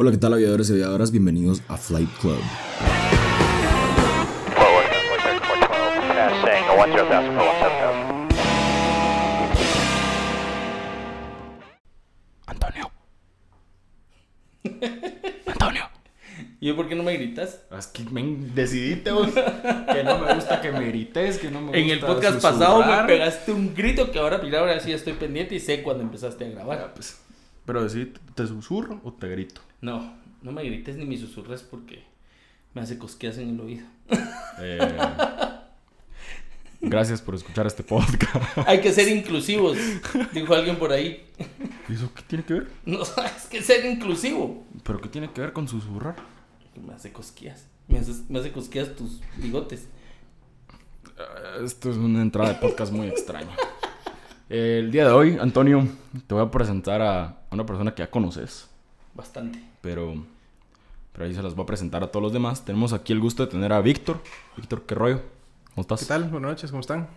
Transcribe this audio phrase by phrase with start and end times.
[0.00, 1.10] Hola, ¿qué tal aviadores y aviadoras?
[1.10, 2.38] Bienvenidos a Flight Club.
[12.46, 12.92] Antonio.
[15.46, 15.88] Antonio.
[16.60, 17.62] ¿Y yo por qué no me gritas?
[17.76, 21.66] Es que men, decidiste vos que no me gusta que me grites, que no me
[21.66, 25.14] gusta En el podcast pasado me pegaste un grito que ahora, mira, ahora sí estoy
[25.14, 26.94] pendiente y sé cuando empezaste a grabar.
[26.94, 27.20] Pues,
[27.66, 29.60] pero decidiste, ¿te susurro o te grito?
[29.80, 32.02] No, no me grites ni me susurres porque
[32.74, 33.86] me hace cosquillas en el oído.
[34.60, 34.98] Eh,
[36.80, 38.58] gracias por escuchar este podcast.
[38.66, 39.76] Hay que ser inclusivos,
[40.32, 41.26] dijo alguien por ahí.
[41.88, 42.68] ¿Y eso qué tiene que ver?
[42.84, 44.64] No, es que ser inclusivo.
[44.82, 46.16] ¿Pero qué tiene que ver con susurrar?
[46.86, 47.66] Me hace cosquillas.
[47.88, 49.88] Me hace, me hace cosquillas tus bigotes.
[51.18, 53.54] Eh, Esto es una entrada de podcast muy extraña.
[54.48, 55.86] El día de hoy, Antonio,
[56.26, 58.68] te voy a presentar a una persona que ya conoces,
[59.14, 59.58] Bastante.
[59.80, 60.14] Pero,
[61.12, 62.64] pero ahí se las voy a presentar a todos los demás.
[62.64, 64.20] Tenemos aquí el gusto de tener a Víctor.
[64.56, 65.22] Víctor, ¿qué rollo?
[65.74, 66.00] ¿Cómo estás?
[66.00, 66.24] ¿Qué tal?
[66.24, 67.08] Buenas noches, ¿cómo están?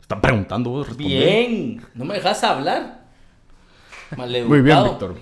[0.00, 1.08] Están preguntando vos, responde.
[1.18, 3.04] Bien, no me dejas hablar.
[4.16, 4.48] Maleducado.
[4.48, 5.16] Muy bien, Víctor.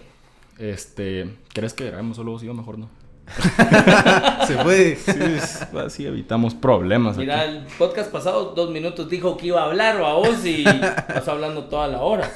[0.59, 2.55] Este, ¿crees que grabemos solo vos y yo?
[2.55, 2.89] Mejor no.
[4.47, 4.95] Se puede.
[4.97, 7.17] Sí, es- así evitamos problemas.
[7.17, 7.57] Mira, aquí.
[7.57, 10.65] el podcast pasado, dos minutos dijo que iba a hablar o a vos y
[11.09, 12.31] pasó hablando toda la hora.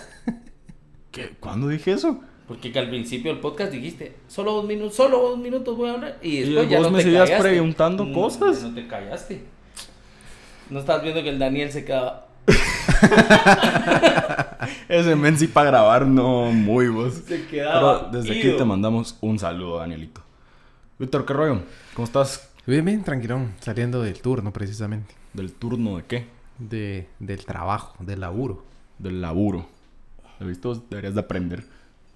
[1.12, 1.36] ¿Qué?
[1.38, 2.20] ¿Cuándo dije eso?
[2.50, 5.92] Porque que al principio del podcast dijiste, solo dos minutos, solo dos minutos voy a
[5.92, 6.18] hablar.
[6.20, 7.48] Y después Y ya vos no me te seguías callaste.
[7.48, 8.62] preguntando Mm, cosas.
[8.64, 9.44] No te callaste.
[10.68, 12.26] No estás viendo que el Daniel se quedaba.
[14.88, 17.14] Ese men sí para grabar, no muy vos.
[17.14, 18.08] Se Pero quedaba.
[18.10, 20.20] desde aquí te mandamos un saludo, Danielito.
[20.98, 21.62] Víctor, ¿qué rollo?
[21.94, 22.50] ¿Cómo estás?
[22.66, 23.54] Bien, bien, tranquilón.
[23.60, 25.14] Saliendo del turno, precisamente.
[25.34, 26.26] ¿Del turno de qué?
[26.58, 28.64] De, del trabajo, del laburo.
[28.98, 29.66] Del laburo.
[30.40, 30.74] ¿Lo visto?
[30.90, 31.62] Deberías de aprender.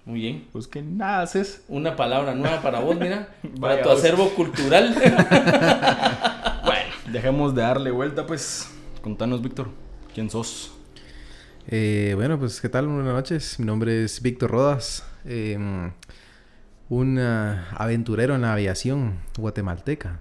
[0.05, 0.47] Muy bien.
[0.51, 1.63] Pues que nada haces.
[1.67, 3.29] Una palabra nueva para vos, mira.
[3.59, 3.99] para Vaya tu vos.
[3.99, 4.95] acervo cultural.
[6.65, 8.69] Bueno, dejemos de darle vuelta, pues.
[9.01, 9.69] Contanos, Víctor.
[10.13, 10.71] ¿Quién sos?
[11.67, 12.87] Eh, bueno, pues, ¿qué tal?
[12.87, 13.59] Buenas noches.
[13.59, 15.03] Mi nombre es Víctor Rodas.
[15.25, 15.57] eh,
[16.89, 20.19] un ah, aventurero en la aviación guatemalteca.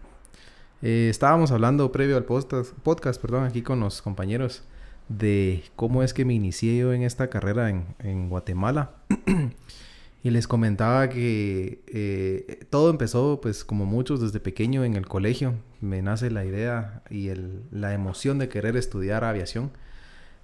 [0.83, 4.63] Eh, estábamos hablando previo al podcast, podcast, perdón, aquí con los compañeros
[5.09, 8.93] de cómo es que me inicié yo en esta carrera en, en Guatemala.
[10.23, 15.55] y les comentaba que eh, todo empezó, pues como muchos desde pequeño en el colegio.
[15.81, 19.71] Me nace la idea y el- la emoción de querer estudiar aviación.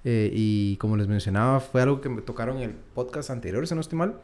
[0.04, 3.74] Eh, y como les mencionaba, fue algo que me tocaron en el podcast anterior, si
[3.74, 4.14] no estoy mal,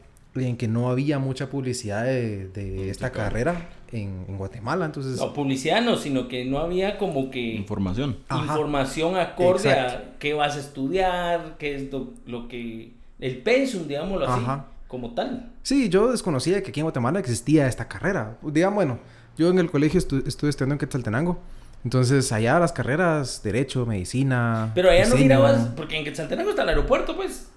[0.45, 4.85] en que no había mucha publicidad de, de esta carrera en, en Guatemala.
[4.85, 8.17] Entonces, No publicidad no, sino que no había como que Información.
[8.29, 8.43] Ajá.
[8.43, 9.97] información acorde Exacto.
[10.15, 12.93] a qué vas a estudiar, qué es lo, lo que...
[13.19, 14.65] El pensum, digámoslo así, Ajá.
[14.87, 15.51] como tal.
[15.63, 18.37] Sí, yo desconocía que aquí en Guatemala existía esta carrera.
[18.43, 18.99] Digamos, bueno,
[19.37, 21.39] yo en el colegio estu- estuve estudiando en Quetzaltenango.
[21.83, 24.71] Entonces, allá las carreras, Derecho, Medicina.
[24.75, 27.49] Pero allá no mirabas, porque en Quetzaltenango está el aeropuerto, pues.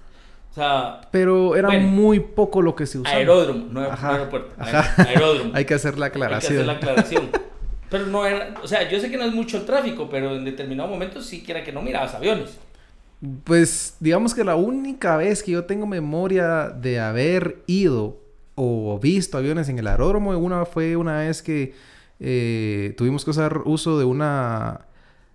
[0.51, 1.87] O sea, Pero era Bueno.
[1.89, 3.17] muy poco lo que se usaba.
[3.17, 4.53] aeródromo, no, Ajá, aeropuerto.
[4.59, 5.03] ajá.
[5.09, 5.51] Aeródromo.
[5.55, 6.53] Hay que hacer la Hay que aclaración.
[6.55, 7.29] hacer la aclaración.
[7.91, 10.45] Pero no era, o sea, yo sé que no es mucho el tráfico, pero en
[10.45, 12.57] determinado momento sí que era que no mirabas aviones.
[13.43, 18.17] Pues digamos que la única vez que yo tengo memoria de haber ido
[18.55, 21.75] o visto aviones en el aeródromo, una fue una vez que
[22.21, 24.83] eh, tuvimos que usar uso de una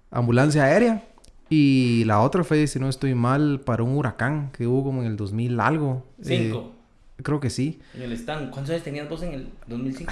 [0.09, 1.03] ambulancia aérea
[1.50, 5.07] y la otra fue, si no estoy mal, para un huracán que hubo como en
[5.07, 6.03] el 2000 algo.
[6.19, 6.73] Eh, Cinco.
[7.22, 7.79] creo que sí.
[7.95, 8.50] En el stand.
[8.51, 10.11] ¿Cuántos años tenías vos en el 2005?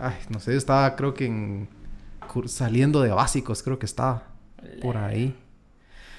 [0.00, 1.68] Ay, no sé, estaba creo que en
[2.46, 4.24] saliendo de básicos, creo que estaba
[4.82, 5.34] por ahí.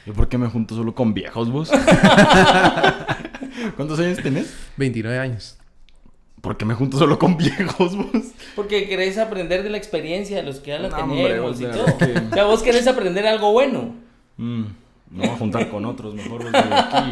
[0.06, 1.70] ¿Yo por qué me junto solo con viejos vos?
[3.76, 4.54] ¿Cuántos años tenés?
[4.78, 5.58] 29 años.
[6.42, 8.24] ¿Por qué me junto solo con viejos vos?
[8.56, 11.72] Porque querés aprender de la experiencia de los que ya la No, tenemos hombre, y
[11.72, 11.98] todo.
[11.98, 13.94] que- O sea, vos querés aprender algo bueno.
[14.40, 14.62] Mm,
[15.12, 17.12] no voy a juntar con otros, mejor los de aquí.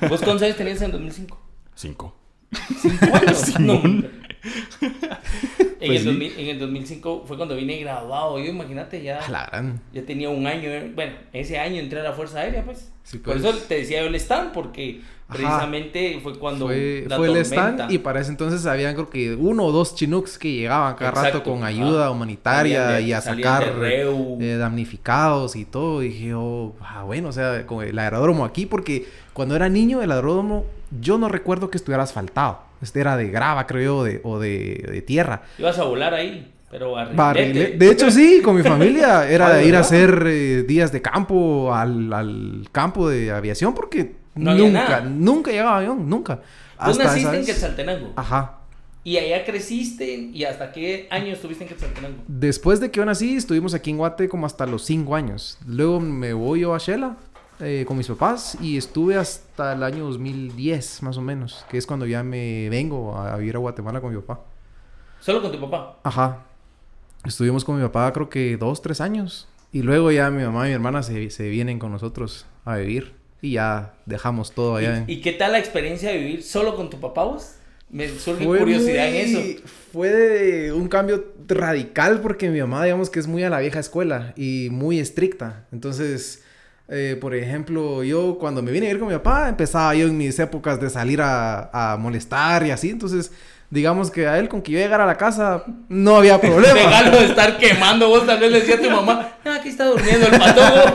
[0.08, 1.40] ¿Vos cuántos años tenías en 2005?
[1.74, 2.14] Cinco.
[2.80, 3.54] ¿Cinco años?
[3.58, 3.82] No.
[4.80, 6.04] En, Pues el sí.
[6.04, 8.38] 2000 en el 2005 fue cuando vine graduado.
[8.38, 9.80] Yo, imagínate, ya, A la gran.
[9.92, 10.68] ya tenía un año.
[10.68, 12.90] eh, Bueno, ese año entré a la Fuerza Aérea, pues.
[13.04, 13.44] Sí, Por pues.
[13.44, 15.36] eso te decía yo el stand, porque Ajá.
[15.38, 19.34] precisamente fue cuando Fue, la fue el stand y para ese entonces habían creo que
[19.34, 23.20] uno o dos chinooks que llegaban cada Exacto, rato con ayuda humanitaria de- y a
[23.20, 26.02] sacar eh, damnificados y todo.
[26.02, 30.02] Y dije yo, ah, bueno, o sea, con el aeródromo aquí, porque cuando era niño
[30.02, 30.64] el aeródromo
[31.00, 32.60] yo no recuerdo que estuviera asfaltado.
[32.82, 35.42] Este era de grava, creo yo, de, o de, de tierra.
[35.58, 39.52] Ibas a volar ahí, pero a Barrile- De hecho, sí, con mi familia era Ah,
[39.54, 44.16] de ¿de ir a hacer eh, días de campo al, al campo de aviación porque
[44.34, 46.40] No nunca, nunca llegaba avión, nunca.
[46.76, 48.12] Hasta naciste en Quetzaltenango.
[48.16, 48.58] Ajá.
[49.04, 52.18] Y allá creciste y hasta qué año estuviste en Quetzaltenango.
[52.28, 55.58] Después de que yo nací, estuvimos aquí en Guate como hasta los 5 años.
[55.66, 57.16] Luego me voy yo a Shela
[57.62, 61.86] eh, con mis papás y estuve hasta el año 2010, más o menos, que es
[61.86, 64.42] cuando ya me vengo a vivir a Guatemala con mi papá.
[65.20, 65.98] Solo con tu papá.
[66.02, 66.44] Ajá.
[67.24, 69.48] Estuvimos con mi papá creo que dos, tres años.
[69.72, 73.14] Y luego ya mi mamá y mi hermana se, se vienen con nosotros a vivir.
[73.40, 74.98] Y ya dejamos todo allá.
[74.98, 77.54] en- ¿Y, y qué tal la experiencia de vivir solo con tu papá vos?
[77.90, 79.62] Me surge Fue curiosidad muy- en eso.
[79.92, 83.78] Fue de un cambio radical porque mi mamá, digamos que es muy a la vieja
[83.80, 85.66] escuela y muy estricta.
[85.72, 86.41] Entonces,
[86.94, 90.18] eh, por ejemplo, yo cuando me vine a ir con mi papá, empezaba yo en
[90.18, 92.90] mis épocas de salir a, a molestar y así.
[92.90, 93.32] Entonces,
[93.70, 96.74] digamos que a él con que yo llegara a la casa no había problema.
[96.74, 99.86] Regalo de estar quemando, vos tal vez le decía a tu mamá, no, aquí está
[99.86, 100.94] durmiendo el patojo.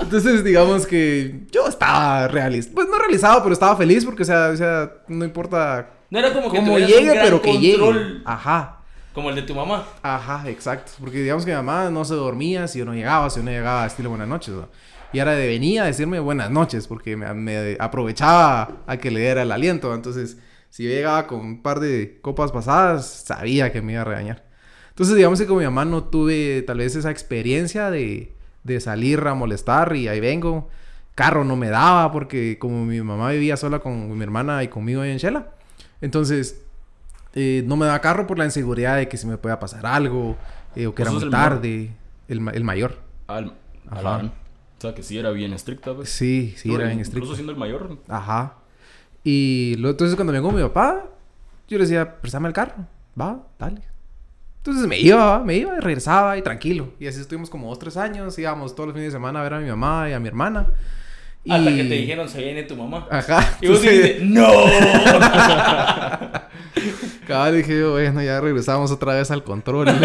[0.02, 2.72] Entonces, digamos que yo estaba realista.
[2.74, 6.32] Pues no realizado, pero estaba feliz porque, o sea, o sea no importa No era
[6.32, 8.22] como que un llegue, gran pero que llegue.
[8.24, 8.77] Ajá.
[9.18, 9.84] Como el de tu mamá.
[10.00, 10.92] Ajá, exacto.
[11.00, 13.50] Porque digamos que mi mamá no se dormía si yo no llegaba, si yo no
[13.50, 14.54] llegaba, estilo buenas noches.
[14.54, 14.68] ¿no?
[15.12, 19.50] Y ahora venía a decirme buenas noches porque me, aprovechaba a que le diera el
[19.50, 19.92] aliento.
[19.92, 20.38] Entonces,
[20.70, 24.44] si yo llegaba con un par de copas pasadas, sabía que me iba a regañar.
[24.90, 29.18] Entonces, digamos que con mi mamá no tuve tal vez esa experiencia de, de salir
[29.26, 30.68] a molestar y ahí vengo.
[31.16, 35.02] Carro no me daba porque como mi mamá vivía sola con mi hermana y conmigo
[35.02, 35.48] en Shela.
[36.00, 36.67] Entonces,
[37.34, 40.36] eh, no me daba carro por la inseguridad de que si me pueda pasar algo
[40.76, 41.90] eh, o que era ¿Vos muy el tarde.
[42.28, 42.98] El, ma- el mayor.
[43.26, 43.54] Al,
[43.90, 43.98] Ajá.
[43.98, 44.26] a la gran.
[44.26, 46.08] O sea, que sí era bien estricta, pues.
[46.08, 47.34] Sí, sí, era bien Incluso estricto.
[47.34, 47.98] siendo el mayor.
[48.08, 48.54] Ajá.
[49.24, 51.04] Y luego, entonces cuando vengo con mi papá,
[51.68, 52.86] yo le decía, préstame el carro.
[53.20, 53.82] Va, dale.
[54.58, 56.92] Entonces me iba, me iba y regresaba y tranquilo.
[57.00, 58.38] Y así estuvimos como dos, tres años.
[58.38, 60.66] Íbamos todos los fines de semana a ver a mi mamá y a mi hermana.
[61.44, 61.50] Y...
[61.52, 63.06] Hasta que te dijeron, se viene tu mamá.
[63.10, 63.56] Ajá.
[63.60, 64.46] Y vos dijiste, ¡No!
[67.28, 69.86] Cabal dije, bueno, ya regresamos otra vez al control.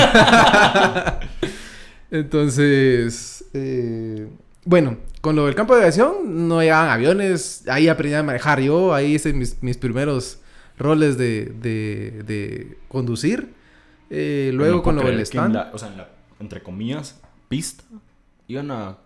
[2.12, 4.28] Entonces, eh,
[4.66, 7.64] bueno, con lo del campo de aviación no llegaban aviones.
[7.68, 8.94] Ahí aprendí a manejar yo.
[8.94, 10.40] Ahí hice mis, mis primeros
[10.78, 13.54] roles de, de, de conducir.
[14.10, 15.56] Eh, luego con lo del en stand.
[15.56, 16.10] la- o sea, en la,
[16.40, 17.84] entre comillas, pista,
[18.48, 18.98] iban a.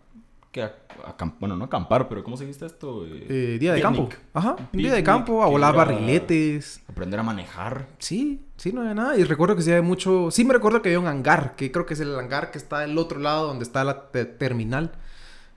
[1.40, 3.06] bueno, no acampar, pero ¿cómo se dice esto?
[3.06, 4.10] Eh, eh, día de picnic.
[4.10, 4.16] campo.
[4.34, 6.82] Ajá, un día de campo, a volar barriletes.
[6.88, 7.88] Aprender a manejar.
[8.00, 9.18] Sí, sí, no había nada.
[9.18, 10.32] Y recuerdo que sí había mucho.
[10.32, 12.80] Sí, me recuerdo que había un hangar, que creo que es el hangar que está
[12.80, 14.92] del otro lado donde está la te- terminal,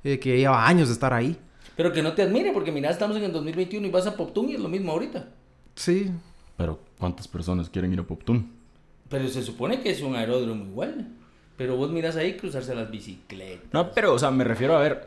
[0.05, 1.37] eh, que lleva años de estar ahí.
[1.77, 4.51] Pero que no te admire, porque mira, estamos en el 2021 y vas a Poptún
[4.51, 5.29] y es lo mismo ahorita.
[5.75, 6.11] Sí,
[6.57, 8.53] Pero, ¿cuántas personas quieren ir a Poptún?
[9.09, 11.09] Pero se supone que es un aeródromo igual.
[11.61, 13.69] Pero vos miras ahí cruzarse las bicicletas.
[13.71, 15.07] No, pero, o sea, me refiero a ver.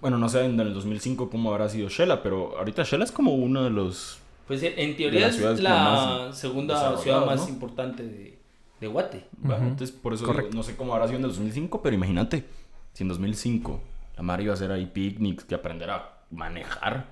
[0.00, 3.34] Bueno, no sé en el 2005 cómo habrá sido Shela, pero ahorita Shela es como
[3.34, 4.20] uno de los.
[4.46, 7.48] Pues en- teoría es la segunda ciudad más ¿no?
[7.48, 8.38] importante de,
[8.80, 9.26] de Guate.
[9.38, 9.70] Bueno, Ujú.
[9.72, 10.50] entonces por eso Correcto.
[10.50, 12.44] digo, no sé cómo habrá sido en el 2005, pero imagínate,
[12.92, 13.80] si en 2005
[14.16, 17.06] la Mari iba a hacer ahí picnics, que aprender a manejar.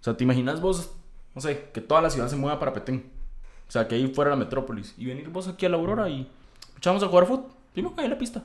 [0.00, 0.92] O sea, ¿te imaginas vos,
[1.34, 3.10] no sé, que toda la ciudad se mueva para Petén?
[3.68, 4.94] O sea, que ahí fuera la metrópolis.
[4.96, 6.28] Y venir vos aquí a la Aurora y
[6.76, 7.46] echamos a jugar fútbol.
[7.72, 8.42] Primero cae en la pista.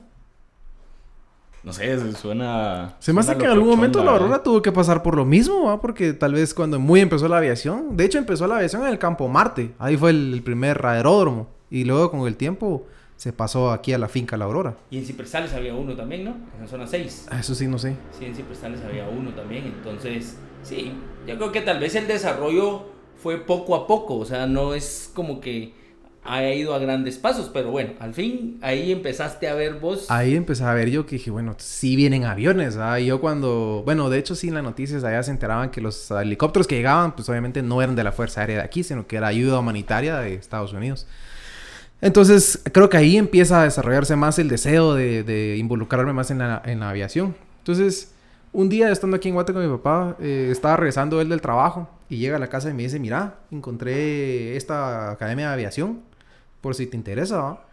[1.62, 2.94] No sé, se suena.
[3.00, 5.64] Se me hace que en algún momento la Aurora tuvo que pasar por lo mismo,
[5.64, 5.80] ¿va?
[5.80, 8.98] Porque tal vez cuando muy empezó la aviación, de hecho empezó la aviación en el
[9.00, 13.72] campo Marte, ahí fue el, el primer aeródromo, y luego con el tiempo se pasó
[13.72, 14.76] aquí a la finca La Aurora.
[14.90, 16.36] Y en Cipresales había uno también, ¿no?
[16.54, 17.28] En la zona 6.
[17.30, 17.96] Ah, Eso sí, no sé.
[18.16, 19.64] Sí, en Cipresales había uno también.
[19.64, 20.92] Entonces, sí,
[21.26, 22.84] yo creo que tal vez el desarrollo
[23.20, 24.18] fue poco a poco.
[24.18, 25.74] O sea, no es como que
[26.28, 27.50] haya ido a grandes pasos.
[27.52, 30.10] Pero bueno, al fin ahí empezaste a ver vos.
[30.10, 32.78] Ahí empecé a ver yo que dije, bueno, sí vienen aviones.
[33.00, 36.10] Y yo cuando, bueno, de hecho sí en las noticias allá se enteraban que los
[36.10, 39.16] helicópteros que llegaban, pues obviamente no eran de la Fuerza Aérea de aquí, sino que
[39.16, 41.06] era ayuda humanitaria de Estados Unidos.
[42.00, 46.38] Entonces, creo que ahí empieza a desarrollarse más el deseo de, de involucrarme más en
[46.38, 47.34] la, en la aviación.
[47.60, 48.12] Entonces,
[48.52, 51.90] un día estando aquí en Guate con mi papá, eh, estaba regresando él del trabajo
[52.08, 56.00] y llega a la casa y me dice, mira, encontré esta academia de aviación,
[56.66, 57.64] por si te interesa, ¿va?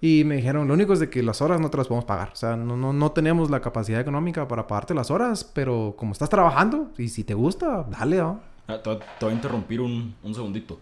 [0.00, 2.30] Y me dijeron, lo único es de que las horas no te las podemos pagar.
[2.32, 6.12] O sea, no, no, no tenemos la capacidad económica para pagarte las horas, pero como
[6.12, 8.40] estás trabajando y si te gusta, dale, ¿va?
[8.66, 10.78] Ah, te, voy a- interrumpir un, un segundito.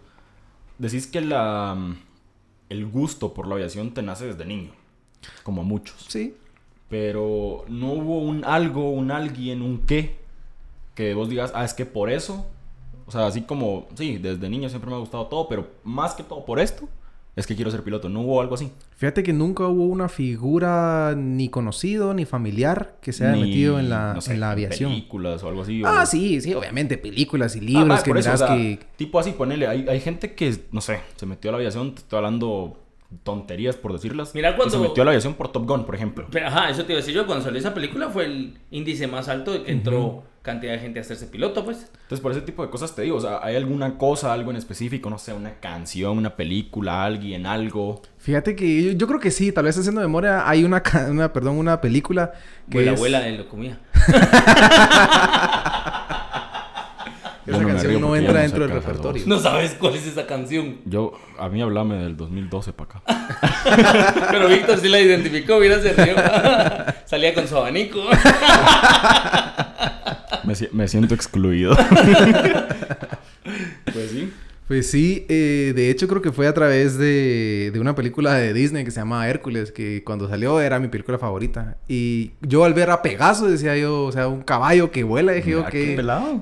[0.79, 1.77] Decís que la,
[2.69, 4.71] el gusto por la aviación te nace desde niño,
[5.43, 6.05] como a muchos.
[6.09, 6.35] Sí.
[6.89, 10.17] Pero no hubo un algo, un alguien, un qué,
[10.95, 12.45] que vos digas, ah, es que por eso,
[13.07, 16.23] o sea, así como, sí, desde niño siempre me ha gustado todo, pero más que
[16.23, 16.89] todo por esto,
[17.35, 18.07] es que quiero ser piloto.
[18.09, 18.71] ¿No hubo algo así?
[18.95, 23.79] Fíjate que nunca hubo una figura ni conocido ni familiar que se haya Ni, metido
[23.79, 24.91] en la, no sé, en la aviación.
[24.91, 25.83] películas o algo así.
[25.83, 28.79] o- Ah, sí, sí, obviamente, películas y Ah, libros va, que eso, o sea, que...
[28.95, 29.67] Tipo así, ponele.
[29.67, 31.93] Hay, hay gente que, no sé, se metió a la aviación.
[31.93, 32.79] Te estoy hablando
[33.23, 34.33] tonterías por decirlas.
[34.35, 36.27] Mira, que cuando- se metió a la aviación por Top Gun, por ejemplo.
[36.31, 37.25] Pero, ajá, eso te iba a decir yo.
[37.25, 40.99] Cuando salió esa película fue el índice más alto de que entró cantidad de gente
[40.99, 41.89] a hacerse piloto, pues.
[42.03, 44.57] Entonces, por ese tipo de cosas te digo, o sea, ¿hay alguna cosa, algo en
[44.57, 45.09] específico?
[45.09, 48.01] No sé, una canción, una película, alguien, algo.
[48.19, 50.81] Fíjate que yo, yo creo que sí, tal vez haciendo memoria, hay una,
[51.33, 52.31] perdón, una película
[52.69, 53.79] que la es- abuela de lo comía.
[57.45, 59.23] Esa no canción no entra no dentro del repertorio.
[59.27, 60.77] No sabes cuál es esa canción.
[60.85, 63.03] Yo, a mí hablame del 2012 para acá.
[64.31, 66.15] Pero Víctor sí la identificó, mira, se rió.
[67.05, 68.01] Salía con su abanico.
[70.43, 71.75] Me, si- me siento excluido.
[73.93, 74.33] pues sí.
[74.67, 78.51] Pues sí, eh, de hecho creo que fue a través de, de una película de
[78.51, 81.77] Disney que se llama Hércules, que cuando salió era mi película favorita.
[81.87, 85.51] Y yo al ver a Pegaso decía yo, o sea, un caballo que vuela, dije
[85.51, 85.89] yo, qué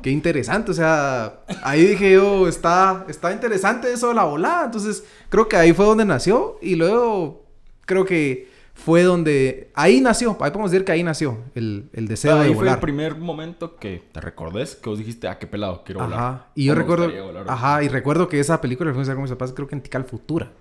[0.01, 4.65] qué interesante, o sea, ahí dije yo, está, está interesante eso de la volada.
[4.67, 7.45] Entonces creo que ahí fue donde nació y luego
[7.85, 12.39] creo que fue donde, ahí nació, ahí podemos decir que ahí nació el, el deseo
[12.39, 12.79] ahí de fue el volar.
[12.79, 16.19] primer momento que te recordes que vos dijiste, ah, qué pelado, quiero volar.
[16.19, 16.47] Ajá.
[16.55, 17.45] Y yo recuerdo, volar.
[17.47, 19.81] ajá, y recuerdo que esa película la a ver con mis papás, creo que en
[19.81, 20.51] Tical Futura.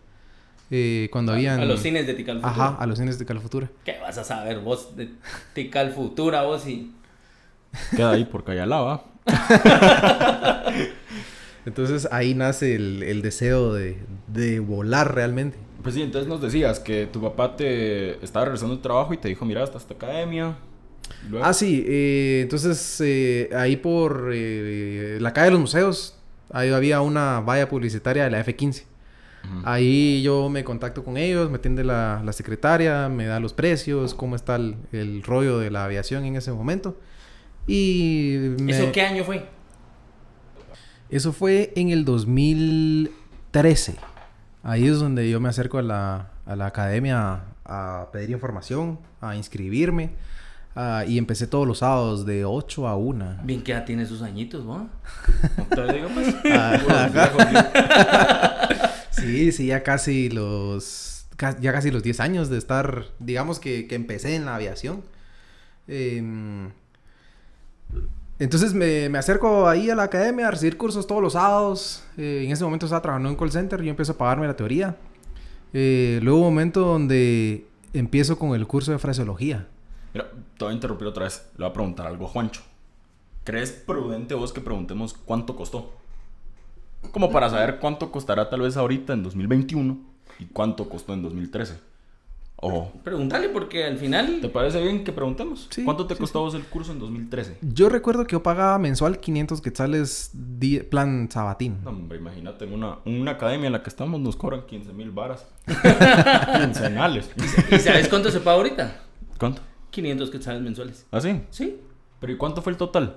[0.70, 1.60] Eh, cuando habían...
[1.60, 2.50] A los cines de Tical Futura.
[2.68, 3.70] Ajá, a los cines de Tical Futura.
[3.84, 5.10] ¿Qué vas a saber vos de
[5.54, 6.92] Tical Futura, vos y...
[7.96, 9.04] Queda ahí por Cayalaba.
[11.64, 15.58] Entonces ahí nace el, el deseo de, de volar realmente.
[15.82, 19.28] Pues sí, entonces nos decías que tu papá te estaba regresando del trabajo y te
[19.28, 20.56] dijo, mira, hasta esta academia.
[21.28, 21.84] Luego- Ah, sí.
[21.86, 26.16] eh, entonces eh, ahí por eh, la calle de los museos,
[26.50, 28.84] ahí había una valla publicitaria de la F-15.
[29.44, 29.62] Ujú.
[29.64, 34.14] Ahí yo me contacto con ellos, me atiende la, la secretaria, me da los precios,
[34.14, 36.96] cómo está el, el rollo de la aviación en ese momento.
[37.66, 39.46] Y me- ¿Eso qué año fue?
[41.10, 43.96] Eso fue en el 2013.
[44.62, 49.34] Ahí es donde yo me acerco a la, a la academia a, pedir información, a
[49.34, 50.10] inscribirme.
[51.06, 53.40] y empecé todos los sábados de 8 a 1.
[53.44, 54.88] Bien que ya tiene sus añitos, ¿no?
[55.92, 56.34] Digo, pues.
[56.46, 56.78] Ah,
[59.10, 59.52] sí.
[59.52, 61.26] Sí, ya casi los...
[61.60, 63.06] Ya casi los 10 años de estar...
[63.18, 65.02] Digamos que, que empecé en la aviación.
[65.88, 66.70] Em,
[68.42, 72.04] entonces me, me acerco ahí a la academia a recibir cursos todos los sábados.
[72.16, 73.80] Eh, en ese momento estaba trabajando en call center.
[73.82, 74.96] Yo empiezo a pagarme la teoría.
[75.72, 79.68] Eh, luego un momento donde empiezo con el curso de fraseología.
[80.12, 81.50] Mira, te voy a interrumpir otra vez.
[81.56, 82.62] Le voy a preguntar algo a Juancho.
[83.44, 85.92] ¿Crees prudente vos que preguntemos cuánto costó?
[87.12, 89.98] Como para saber cuánto costará tal vez ahorita en 2021
[90.40, 91.91] y cuánto costó en 2013.
[92.64, 94.38] O, Pregúntale porque al final...
[94.40, 95.66] ¿te parece bien que preguntemos?
[95.70, 97.58] Sí, ¿Cuánto te sí, costó vos el curso en 2013?
[97.60, 101.78] Yo recuerdo que yo pagaba mensual 500 quetzales di- plan sabatín.
[101.82, 105.10] No, hombre, imagínate, en una, una academia en la que estamos nos cobran 15 mil
[105.10, 105.44] varas.
[106.60, 107.30] Quincenales.
[107.70, 109.00] ¿Y sabes cuánto se paga ahorita?
[109.38, 109.60] ¿Cuánto?
[109.90, 111.06] 500 quetzales mensuales.
[111.10, 111.40] ¿Ah, sí?
[111.50, 111.80] Sí.
[112.20, 113.16] ¿Pero y cuánto fue el total?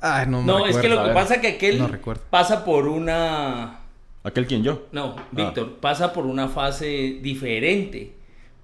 [0.00, 2.22] Ay, no me No, es que lo que pasa es que aquel No recuerdo.
[2.30, 3.80] pasa por una...
[4.24, 4.86] ¿Aquel quien yo?
[4.92, 8.14] No, Víctor, pasa por una fase diferente.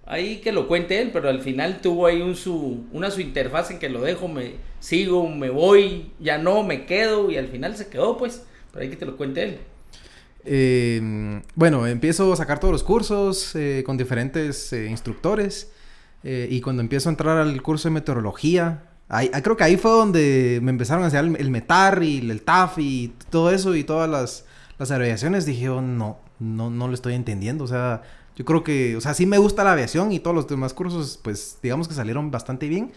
[0.07, 3.71] Ahí que lo cuente él, pero al final tuvo ahí un su, una su interfaz
[3.71, 7.75] en que lo dejo, me sigo, me voy, ya no, me quedo y al final
[7.77, 8.45] se quedó pues.
[8.71, 9.59] Pero hay que te lo cuente él.
[10.45, 15.73] Eh, bueno, empiezo a sacar todos los cursos eh, con diferentes eh, instructores.
[16.23, 19.77] eh, y cuando empiezo a entrar al curso de meteorología, ahí, ah, creo que ahí
[19.77, 23.75] fue donde me empezaron a enseñar el, el METAR y el TAF y todo eso
[23.75, 24.45] y todas las,
[24.79, 25.47] las abreviaciones.
[25.47, 27.65] Dije, yo, no, no, no lo estoy entendiendo.
[27.65, 28.03] O sea,
[28.37, 31.19] yo creo que, o sea, sí me gusta la aviación y todos los demás cursos,
[31.23, 32.93] pues digamos que salieron bastante bien.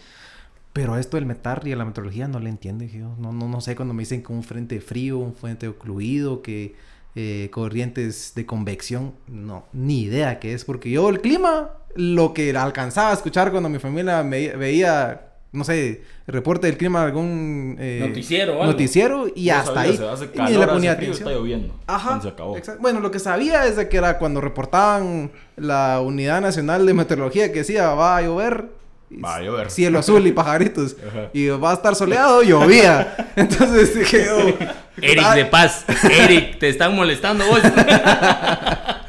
[0.72, 2.84] Pero esto del metar y de la meteorología no le entiendo.
[2.84, 5.66] Dije yo, no, no, no sé cuando me dicen que un frente frío, un frente
[5.66, 6.76] ocluido, que
[7.14, 9.14] eh, corrientes de convección.
[9.26, 10.64] No, ni idea qué es.
[10.64, 15.64] Porque yo el clima, lo que alcanzaba a escuchar cuando mi familia me veía, no
[15.64, 18.66] sé, el reporte del clima, algún eh, Noticiero algo.
[18.66, 19.96] noticiero y No hasta sabía, ahí.
[19.96, 21.28] se hace y ni le hace ponía frío, atención.
[21.28, 21.74] está lloviendo.
[21.86, 22.20] Ajá.
[22.20, 22.56] Se acabó.
[22.80, 27.50] Bueno, lo que sabía es de que era cuando reportaban la Unidad Nacional de Meteorología
[27.52, 28.66] que decía va a llover.
[29.10, 29.70] y Va a llover.
[29.70, 30.96] Cielo azul y pajaritos.
[31.08, 31.30] Ajá.
[31.32, 33.30] y va a estar soleado, llovía.
[33.36, 34.54] Entonces dije, oh,
[35.00, 35.86] Eric de Paz.
[36.10, 37.60] Eric, te están molestando vos.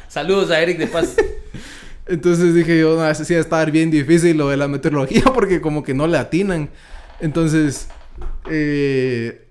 [0.08, 1.16] Saludos a Eric de Paz.
[2.06, 5.60] Entonces dije yo, no, sí va a estar bien difícil lo de la meteorología porque
[5.60, 6.70] como que no le atinan.
[7.20, 7.88] Entonces,
[8.50, 9.46] eh,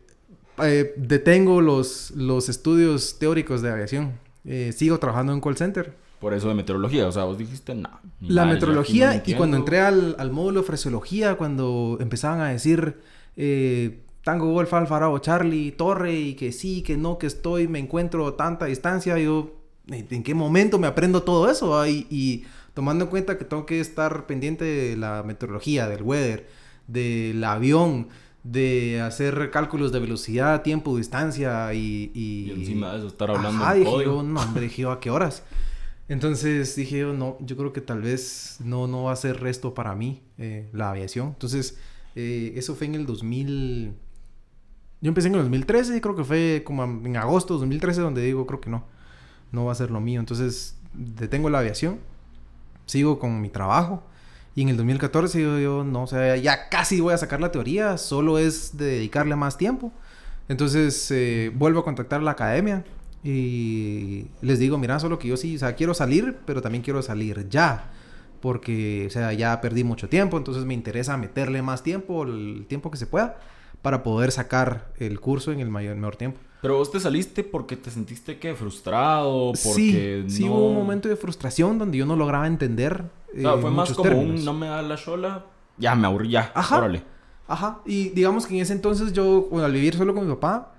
[0.61, 4.13] eh, detengo los, los estudios teóricos de aviación.
[4.45, 5.93] Eh, sigo trabajando en call center.
[6.19, 7.07] por eso de meteorología.
[7.07, 7.89] O sea, vos dijiste, no.
[8.21, 9.37] La meteorología no y entiendo".
[9.37, 12.97] cuando entré al, al módulo de fresiología, cuando empezaban a decir
[13.37, 17.79] eh, Tango Golf Alfa Bravo Charlie Torre y que sí, que no, que estoy, me
[17.79, 19.58] encuentro a tanta distancia, yo
[19.91, 21.85] ¿en en qué momento me aprendo todo eso?
[21.85, 26.47] Y, y tomando en cuenta que tengo que estar pendiente de la meteorología, del weather,
[26.87, 28.07] del avión,
[28.43, 32.11] de hacer cálculos de velocidad, tiempo, distancia y...
[32.13, 34.99] Y encima de eso, estar hablando Ajá, en dije yo, no, hombre, dije yo, ¿a
[34.99, 35.43] qué horas?
[36.07, 39.73] Entonces dije yo, no, yo creo que tal vez no, no va a ser resto
[39.73, 41.27] para mí eh, la aviación.
[41.27, 41.77] Entonces,
[42.15, 43.93] eh, eso fue en el 2000...
[45.01, 48.45] Yo empecé en el 2013, creo que fue como en agosto de 2013 donde digo,
[48.45, 48.85] creo que no,
[49.51, 50.19] no va a ser lo mío.
[50.19, 51.99] Entonces, detengo la aviación,
[52.85, 54.03] sigo con mi trabajo.
[54.55, 57.51] Y en el 2014 digo yo, no, o sea, ya casi voy a sacar la
[57.51, 59.91] teoría, solo es de dedicarle más tiempo.
[60.49, 62.83] Entonces eh, vuelvo a contactar a la academia
[63.23, 67.01] y les digo, mira, solo que yo sí, o sea, quiero salir, pero también quiero
[67.01, 67.91] salir ya.
[68.41, 72.89] Porque, o sea, ya perdí mucho tiempo, entonces me interesa meterle más tiempo, el tiempo
[72.89, 73.37] que se pueda,
[73.81, 76.39] para poder sacar el curso en el mayor, mejor tiempo.
[76.61, 80.51] Pero vos te saliste porque te sentiste que frustrado, Sí, porque sí no...
[80.53, 83.05] hubo un momento de frustración donde yo no lograba entender.
[83.33, 84.39] eh, Claro, fue más como términos.
[84.39, 85.45] un no me da la chola,
[85.77, 86.77] ya me aburrí, ya, Ajá.
[86.77, 87.03] órale.
[87.47, 90.73] Ajá, y digamos que en ese entonces yo, bueno, al vivir solo con mi papá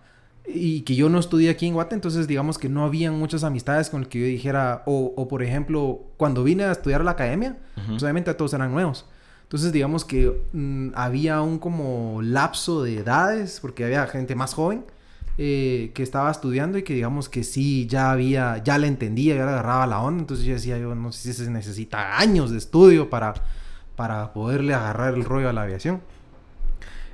[0.47, 3.89] y que yo no estudié aquí en Guate, entonces digamos que no habían muchas amistades
[3.91, 7.13] con el que yo dijera, o, o por ejemplo, cuando vine a estudiar a la
[7.13, 7.93] academia, Ujú.
[7.93, 9.07] pues obviamente todos eran nuevos.
[9.45, 14.85] Entonces digamos que mm, había un como lapso de edades, porque había gente más joven
[15.39, 19.45] eh, que estaba estudiando y que digamos que sí, ya había, ya le entendía, ya
[19.45, 22.59] le agarraba la onda, entonces yo decía, yo no sé si se necesita años de
[22.59, 23.35] estudio para,
[23.97, 26.01] para poderle agarrar el rollo a la aviación.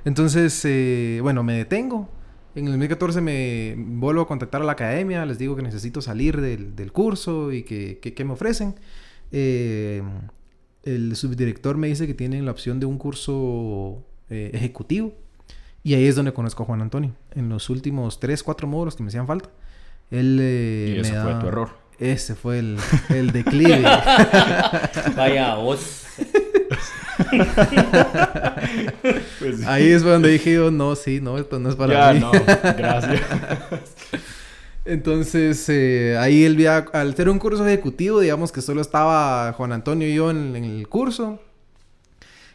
[0.03, 2.09] Entonces, eh, bueno, me detengo.
[2.55, 6.41] En el 2014 me vuelvo a contactar a la academia, les digo que necesito salir
[6.41, 8.75] del, del curso y que, me ofrecen.
[9.31, 10.01] Eh,
[10.83, 15.13] el subdirector me dice que tienen la opción de un curso ejecutivo.
[15.83, 17.13] Y ahí es donde conozco a Juan Antonio.
[17.37, 19.49] En los últimos 3, 4 módulos que me hacían falta.
[20.09, 21.69] Él eh, Y ese me fue da- tu error.
[21.99, 22.77] Ese fue el,
[23.09, 23.81] el declive.
[25.15, 26.03] Vaya vos.
[29.39, 32.19] Pues, ahí es donde dije yo, no, sí, no, esto no es para ya, mí.
[32.19, 32.31] no,
[32.77, 33.21] gracias.
[34.85, 39.73] Entonces, eh, ahí el via- al ser un curso ejecutivo, digamos que solo estaba Juan
[39.73, 41.39] Antonio y yo en, en el curso.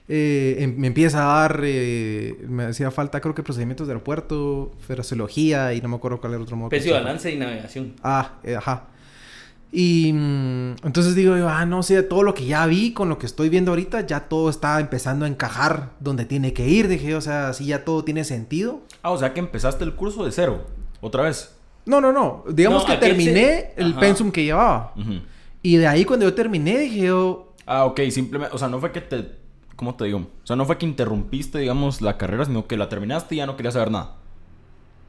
[0.08, 4.72] Eh, em- me empieza a dar, eh, me hacía falta creo que procedimientos de aeropuerto,
[4.86, 6.68] fraseología y no me acuerdo cuál era el otro modo.
[6.70, 7.94] Pecio balance y navegación.
[8.02, 8.88] Ah, eh, ajá.
[9.74, 13.18] Y mm, entonces digo yo, ah, no sé, todo lo que ya vi con lo
[13.18, 16.88] que estoy viendo ahorita, ya todo está empezando a encajar donde tiene que ir.
[16.88, 18.82] Dije, o sea, sí, ya todo tiene sentido.
[19.02, 20.66] Ah, o sea que empezaste el curso de cero,
[21.00, 21.54] otra vez.
[21.86, 22.44] No, no, no.
[22.52, 24.00] Digamos No, que terminé se- el Ajá.
[24.00, 24.92] pensum que llevaba.
[24.96, 25.20] Ujú.
[25.62, 27.54] Y de ahí cuando yo terminé dije yo...
[27.66, 29.24] Ah, ok, simplemente, o sea, no fue que te,
[29.76, 30.18] ¿cómo te digo?
[30.18, 33.46] O sea, no fue que interrumpiste, digamos, la carrera, sino que la terminaste y ya
[33.46, 34.16] no querías saber nada.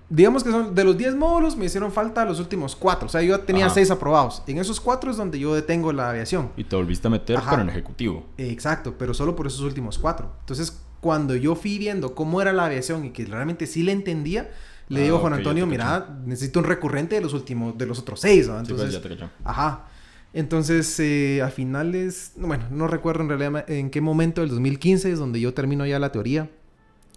[0.09, 3.05] Digamos que son de los 10 módulos me hicieron falta los últimos 4.
[3.07, 3.75] O sea, yo tenía Ajá.
[3.75, 4.43] 6 aprobados.
[4.45, 6.51] En esos 4 es donde yo detengo la aviación.
[6.57, 7.51] Y te volviste a meter, Ajá.
[7.51, 8.25] pero en ejecutivo.
[8.37, 10.29] Exacto, pero solo por esos últimos 4.
[10.41, 14.51] Entonces, cuando yo fui viendo cómo era la aviación y que realmente sí le entendía,
[14.89, 17.97] le Ah, digo a Juan Antonio, mira, necesito un recurrente de los últimos, de los
[17.99, 18.45] otros 6.
[18.45, 19.17] Sí, pues, Entonces, ya te.
[19.43, 19.85] Ajá.
[20.33, 25.19] Entonces, eh, a finales, bueno, no recuerdo en realidad en qué momento del 2015 es
[25.19, 26.49] donde yo termino ya la teoría.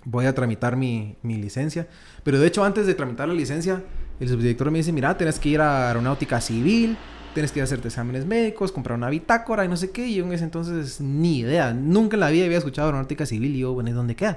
[0.05, 1.89] Voy a tramitar mi, mi licencia.
[2.23, 3.83] Pero de hecho, antes de tramitar la licencia,
[4.21, 6.97] el subdirector me dice, mira, tenés que ir a aeronáutica civil,
[7.33, 10.07] tienes que ir a hacerte exámenes médicos, comprar una bitácora y no sé qué.
[10.07, 11.73] Y yo en ese entonces ni idea.
[11.73, 14.37] Nunca en la vida había escuchado aeronáutica civil y yo, bueno, ¿y dónde queda?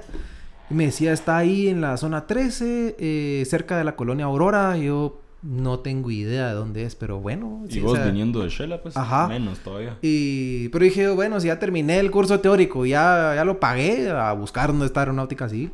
[0.70, 4.76] Y me decía, está ahí en la zona 13, eh, cerca de la colonia Aurora.
[4.78, 7.64] Y yo no tengo idea de dónde es, pero bueno.
[7.68, 9.26] Y sí, o vos sea, viniendo de Shela, pues, Ajá.
[9.28, 9.96] menos todavía.
[10.02, 14.32] y, pero dije, bueno, si ya terminé el curso teórico, ya, ya lo pagué a
[14.32, 15.72] buscar dónde está aeronáutica civil.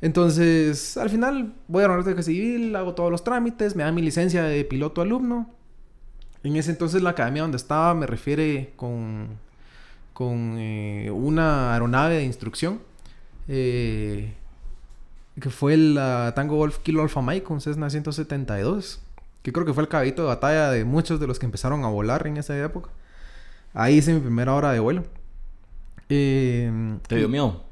[0.00, 4.42] Entonces, al final voy a aeronáutica civil, hago todos los trámites, me dan mi licencia
[4.44, 5.48] de piloto alumno.
[6.42, 9.28] En ese entonces la academia donde estaba me refiere con,
[10.12, 12.80] con eh, una aeronave de instrucción.
[13.48, 14.34] eh,
[15.40, 19.00] que fue el ah, Tango Golf Kilo Alpha Mike con Cessna 172.
[19.42, 21.88] Que creo que fue el caballito de batalla de muchos de los que empezaron a
[21.88, 22.90] volar en esa época.
[23.74, 25.04] Ahí hice mi primera hora de vuelo.
[26.08, 26.70] Eh,
[27.08, 27.62] ¿Te dio miedo?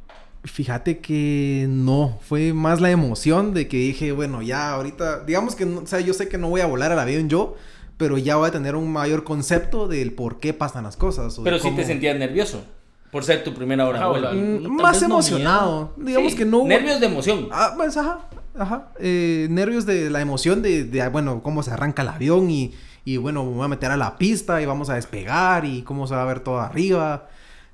[0.45, 5.65] Fíjate que no, fue más la emoción de que dije, bueno, ya ahorita, digamos que,
[5.67, 7.57] no- o sea, yo sé que no voy a volar al avión yo,
[7.97, 11.39] pero ya voy a tener un mayor concepto del por qué pasan las cosas.
[11.39, 12.65] o Pero sí te sentías nervioso.
[13.13, 15.93] Por ser tu primera hora de Ajá, sea, Mm, más no emocionado.
[15.97, 17.49] Digamos Sí, que no hubo- Nervios de emoción.
[17.53, 18.21] Ah, pues ajá,
[18.59, 18.89] ajá.
[18.99, 22.73] Eh, nervios de la emoción de, de, ah, bueno, cómo se arranca el avión y,
[23.05, 26.07] y bueno, me voy a meter a la pista y vamos a despegar y cómo
[26.09, 27.29] se va a ver todo arriba.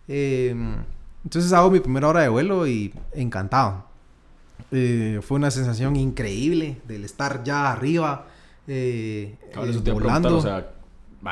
[0.09, 0.77] Em,
[1.25, 3.85] entonces hago mi primera hora de vuelo y encantado.
[4.73, 8.27] Eh, fue una sensación increíble del estar ya arriba.
[8.67, 9.37] Eh,
[9.69, 10.37] eso te volando.
[10.39, 10.69] o sea,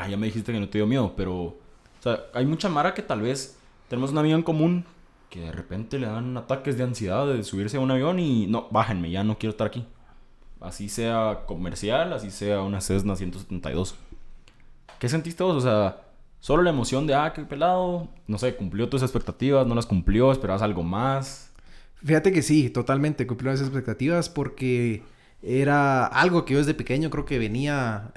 [0.09, 1.57] ya me dijiste que no te dio miedo, pero o
[2.01, 3.56] sea, hay mucha mara que tal vez
[3.89, 4.85] tenemos un amigo en común
[5.31, 8.69] que de repente le dan ataques de ansiedad de subirse a un avión y no,
[8.71, 9.87] bájenme, ya no quiero estar aquí.
[10.61, 13.97] Así sea comercial, así sea una Cessna 172.
[14.99, 15.57] ¿Qué sentiste vos?
[15.57, 16.03] O sea,
[16.41, 20.33] solo la emoción de, ah, qué pelado, no sé, cumplió tus expectativas, no las cumplió,
[20.33, 21.53] esperabas algo más.
[22.05, 25.03] Fíjate que sí, totalmente cumplió las expectativas porque
[25.43, 28.13] era algo que yo desde pequeño creo que venía...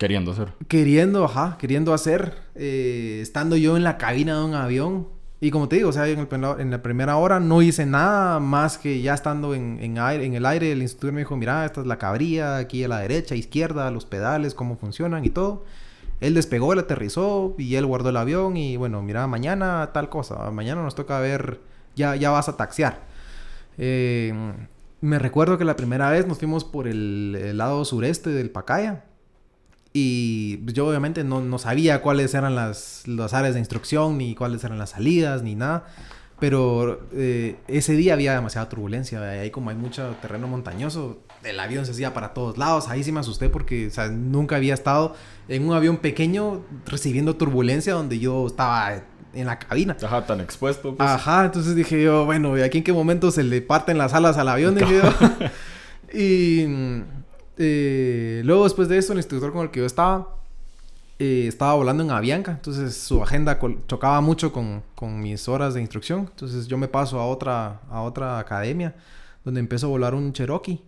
[0.00, 0.54] queriendo hacer.
[0.66, 2.32] Queriendo, ajá, queriendo hacer.
[2.54, 5.08] Eh, estando yo en la cabina de un avión,
[5.42, 8.40] y como te digo, o sea, en, el, en, la primera hora no hice nada
[8.40, 11.66] más que ya estando en, en, aire, en el aire, el instructor me dijo, mira,
[11.66, 15.64] esta es la cabría, aquí a la derecha, izquierda, los pedales, cómo funcionan y todo.
[16.22, 20.50] Él despegó, él aterrizó y él guardó el avión y bueno, mira, mañana tal cosa,
[20.50, 21.60] mañana nos toca ver,
[21.94, 23.02] ya, ya vas a taxiar.
[23.76, 24.32] Eh,
[25.02, 29.04] me recuerdo que la primera vez nos fuimos por el, el lado sureste del Pacaya
[29.92, 34.34] y pues, yo obviamente no, no, sabía cuáles eran las, las áreas de instrucción, ni
[34.34, 35.86] cuáles eran las salidas, ni nada.
[36.38, 39.20] Pero eh, ese día había demasiada turbulencia.
[39.20, 42.88] Ahí como hay mucho terreno montañoso, el avión se hacía para todos lados.
[42.88, 45.14] Ahí sí me asusté porque o sea, nunca había estado
[45.48, 49.02] en un avión pequeño recibiendo turbulencia donde yo estaba
[49.34, 49.96] en la cabina.
[50.02, 50.96] Ajá, tan expuesto.
[50.96, 51.08] Pues.
[51.08, 54.38] Ajá, entonces dije yo, bueno, ¿y aquí en qué momento se le parten las alas
[54.38, 54.74] al avión?
[54.76, 56.18] Dije yo.
[56.18, 56.64] y
[57.62, 60.34] eh, luego, después de eso, el instructor con el que yo estaba,
[61.18, 62.52] eh, estaba volando en Avianca.
[62.52, 66.20] Entonces, su agenda chocaba mucho con, con, mis horas de instrucción.
[66.20, 68.94] Entonces, yo me paso a otra, a otra academia,
[69.44, 70.80] donde empiezo a volar un Cherokee.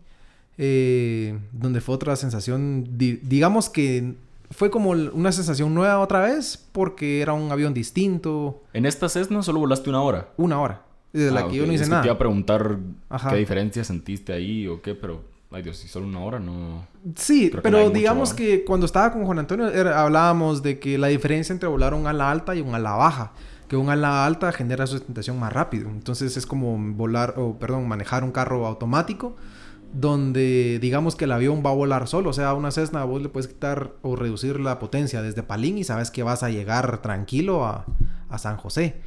[0.59, 4.15] Eh, donde fue otra sensación, digamos que
[4.51, 8.63] fue como una sensación nueva otra vez, porque era un avión distinto.
[8.73, 10.29] ¿En esta Cessna solo volaste una hora?
[10.37, 10.83] Una hora.
[11.13, 12.03] Desde la ah, que yo no hice nada.
[12.03, 12.79] te iba a preguntar
[13.31, 16.87] qué diferencia sentiste ahí o qué, pero Ay Dios, si solo una hora no...
[17.15, 21.69] Sí, pero digamos que cuando estaba con Juan Antonio hablábamos de que la diferencia entre
[21.69, 23.33] volar un ala alta y un ala baja.
[23.69, 25.89] Que un ala alta genera sustentación más rápido.
[25.91, 29.37] Entonces es como volar, o perdón, manejar un carro automático
[29.93, 32.31] donde digamos que el avión va a volar solo.
[32.31, 35.85] O sea, una Cessna vos le puedes quitar o reducir la potencia desde Palín y
[35.85, 37.85] sabes que vas a llegar tranquilo a,
[38.29, 39.03] a San José.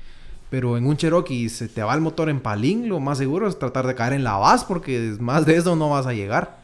[0.49, 3.57] Pero en un Cherokee se te va el motor en palín, lo más seguro es
[3.57, 6.63] tratar de caer en la base porque más de eso no vas a llegar.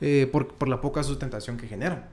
[0.00, 2.08] Eh, por, por, la poca sustentación que genera.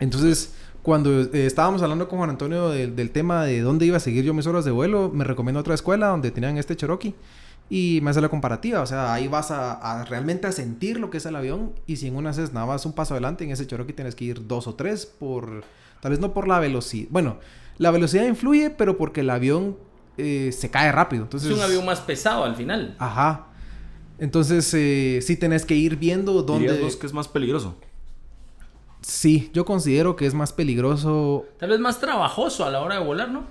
[0.00, 4.24] Entonces, cuando eh, estábamos hablando con Juan Antonio del tema de dónde iba a seguir
[4.24, 7.14] yo mis horas de vuelo, me recomiendo otra escuela donde tenían este Cherokee.
[7.68, 11.16] Y me hace la comparativa, o sea, ahí vas a, realmente a sentir lo que
[11.16, 11.72] es el avión.
[11.86, 14.46] Y si en una Cessna vas un paso adelante, en ese Cherokee tienes que ir
[14.46, 15.64] dos o tres por...
[16.00, 17.08] Tal vez no por la velocidad.
[17.10, 17.38] Bueno,
[17.78, 19.76] la velocidad influye, pero porque el avión
[20.16, 21.24] eh, se cae rápido.
[21.24, 22.94] Entonces, es un avión más pesado al final.
[22.98, 23.46] Ajá.
[24.18, 26.72] Entonces, eh, sí tenés que ir viendo dónde...
[26.72, 27.76] ¿Dirías que es más peligroso?
[29.02, 31.44] Sí, yo considero que es más peligroso...
[31.58, 33.44] Tal vez más trabajoso a la hora de volar, ¿no?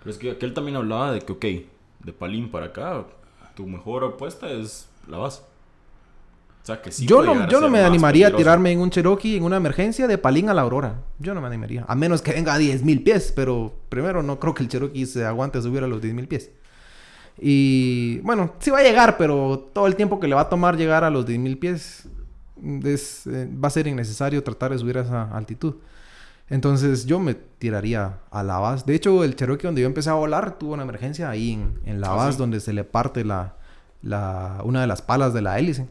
[0.00, 1.44] Pero es que aquel también hablaba de que, ok,
[2.04, 3.06] de Palín para acá,
[3.54, 5.42] tu mejor apuesta es la base
[6.98, 10.18] yo no, yo no me animaría a tirarme en un Cherokee en una emergencia de
[10.18, 11.02] Palín a la Aurora.
[11.18, 11.84] Yo no me animaría.
[11.86, 13.32] A menos que venga a 10.000 pies.
[13.34, 16.50] Pero primero no creo que el Cherokee se aguante a subir a los 10.000 pies.
[17.38, 20.76] Y bueno, sí va a llegar, pero todo el tiempo que le va a tomar
[20.76, 22.08] llegar a los 10.000 pies
[22.84, 25.74] es, eh, va a ser innecesario tratar de subir a esa altitud.
[26.48, 28.84] Entonces yo me tiraría a la base.
[28.86, 32.00] De hecho, el Cherokee donde yo empecé a volar tuvo una emergencia ahí en, en
[32.00, 33.56] la base donde se le parte la,
[34.02, 35.88] la, una de las palas de la hélice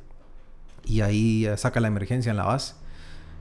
[0.85, 2.75] y ahí saca la emergencia en la base.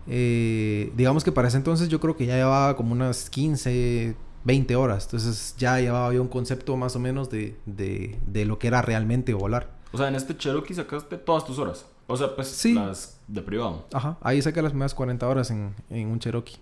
[0.07, 4.77] Eh, digamos que para ese entonces yo creo que ya llevaba como unas 15, 20
[4.77, 5.05] horas.
[5.05, 8.83] Entonces ya llevaba yo un concepto más o menos de, de, de, lo que era
[8.83, 9.71] realmente volar.
[9.93, 11.87] O sea, en este Cherokee sacaste todas tus horas.
[12.07, 12.75] O sea, pues sí.
[12.75, 13.87] las de privado.
[13.93, 16.57] Ajá, ahí saqué las primeras 40 horas en, en un Cherokee.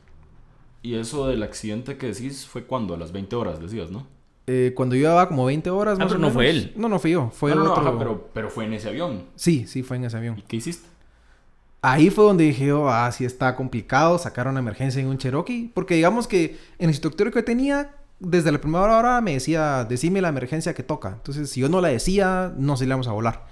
[0.83, 4.07] Y eso del accidente que decís fue cuando, a las 20 horas decías, ¿no?
[4.46, 6.72] Eh, cuando yo llevaba como 20 horas ah, más no fue él.
[6.76, 7.31] No, no fui yo.
[7.33, 7.98] Fue no, otro...
[7.98, 9.24] pero, pero fue en ese avión.
[9.37, 10.38] Sí, sí, fue en ese avión.
[10.38, 10.88] ¿Y qué hiciste?
[11.81, 15.70] Ahí fue donde dije yo, ah, sí está complicado sacar una emergencia en un Cherokee.
[15.74, 20.20] Porque digamos que en el instructor que tenía, desde la primera hora me decía, decime
[20.20, 21.11] la emergencia que toca.
[21.11, 23.46] Entonces, si yo no la decía, no salíamos a volar.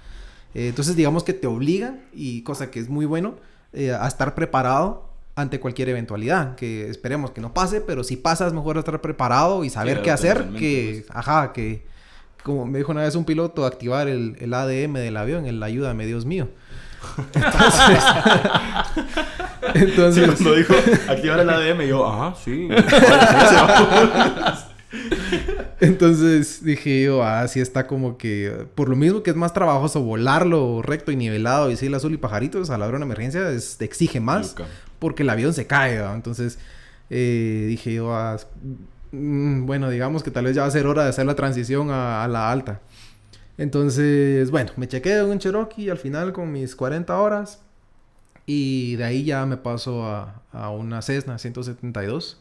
[0.53, 3.35] Eh, entonces, digamos que te obliga, y cosa que es muy bueno,
[3.73, 8.47] eh, a estar preparado ante cualquier eventualidad, que esperemos que no pase, pero si pasa
[8.47, 11.17] es mejor estar preparado y saber qué hacer, que, pues.
[11.17, 11.85] ajá, que,
[12.43, 16.05] como me dijo una vez un piloto, activar el, el ADM del avión, el ayúdame,
[16.05, 16.49] Dios mío.
[17.33, 18.03] Entonces,
[19.73, 20.73] Entonces, cuando dijo
[21.07, 22.67] activar el ADM, yo, ajá, sí.
[25.79, 30.01] entonces dije yo, ah, sí está como que, por lo mismo que es más trabajoso
[30.01, 33.05] volarlo recto y nivelado y sí, el azul y pajaritos a la hora de una
[33.05, 34.55] emergencia es, te exige más.
[35.01, 35.97] Porque el avión se cae.
[36.13, 36.59] Entonces
[37.09, 38.37] eh, dije yo, ah,
[39.11, 41.89] mm, bueno, digamos que tal vez ya va a ser hora de hacer la transición
[41.89, 42.81] a, a la alta.
[43.57, 47.61] Entonces, bueno, me chequé en un Cherokee al final con mis 40 horas
[48.45, 52.39] y de ahí ya me paso a, a una Cessna 172.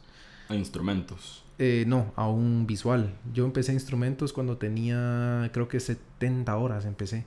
[0.50, 1.44] E Instrumentos.
[1.58, 3.14] Eh, no, a un visual.
[3.34, 7.24] Yo empecé instrumentos cuando tenía, creo que 70 horas empecé.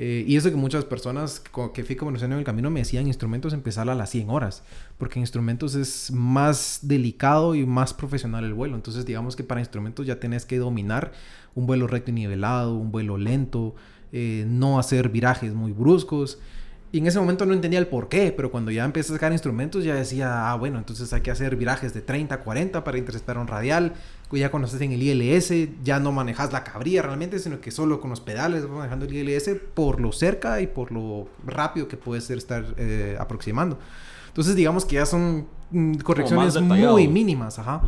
[0.00, 1.42] Eh, y eso que muchas personas
[1.74, 4.62] que fui conociendo en el camino me decían instrumentos empezar a las 100 horas,
[4.96, 8.76] porque en instrumentos es más delicado y más profesional el vuelo.
[8.76, 11.10] Entonces digamos que para instrumentos ya tenés que dominar
[11.56, 13.74] un vuelo recto y nivelado, un vuelo lento,
[14.12, 16.38] eh, no hacer virajes muy bruscos.
[16.92, 19.32] Y en ese momento no entendía el por qué, pero cuando ya empecé a sacar
[19.32, 23.36] instrumentos ya decía, ah, bueno, entonces hay que hacer virajes de 30, 40 para interceptar
[23.36, 23.94] un radial.
[24.32, 28.00] Ya cuando estás en el ILS ya no manejas la cabrilla realmente, sino que solo
[28.00, 31.96] con los pedales vas manejando el ILS por lo cerca y por lo rápido que
[31.96, 33.78] puedes estar eh, aproximando.
[34.26, 37.82] Entonces digamos que ya son mm, correcciones muy mínimas, ajá.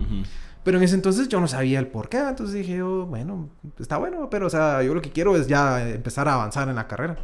[0.64, 3.48] Pero en ese entonces yo no sabía el por qué, entonces dije yo, bueno,
[3.79, 6.76] está bueno, pero o sea, yo lo que quiero es ya empezar a avanzar en
[6.76, 7.16] la carrera.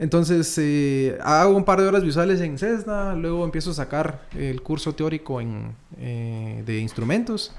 [0.00, 4.62] Entonces eh, hago un par de horas visuales en Cessna, luego empiezo a sacar el
[4.62, 7.52] curso teórico en, eh, de instrumentos.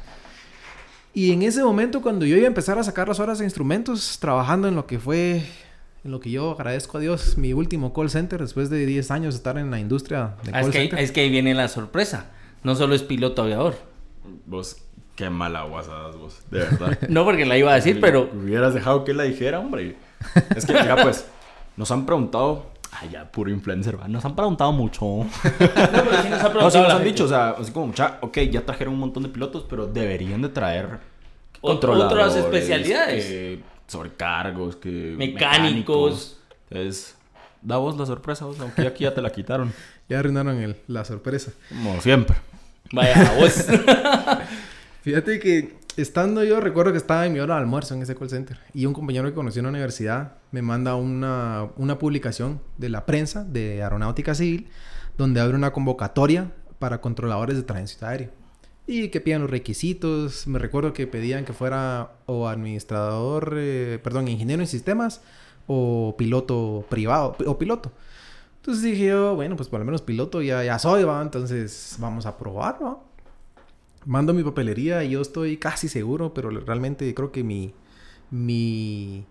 [1.13, 4.17] Y en ese momento cuando yo iba a empezar a sacar las horas de instrumentos,
[4.19, 5.43] trabajando en lo que fue,
[6.05, 9.33] en lo que yo agradezco a Dios, mi último call center después de 10 años
[9.33, 10.99] de estar en la industria de Ah, es, call que, center.
[10.99, 12.27] es que ahí viene la sorpresa.
[12.63, 13.75] No solo es piloto aviador.
[14.45, 14.77] Vos,
[15.15, 16.97] qué mala guasada vos, de verdad.
[17.09, 19.97] No porque la iba a decir, pero Hubieras dejado que la dijera, hombre.
[20.55, 21.25] Es que, mira, pues,
[21.75, 22.67] nos han preguntado.
[22.93, 24.07] Ay, ya, puro influencer, ¿va?
[24.07, 25.05] Nos han preguntado mucho.
[25.05, 27.71] No, pero sí nos ha No, preguntado sí la nos han dicho, o sea, así
[27.71, 30.99] como, mucha, ok, ya trajeron un montón de pilotos, pero deberían de traer
[31.61, 33.25] otras especialidades.
[33.25, 36.37] que sobrecargos, que Mecánicos.
[36.69, 37.15] Entonces,
[37.61, 39.73] da vos la sorpresa, vos, aunque aquí ya te la quitaron.
[40.09, 41.53] Ya arruinaron el- la sorpresa.
[41.69, 42.35] Como siempre.
[42.91, 43.65] Vaya, vos.
[45.03, 48.29] Fíjate que estando yo, recuerdo que estaba en mi hora de almuerzo en ese call
[48.29, 52.89] center y un compañero que conocí en la universidad me manda una, una publicación de
[52.89, 54.67] la prensa de Aeronáutica Civil
[55.17, 58.41] donde abre una convocatoria para controladores de tránsito aéreo
[58.87, 60.47] y que pidan los requisitos.
[60.47, 65.21] Me recuerdo que pedían que fuera o administrador, eh, perdón, ingeniero en sistemas
[65.67, 67.91] o piloto privado o piloto.
[68.57, 71.21] Entonces dije yo, bueno, pues por lo menos piloto ya, ya soy, va.
[71.21, 72.99] Entonces vamos a probar, va.
[74.05, 77.73] Mando mi papelería y yo estoy casi seguro, pero realmente creo que mi,
[78.31, 79.25] mi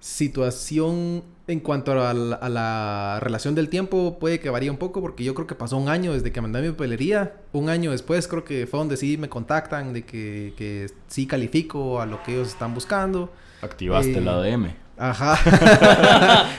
[0.00, 5.00] situación en cuanto a la, a la relación del tiempo puede que varíe un poco
[5.00, 7.34] porque yo creo que pasó un año desde que mandé mi papelería.
[7.52, 12.00] Un año después creo que fue donde sí me contactan de que, que sí califico
[12.00, 13.32] a lo que ellos están buscando.
[13.60, 14.74] Activaste Eh, el ADM.
[14.96, 15.38] Ajá.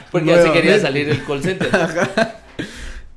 [0.12, 1.70] Porque ya se quería salir del call center.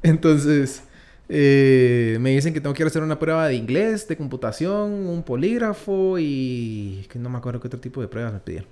[0.03, 0.83] Entonces,
[1.29, 6.19] eh, me dicen que tengo que hacer una prueba de inglés, de computación, un polígrafo
[6.19, 8.69] y que no me acuerdo qué otro tipo de pruebas me pidieron.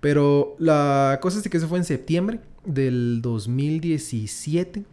[0.00, 4.84] Pero la cosa es que eso fue en septiembre del 2017,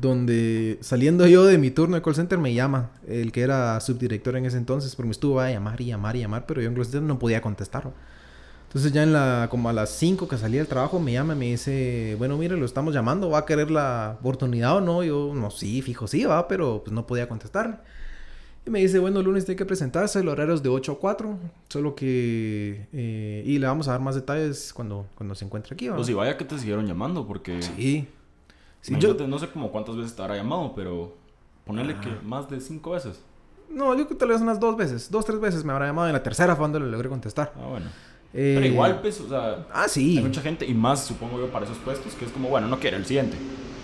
[0.00, 4.36] donde saliendo yo de mi turno de call center me llama el que era subdirector
[4.36, 6.74] en ese entonces, porque me estuvo a llamar y llamar y llamar, pero yo en
[6.74, 7.92] call center no podía contestar.
[8.72, 11.36] Entonces ya en la, como a las 5 que salía del trabajo, me llama y
[11.36, 15.04] me dice, bueno, mire, lo estamos llamando, ¿va a querer la oportunidad o no?
[15.04, 17.76] Yo, no, sí, fijo, sí, va, pero pues no podía contestarle.
[18.64, 20.98] Y me dice, bueno, el lunes tiene que presentarse, el horario es de 8 a
[20.98, 22.86] 4, solo que...
[22.94, 25.96] eh, y le vamos a dar más detalles cuando, cuando se encuentre aquí, ¿va?
[25.96, 27.60] Pues si vaya que te siguieron llamando, porque...
[27.60, 28.08] Sí.
[28.80, 31.14] Sí, yo, No sé como cuántas veces te habrá llamado, pero...
[31.66, 33.20] Ponerle que más de cinco veces.
[33.68, 36.08] no, yo creo que tal vez unas dos veces, dos, tres veces me habrá llamado,
[36.08, 37.52] en la tercera fue cuando le logré contestar.
[37.56, 37.86] Ah, bueno.
[38.34, 39.66] Eh, Pero igual, pues, o sea...
[39.72, 40.16] Ah, sí.
[40.16, 42.78] Hay mucha gente, y más supongo yo para esos puestos, que es como, bueno, no
[42.78, 43.36] quiero el siguiente.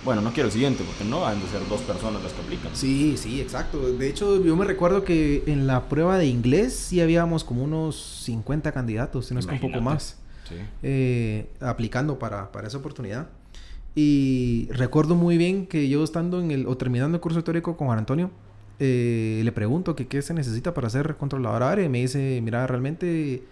[0.05, 2.71] Bueno, no quiero el siguiente, porque no han de ser dos personas las que aplican.
[2.75, 3.93] Sí, sí, exacto.
[3.93, 7.97] De hecho, yo me recuerdo que en la prueba de inglés sí habíamos como unos
[8.25, 10.55] 50 candidatos, si no es que un poco más, Sí.
[10.83, 13.29] eh, aplicando para, para esa oportunidad.
[13.95, 17.89] Y recuerdo muy bien que yo estando en el, o terminando el curso teórico con
[17.89, 18.31] Juan Antonio,
[18.79, 22.67] eh, le pregunto que qué se necesita para ser controlador área y me dice, mira,
[22.67, 23.43] realmente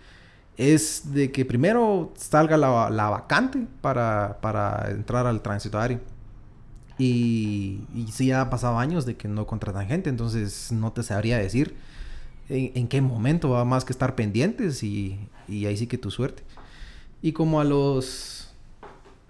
[0.57, 6.01] es de que primero salga la, la vacante para, para entrar al tránsito aéreo.
[6.99, 11.37] Y, y sí ha pasado años de que no contratan gente, entonces no te sabría
[11.37, 11.75] decir
[12.49, 16.11] en, en qué momento va más que estar pendientes y, y ahí sí que tu
[16.11, 16.42] suerte.
[17.21, 18.37] Y como a los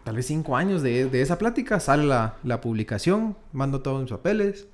[0.04, 4.10] tal vez cinco años de, de esa plática, sale la, la, publicación, mando todos mis
[4.10, 4.68] papeles,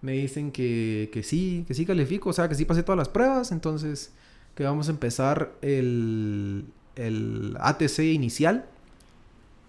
[0.00, 3.08] me dicen que, que, sí, que sí califico, o sea, que sí pasé todas las
[3.08, 4.12] pruebas, entonces
[4.54, 8.66] que vamos a empezar el, el ATC inicial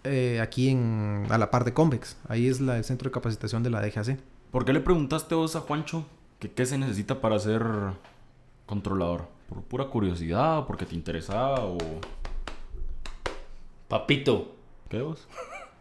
[0.03, 3.63] eh, aquí en, a la par de Convex, ahí es la, el centro de capacitación
[3.63, 4.19] de la DGAC.
[4.51, 6.05] ¿Por qué le preguntaste vos a Juancho
[6.39, 7.63] que qué se necesita para ser
[8.65, 9.27] controlador?
[9.49, 10.65] ¿Por pura curiosidad?
[10.65, 11.77] ¿Porque te interesaba o...?
[13.87, 14.55] Papito.
[14.89, 15.27] ¿Qué vos?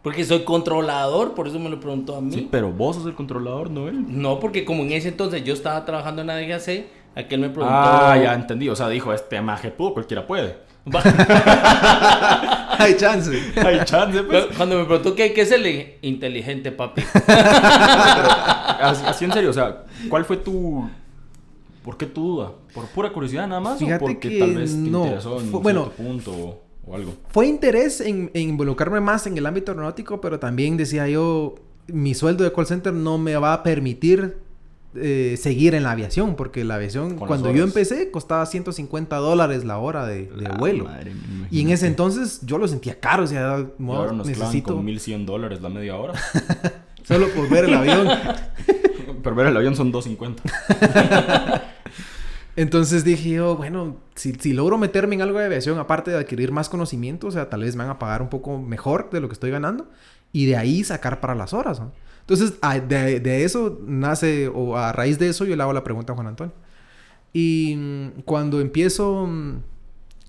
[0.03, 2.33] Porque soy controlador, por eso me lo preguntó a mí.
[2.33, 4.05] Sí, pero vos sos el controlador, no él.
[4.21, 7.75] No, porque como en ese entonces yo estaba trabajando en la DGAC, aquel me preguntó...
[7.75, 8.69] Ah, ya entendí.
[8.69, 10.57] O sea, dijo, este maje pudo, cualquiera puede.
[12.79, 13.53] Hay chance.
[13.57, 14.47] Hay chance, pues.
[14.57, 17.03] Cuando me preguntó qué, qué es el inteligente, papi.
[18.81, 20.89] así, así en serio, o sea, ¿cuál fue tu...
[21.85, 22.53] ¿Por qué tu duda?
[22.75, 23.79] ¿Por pura curiosidad nada más?
[23.79, 25.05] Fíjate ¿O porque que tal vez te no.
[25.05, 27.15] interesó en Fue- bueno, punto o, o algo?
[27.29, 31.57] Fue interés en, en involucrarme más en el ámbito aeronáutico, pero también decía yo,
[31.89, 34.39] mi sueldo de call center no me va a permitir
[34.95, 39.65] eh, seguir en la aviación, porque la aviación, Con cuando yo empecé, costaba 150 dólares
[39.65, 40.85] la hora de, de La vuelo.
[40.85, 41.13] madre,
[41.51, 45.27] Y en ese entonces yo lo sentía caro, o sea, ahora nos necesito con 1100
[45.27, 46.15] dólares la media hora.
[47.05, 48.09] solo por ver el avión.
[49.23, 50.43] Pero ver el avión son 250.
[52.57, 56.53] Entonces dije yo, bueno, si, si logro meterme en algo de aviación, aparte de adquirir
[56.53, 59.29] más conocimiento, o sea, tal vez me van a pagar un poco mejor de lo
[59.29, 59.89] que estoy ganando
[60.33, 61.81] y de ahí sacar para las horas.
[61.81, 61.93] ¿no?
[62.23, 66.13] Entonces, a- de, eso nace, o a raíz de eso, yo le hago la pregunta
[66.13, 66.55] a Juan Antonio.
[67.33, 69.57] Y mm, cuando empiezo mm,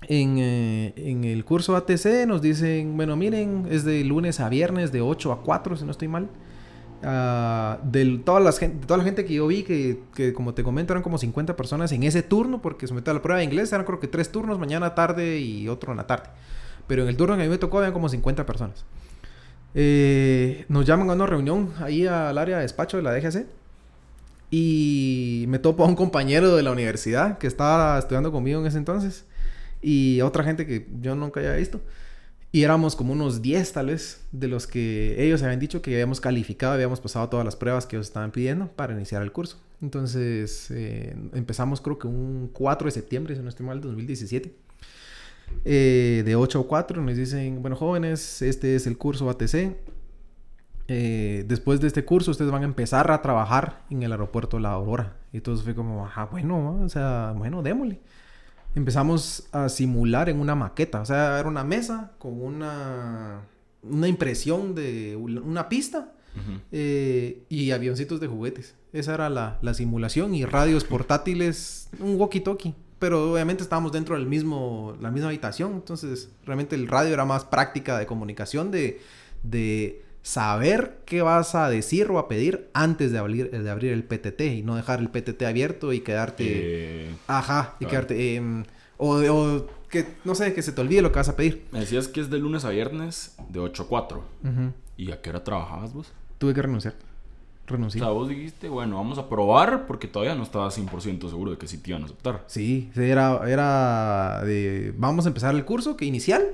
[0.08, 4.92] en, eh, en el curso ATC, nos dicen, bueno, miren, es de lunes a viernes,
[4.92, 6.28] de 8 a 4, si no estoy mal.
[7.02, 10.54] Ah, de, todas las gen- de toda la gente que yo vi, que, que como
[10.54, 13.44] te comento eran como 50 personas en ese turno, porque sometió a la prueba de
[13.44, 16.30] inglés, eran creo que tres turnos, mañana, tarde y otro en la tarde.
[16.86, 18.84] Pero en el turno que a mí me tocó habían como 50 personas.
[19.74, 23.46] Eh, nos llaman a una reunión ahí al área de despacho de la DGC.
[24.50, 28.78] Y me topo a un compañero de la universidad que estaba estudiando conmigo en ese
[28.78, 29.24] entonces.
[29.82, 31.80] Y otra gente que yo nunca había visto.
[32.52, 36.20] Y éramos como unos 10 tal vez de los que ellos habían dicho que habíamos
[36.20, 39.58] calificado, habíamos pasado todas las pruebas que ellos estaban pidiendo para iniciar el curso.
[39.82, 44.54] Entonces eh, empezamos creo que un 4 de septiembre, si no estoy mal, 2017.
[45.64, 49.76] Eh, de 8 a 4 nos dicen, bueno jóvenes, este es el curso ATC.
[50.86, 54.72] Eh, después de este curso ustedes van a empezar a trabajar en el aeropuerto La
[54.72, 55.16] Aurora.
[55.32, 56.84] Y entonces fue como, ajá, bueno, ¿no?
[56.84, 58.00] o sea, bueno, démosle
[58.74, 61.00] empezamos a simular en una maqueta.
[61.00, 63.42] O sea, era una mesa con una,
[63.82, 66.12] una impresión de una pista
[66.72, 68.74] eh, y avioncitos de juguetes.
[68.92, 72.74] Esa era la, la simulación y radios portátiles, un walkie-talkie.
[73.04, 75.72] Pero obviamente estábamos dentro del mismo, la misma habitación.
[75.74, 78.98] Entonces, realmente el radio era más práctica de comunicación, de,
[79.42, 84.04] de saber qué vas a decir o a pedir antes de abrir, de abrir el
[84.04, 86.44] PTT y no dejar el PTT abierto y quedarte...
[87.08, 87.90] Eh, Ajá, y Claro.
[87.90, 88.36] quedarte.
[88.36, 88.64] em,
[88.96, 91.66] o, o que, no sé, que se te olvide lo que vas a pedir.
[91.72, 94.24] me decías que es de lunes a viernes de 8 a 4.
[94.44, 94.72] Ujú.
[94.96, 96.10] ¿Y a qué hora trabajabas vos?
[96.38, 96.94] Tuve que renunciar.
[97.66, 98.00] O Renuncié.
[98.00, 101.66] sea, vos dijiste, bueno, vamos a probar porque todavía no estaba 100% seguro de que
[101.66, 102.44] sí te iban a aceptar.
[102.46, 104.92] Sí, sí, era, era de.
[104.98, 106.44] Vamos a empezar el curso, que inicial.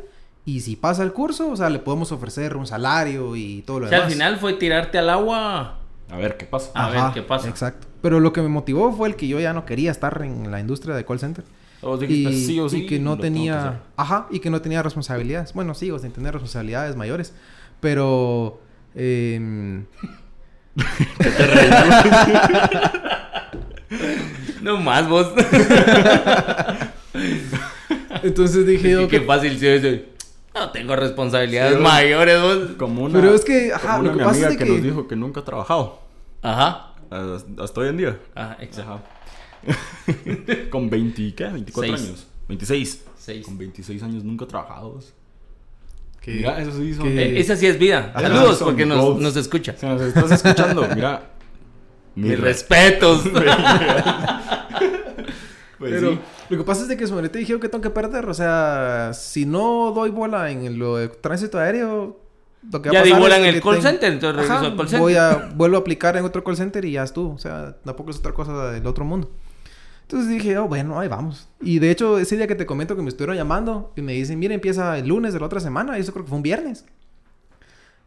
[0.44, 3.86] Y si pasa el curso, o sea, le podemos ofrecer un salario y todo lo
[3.86, 4.12] O sea, demás.
[4.12, 5.78] al final fue tirarte al agua.
[6.08, 6.70] A ver qué pasa.
[6.74, 7.48] a ver qué pasa.
[7.48, 7.86] Exacto.
[8.02, 10.58] Pero lo que me motivó fue el que yo ya no quería estar en la
[10.60, 11.44] industria de call center.
[11.82, 12.82] Y, dijiste sí o sí.
[12.82, 13.82] y que no que tenía.
[13.96, 15.52] Ajá, y que no tenía responsabilidades.
[15.54, 17.34] Bueno, sigo sin tener responsabilidades mayores.
[17.80, 18.60] Pero.
[24.62, 25.28] No más vos.
[28.22, 30.00] entonces dije yo qué que fácil sí es.
[30.54, 32.58] No tengo responsabilidades Sí, mayores vos.
[32.78, 34.82] Como una, Pero es que, ajá, como lo que mi pasa es que, que- nos
[34.82, 36.00] dijo que nunca ha trabajado.
[36.42, 36.94] Ajá.
[37.58, 38.18] Hasta hoy en día.
[38.34, 38.92] Ajá, exacto.
[38.92, 39.02] Ajá.
[40.70, 41.44] Con 20, ¿qué?
[41.46, 42.08] 24 Seis.
[42.08, 42.26] años.
[42.48, 43.04] 26.
[43.18, 43.46] Seis.
[43.46, 44.98] Con 26 años nunca trabajado.
[46.20, 47.04] Que- Mira, eso sí son...
[47.04, 48.12] que- Eh, esa sí es vida.
[48.14, 49.74] Ajá, Saludos porque nos, nos escucha.
[49.76, 51.30] Si nos estás escuchando, mira.
[52.14, 53.22] Mis re- respetos.
[55.78, 56.18] Pues Pero sí.
[56.50, 58.26] lo que pasa es de que su te dijeron que tengo que perder.
[58.28, 62.20] O sea, si no doy bola en lo de tránsito aéreo,
[62.70, 64.36] lo que va Ya di pasar bola es en el que call tengo- center, entonces
[64.36, 65.00] regreso Ajá, al call center.
[65.00, 67.32] Voy a, vuelvo a aplicar en otro call center y ya estuvo.
[67.34, 69.30] O sea, tampoco es otra cosa del otro mundo.
[70.10, 71.46] Entonces dije, oh, bueno, ahí vamos.
[71.60, 74.40] Y de hecho, ese día que te comento que me estuvieron llamando y me dicen,
[74.40, 75.96] mira, empieza el lunes de la otra semana.
[75.96, 76.84] Y eso creo que fue un viernes.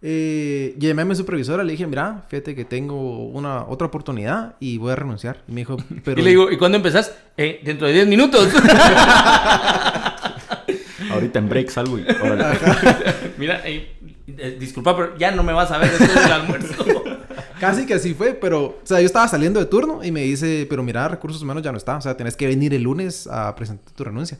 [0.01, 4.77] Eh, llamé a mi supervisora, le dije, mira, fíjate que tengo una otra oportunidad y
[4.79, 5.43] voy a renunciar.
[5.47, 6.19] Y me dijo, pero...
[6.19, 7.15] Y le digo, ¿y cuándo empezás?
[7.37, 8.49] Eh, dentro de 10 minutos.
[11.09, 12.05] Ahorita en break salgo y...
[12.21, 12.59] Órale.
[13.37, 13.95] Mira, eh,
[14.27, 17.02] eh, disculpa, pero ya no me vas a ver después del almuerzo.
[17.63, 20.67] Casi que así fue, pero, o sea, yo estaba saliendo de turno y me dice,
[20.69, 23.55] pero mira, recursos humanos ya no está, o sea, tenés que venir el lunes a
[23.55, 24.37] presentar tu renuncia.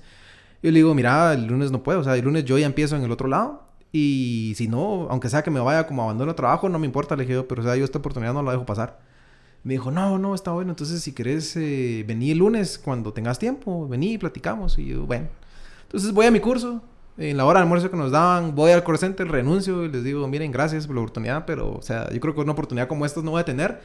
[0.61, 2.95] Yo le digo, mira, el lunes no puedo, o sea, el lunes yo ya empiezo
[2.95, 6.67] en el otro lado y si no, aunque sea que me vaya como abandono trabajo,
[6.67, 8.99] no me importa, le pero o sea, yo esta oportunidad no la dejo pasar.
[9.63, 13.87] Me dijo, no, no, está bueno, entonces si querés eh, el lunes cuando tengas tiempo,
[13.87, 14.77] vení y platicamos.
[14.77, 15.27] Y yo, bueno.
[15.83, 16.81] Entonces voy a mi curso,
[17.17, 20.03] en la hora de almuerzo que nos daban, voy al call center, renuncio y les
[20.03, 23.05] digo, miren, gracias por la oportunidad, pero, o sea, yo creo que una oportunidad como
[23.05, 23.81] esta no voy a tener.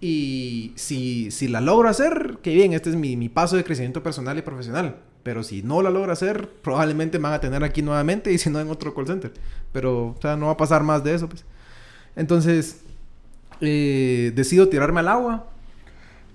[0.00, 4.02] Y si, si la logro hacer, qué bien, este es mi, mi paso de crecimiento
[4.02, 4.96] personal y profesional.
[5.22, 8.50] Pero si no la logro hacer, probablemente me van a tener aquí nuevamente y si
[8.50, 9.32] no en otro call center.
[9.72, 11.44] Pero, o sea, no va a pasar más de eso, pues.
[12.16, 12.80] Entonces,
[13.60, 15.46] eh, decido tirarme al agua.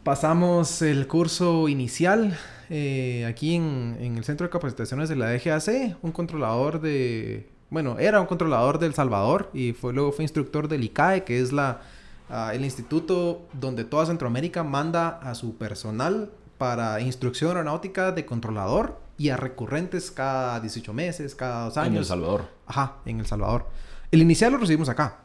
[0.05, 2.37] Pasamos el curso inicial
[2.69, 7.97] eh, aquí en, en, el centro de capacitaciones de la DGAC, un controlador de, bueno,
[7.97, 11.81] era un controlador del Salvador y fue, luego fue instructor del ICAE, que es la,
[12.29, 16.29] uh, el instituto donde toda Centroamérica manda a su personal
[16.59, 21.93] para instrucción aeronáutica de controlador y a recurrentes cada 18 meses, cada dos años.
[21.93, 22.49] En El Salvador.
[22.67, 23.65] Ajá, en El Salvador.
[24.11, 25.21] El inicial lo recibimos acá.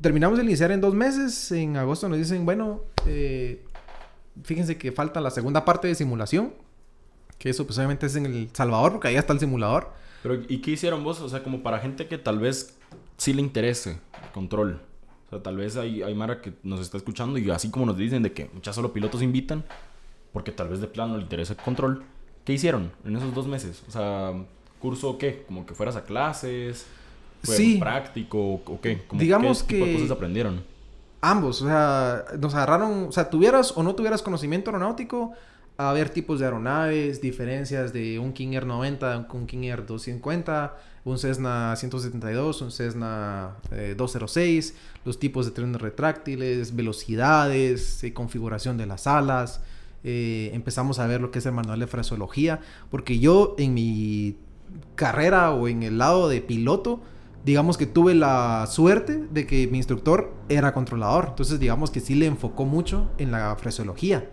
[0.00, 1.50] Terminamos de iniciar en dos meses.
[1.50, 3.64] En agosto nos dicen, bueno, eh,
[4.44, 6.52] fíjense que falta la segunda parte de simulación.
[7.38, 9.90] Que eso pues obviamente es en El Salvador, porque ahí está el simulador.
[10.22, 11.20] Pero, ¿y qué hicieron vos?
[11.20, 12.76] O sea, como para gente que tal vez
[13.16, 14.80] sí le interese el control.
[15.26, 17.96] O sea, tal vez hay, hay Mara que nos está escuchando y así como nos
[17.96, 19.64] dicen de que muchas solo pilotos invitan,
[20.32, 22.04] porque tal vez de plano le interesa el control.
[22.44, 23.82] ¿Qué hicieron en esos dos meses?
[23.88, 24.32] O sea,
[24.78, 25.42] ¿curso qué?
[25.46, 26.86] ¿Como que fueras a clases?
[27.42, 27.78] ¿Fue Sí.
[27.80, 29.02] práctico o qué?
[29.08, 30.62] Como, Digamos ¿qué tipo de que- cosas aprendieron?
[31.24, 35.32] Ambos, o sea, nos agarraron, o sea, tuvieras o no tuvieras conocimiento aeronáutico,
[35.76, 40.76] a ver tipos de aeronaves, diferencias de un King Air 90, un King Air 250,
[41.04, 48.76] un Cessna 172, un Cessna eh, 206, los tipos de trenes retráctiles, velocidades, eh, configuración
[48.76, 49.60] de las alas.
[50.04, 52.58] eh, empezamos a ver lo que es el manual de fraseología,
[52.90, 54.36] porque yo en mi
[54.96, 57.00] carrera o en el lado de piloto,
[57.44, 61.26] digamos que tuve la suerte de que mi instructor era controlador.
[61.30, 64.30] Entonces, digamos que sí le enfocó mucho en la fraseología.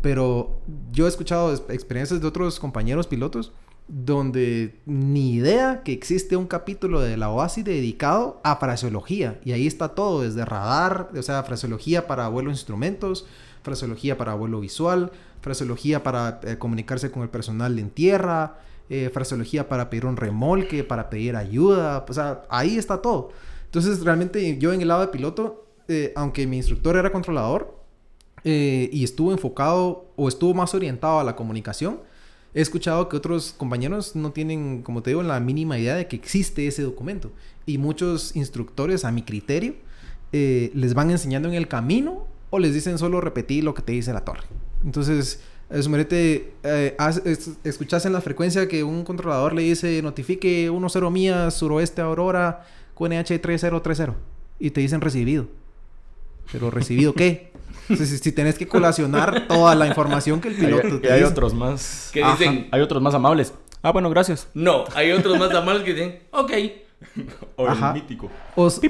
[0.00, 0.60] Pero
[0.92, 3.52] yo he escuchado es- experiencias de otros compañeros pilotos
[3.88, 9.40] donde ni idea que existe un capítulo de la OASI dedicado a fraseología.
[9.44, 13.26] Y ahí está todo, desde radar, o sea, fraseología para vuelo instrumentos,
[13.62, 15.10] fraseología para vuelo visual,
[15.40, 18.58] fraseología para eh, comunicarse con el personal en tierra,
[18.94, 23.30] eh, fraseología para pedir un remolque, para pedir ayuda, o sea, ahí está todo.
[23.64, 27.74] Entonces, realmente yo en el lado de piloto, eh, aunque mi instructor era controlador
[28.44, 32.00] eh, y estuvo enfocado o estuvo más orientado a la comunicación,
[32.52, 36.16] he escuchado que otros compañeros no tienen, como te digo, la mínima idea de que
[36.16, 37.32] existe ese documento.
[37.64, 39.74] Y muchos instructores, a mi criterio,
[40.32, 44.12] les van enseñando en el camino o les dicen solo repetir lo que te dice
[44.12, 44.44] la torre.
[44.84, 45.40] Entonces,
[45.80, 51.10] sumerete, eh, haz- es- escuchás en la frecuencia que un controlador le dice notifique 10
[51.10, 54.14] millas suroeste Aurora QNH 3030
[54.58, 55.46] y te dicen recibido.
[56.50, 57.52] Pero recibido qué?
[57.88, 61.20] Si, si tenés que colacionar toda la información que el piloto Hay, te y hay
[61.20, 61.30] dice.
[61.32, 62.10] otros más.
[62.12, 62.36] Que Ajá.
[62.36, 63.54] dicen, Hay otros más amables.
[63.82, 64.48] Ah, bueno, gracias.
[64.54, 66.52] no, hay otros más amables que dicen, ok.
[67.56, 67.88] O Ajá.
[67.88, 68.30] el mítico.
[68.54, 68.80] O s-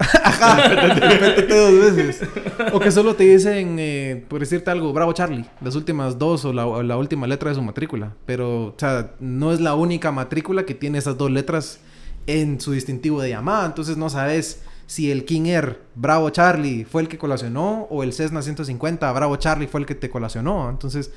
[0.00, 2.28] Ajá, repétete dos veces.
[2.72, 6.52] O que solo te dicen, eh, por decirte algo, Bravo Charlie, las últimas dos o
[6.52, 8.14] la, o la última letra de su matrícula.
[8.26, 11.80] Pero, o sea, no es la única matrícula que tiene esas dos letras
[12.26, 13.66] en su distintivo de llamada.
[13.66, 18.12] Entonces no sabes si el King Air Bravo Charlie fue el que colacionó o el
[18.12, 20.68] Cessna 150 Bravo Charlie fue el que te colacionó.
[20.70, 21.12] Entonces,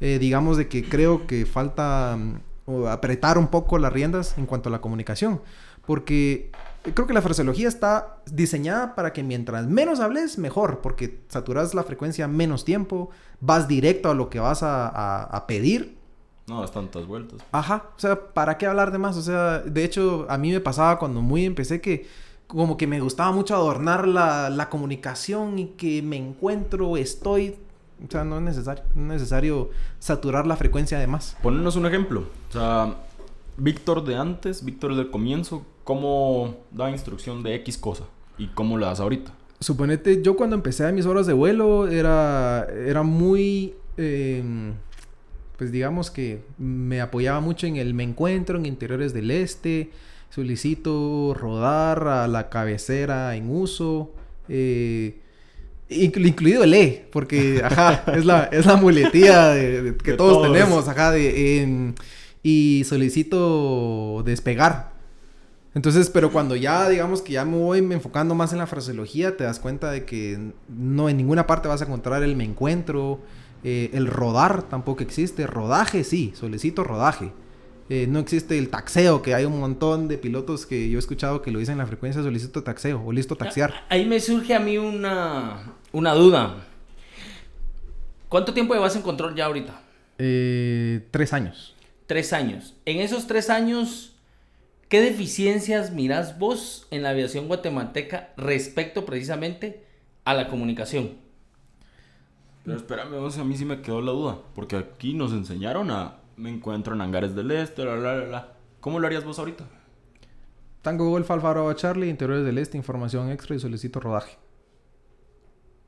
[0.00, 2.18] eh, digamos de que creo que falta
[2.66, 5.40] o apretar un poco las riendas en cuanto a la comunicación.
[5.86, 6.50] Porque
[6.92, 10.80] creo que la fraseología está diseñada para que mientras menos hables, mejor.
[10.80, 13.10] Porque saturas la frecuencia menos tiempo,
[13.40, 15.96] vas directo a lo que vas a, a- a pedir.
[16.46, 17.40] No, das tantas vueltas.
[17.52, 19.16] Ajá, o sea, ¿para qué hablar de más?
[19.16, 22.06] O sea, de hecho, a mí me pasaba cuando muy empecé que
[22.46, 27.56] como que me gustaba mucho adornar la, la comunicación y que me encuentro, estoy...
[28.06, 31.36] O sea, no es necesario, no es necesario saturar la frecuencia de más.
[31.42, 32.24] Ponernos un ejemplo.
[32.50, 32.96] O sea,
[33.56, 38.04] Víctor de antes, Víctor del comienzo, ¿cómo da instrucción de X cosa?
[38.38, 39.32] ¿Y cómo la das ahorita?
[39.60, 44.42] Suponete, yo cuando empecé a mis horas de vuelo era, era muy, eh,
[45.56, 49.90] pues digamos que me apoyaba mucho en el me encuentro en interiores del este,
[50.30, 54.12] solicito rodar a la cabecera en uso,
[54.48, 55.20] eh,
[55.88, 60.16] inclu- incluido el E, porque, ajá, es la, es la muletía de, de- que De
[60.16, 60.52] todos, todos.
[60.52, 61.94] tenemos, ajá, de, em,
[62.42, 64.92] y solicito despegar.
[65.74, 69.44] Entonces, pero cuando ya, digamos que ya me voy enfocando más en la fraseología, te
[69.44, 73.20] das cuenta de que no en ninguna parte vas a encontrar el me encuentro,
[73.64, 77.32] eh, el rodar tampoco existe, rodaje sí, solicito rodaje.
[77.90, 81.42] Eh, no existe el taxeo, que hay un montón de pilotos que yo he escuchado
[81.42, 83.84] que lo dicen en la frecuencia solicito taxeo o listo taxear.
[83.90, 86.66] Ahí me surge a mí una, una duda.
[88.28, 89.82] ¿Cuánto tiempo llevas en control ya ahorita?
[90.18, 91.74] Eh, tres años.
[92.06, 92.74] Tres años.
[92.86, 94.13] En esos tres años,
[94.94, 99.84] ¿qué deficiencias mirás vos en la aviación guatemalteca respecto precisamente
[100.24, 101.14] a la comunicación?
[102.62, 104.38] Pero espérame, vos, a mí sí me quedó la duda.
[104.54, 106.18] Porque aquí nos enseñaron a.
[106.36, 108.52] Me encuentro en hangares del este, la, la, la, la.
[108.78, 109.64] ¿Cómo lo harías vos ahorita?
[110.80, 114.38] Tango Golf Alfa Bravo Charlie, interiores del este, información extra y solicito rodaje.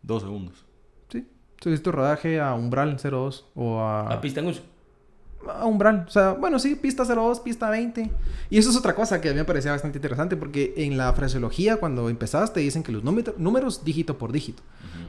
[0.03, 0.67] Dos segundos.
[1.13, 1.29] Sí,
[1.61, 4.13] solicito rodaje a umbral 02 o a...
[4.13, 4.63] A pista en uso.
[5.49, 6.05] A umbral.
[6.07, 8.11] O sea, bueno, sí, pista 02, pista 20.
[8.51, 11.13] Y eso es otra cosa que a mí me parecía bastante interesante porque en la
[11.13, 14.63] fraseología cuando empezás te dicen que los número- números dígito por dígito.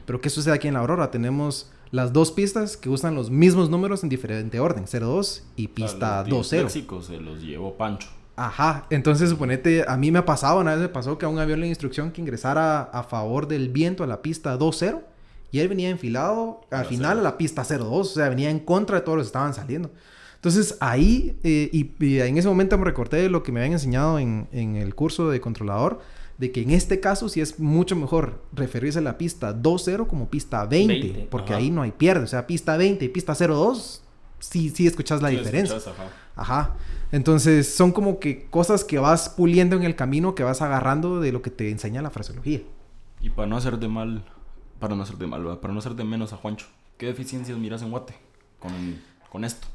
[0.06, 1.10] Pero ¿qué sucede aquí en la Aurora?
[1.10, 6.20] Tenemos las dos pistas que usan los mismos números en diferente orden, 02 y pista
[6.20, 6.56] A los 20.
[6.66, 8.08] disléxicos se los llevó Pancho.
[8.36, 11.40] Ajá, entonces suponete, a mí me ha pasado, una vez me pasó que a un
[11.40, 14.98] avión le instrucción que ingresara a favor del viento a la pista 20
[15.50, 18.96] y él venía enfilado al final a la pista 02, o sea, venía en contra
[18.98, 19.90] de todos los que estaban saliendo.
[20.38, 24.18] Entonces ahí, eh, y, y en ese momento me recordé lo que me habían enseñado
[24.20, 26.00] en, en el curso de controlador,
[26.38, 30.28] de que en este caso sí es mucho mejor referirse a la pista 20 como
[30.28, 31.60] pista 20, 20, porque ajá.
[31.60, 34.04] ahí no hay pierde, o sea, pista 20 y pista 02,
[34.38, 35.76] sí, sí escuchas la Sí, diferencia.
[35.76, 36.12] escuchás, ajá.
[36.36, 36.76] Ajá.
[37.10, 41.32] Entonces son como que cosas que vas puliendo en el camino, que vas agarrando de
[41.32, 42.60] lo que te enseña la fraseología.
[43.20, 44.24] Y para no hacer de mal,
[44.78, 45.58] para no hacer de mal, ¿verdad?
[45.58, 46.66] para no hacer de menos a Juancho,
[46.98, 48.14] ¿qué deficiencias miras en Guate
[48.60, 48.70] con,
[49.30, 49.66] con esto?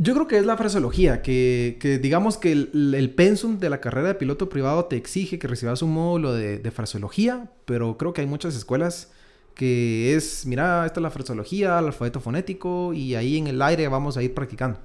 [0.00, 3.80] Yo creo que es la fraseología, que, que digamos que el, el pensum de la
[3.80, 8.12] carrera de piloto privado te exige que recibas un módulo de, de fraseología, pero creo
[8.12, 9.10] que hay muchas escuelas
[9.54, 13.88] que es, mira, esta es la fraseología, el alfabeto fonético, y ahí en el aire
[13.88, 14.78] vamos a ir practicando.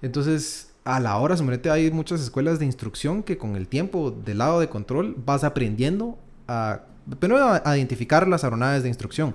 [0.00, 4.38] Entonces, a la hora, suponete, hay muchas escuelas de instrucción que con el tiempo del
[4.38, 6.82] lado de control vas aprendiendo a,
[7.18, 9.34] primero a, a identificar las aeronaves de instrucción.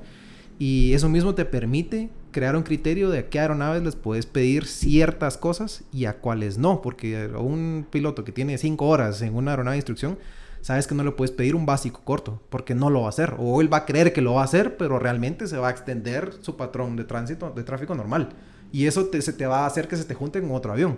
[0.57, 4.65] Y eso mismo te permite crear un criterio de a qué aeronaves les puedes pedir
[4.65, 6.81] ciertas cosas y a cuáles no.
[6.81, 10.17] Porque a un piloto que tiene 5 horas en una aeronave de instrucción,
[10.61, 13.35] sabes que no le puedes pedir un básico corto, porque no lo va a hacer.
[13.37, 15.71] O él va a creer que lo va a hacer, pero realmente se va a
[15.71, 18.29] extender su patrón de tránsito, de tráfico normal.
[18.71, 20.97] Y eso te, se te va a hacer que se te junte con otro avión.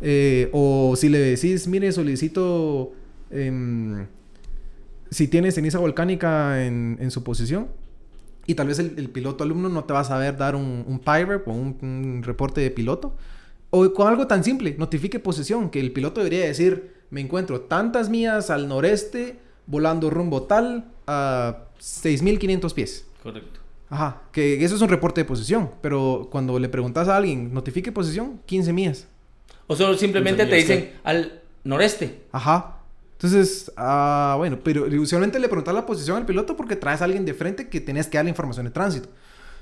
[0.00, 2.92] Eh, o si le decís, mire, solicito
[3.30, 4.06] em,
[5.10, 7.68] si tiene ceniza volcánica en, en su posición.
[8.46, 11.00] Y tal vez el, el piloto alumno no te va a saber dar un, un
[11.06, 13.16] o un, un reporte de piloto.
[13.70, 18.08] O con algo tan simple, notifique posición, que el piloto debería decir, me encuentro tantas
[18.08, 23.06] millas al noreste, volando rumbo tal, a 6.500 pies.
[23.22, 23.60] Correcto.
[23.88, 27.92] Ajá, que eso es un reporte de posición, pero cuando le preguntas a alguien, notifique
[27.92, 29.06] posición, 15 millas.
[29.66, 32.22] O solo simplemente te dicen al noreste.
[32.32, 32.78] Ajá.
[33.24, 37.24] Entonces, ah, bueno, pero usualmente le preguntas la posición al piloto porque traes a alguien
[37.24, 39.08] de frente que tenés que darle información de tránsito.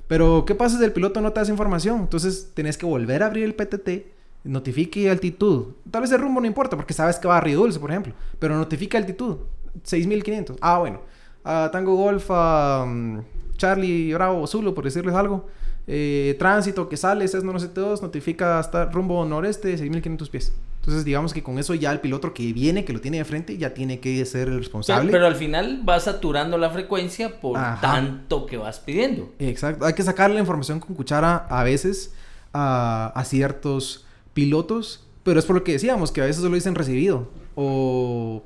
[0.08, 2.00] Pero, ¿qué pasa si el piloto no te hace información?
[2.00, 4.04] Entonces, tenés que volver a abrir el PTT,
[4.42, 5.74] notifique altitud.
[5.92, 8.14] Tal vez el rumbo no importa porque sabes que va a Río Dulce, por ejemplo.
[8.40, 9.36] Pero notifica altitud.
[9.84, 10.56] 6500.
[10.60, 11.00] Ah, bueno.
[11.44, 13.18] Ah, Tango Golf, ah, mm,
[13.58, 15.46] Charlie, Bravo, Zulu, por decirles algo.
[15.86, 20.52] Eh, tránsito que sale, es 972, notifica hasta rumbo noreste, 6500 pies.
[20.82, 23.56] Entonces, digamos que con eso ya el piloto que viene, que lo tiene de frente,
[23.56, 25.12] ya tiene que ser el Pero, responsable.
[25.12, 27.80] pero al final vas saturando la frecuencia por Ajá.
[27.80, 29.32] tanto que vas pidiendo.
[29.38, 29.84] Exacto.
[29.84, 32.12] Hay que sacar la información con cuchara a veces
[32.52, 36.74] a, a ciertos pilotos, pero es por lo que decíamos, que a veces solo dicen
[36.74, 37.28] recibido.
[37.54, 38.42] O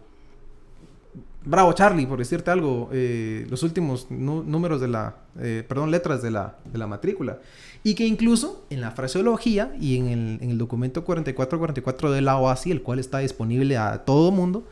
[1.42, 6.32] Bravo Charlie, por decirte algo, eh, los últimos números de la, eh, perdón, letras de
[6.32, 7.38] la, de la matrícula.
[7.86, 12.36] Y que incluso en la fraseología y en el, en el documento 4444 de la
[12.36, 14.64] OASI, el cual está disponible a todo mundo,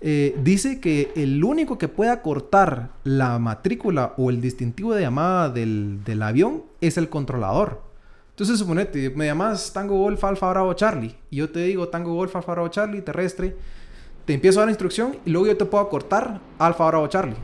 [0.00, 5.50] eh, dice que el único que pueda cortar la matrícula o el distintivo de llamada
[5.50, 7.80] del, avión es el controlador.
[8.30, 12.34] Entonces, suponete, me llamas Tango Golf Alfa Bravo Charlie y yo te digo Tango Golf
[12.34, 13.54] Alfa Bravo Charlie terrestre,
[14.24, 17.36] te empiezo a dar instrucción y luego yo te puedo cortar Alfa Bravo Charlie.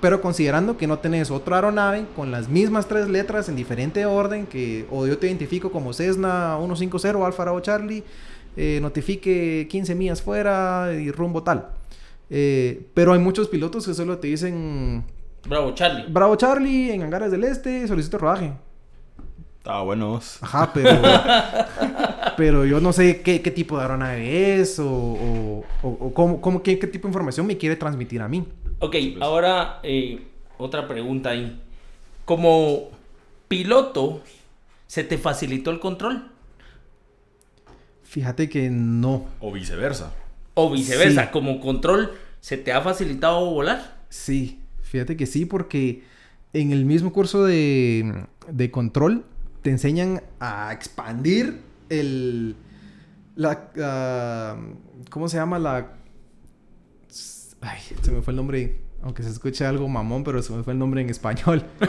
[0.00, 4.46] Pero considerando que no tenés otra aeronave con las mismas tres letras en diferente orden,
[4.46, 8.04] que o yo te identifico como Cessna 150 Alfa Bravo Charlie,
[8.56, 11.68] eh, notifique 15 millas fuera y rumbo tal.
[12.30, 15.04] Eh, pero hay muchos pilotos que solo te dicen
[15.46, 16.04] Bravo, Charlie.
[16.08, 18.52] Bravo Charlie en Hangares del Este, solicito rodaje.
[19.68, 20.08] Estaba bueno.
[20.12, 20.38] vos.
[20.40, 20.90] Ajá, pero.
[22.38, 26.40] pero yo no sé qué, qué tipo de aeronave es o, o, o- o cómo,
[26.40, 28.48] cómo- qué, qué tipo de información me quiere transmitir a mí.
[28.78, 30.22] Ok, ahora eh,
[30.56, 31.60] otra pregunta ahí.
[32.24, 32.88] Como
[33.48, 34.22] piloto,
[34.86, 36.30] ¿se te facilitó el control?
[38.04, 39.26] Fíjate que no.
[39.38, 40.14] O viceversa.
[40.54, 41.28] O viceversa, Sí.
[41.30, 43.98] como control, ¿se te ha facilitado volar?
[44.08, 46.04] Sí, fíjate que sí, porque
[46.54, 49.26] en el mismo curso de, de control
[49.68, 51.60] te enseñan a expandir
[51.90, 52.56] el.
[53.36, 53.68] La.
[55.10, 55.58] ¿Cómo se llama?
[55.58, 55.88] La.
[57.60, 58.80] Ay, se me fue el nombre.
[59.02, 61.62] Aunque se escuche algo mamón, pero se me fue el nombre en español.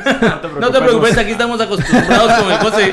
[0.59, 2.91] No te preocupes, aquí estamos acostumbrados con el José.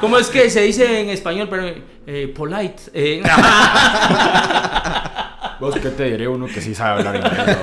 [0.00, 1.46] ¿Cómo es que se dice en español?
[1.48, 1.72] Pero,
[2.04, 2.82] eh, polite.
[2.92, 3.22] eh,
[5.60, 7.56] ¿Vos qué te diré uno que sí sabe hablar inglés?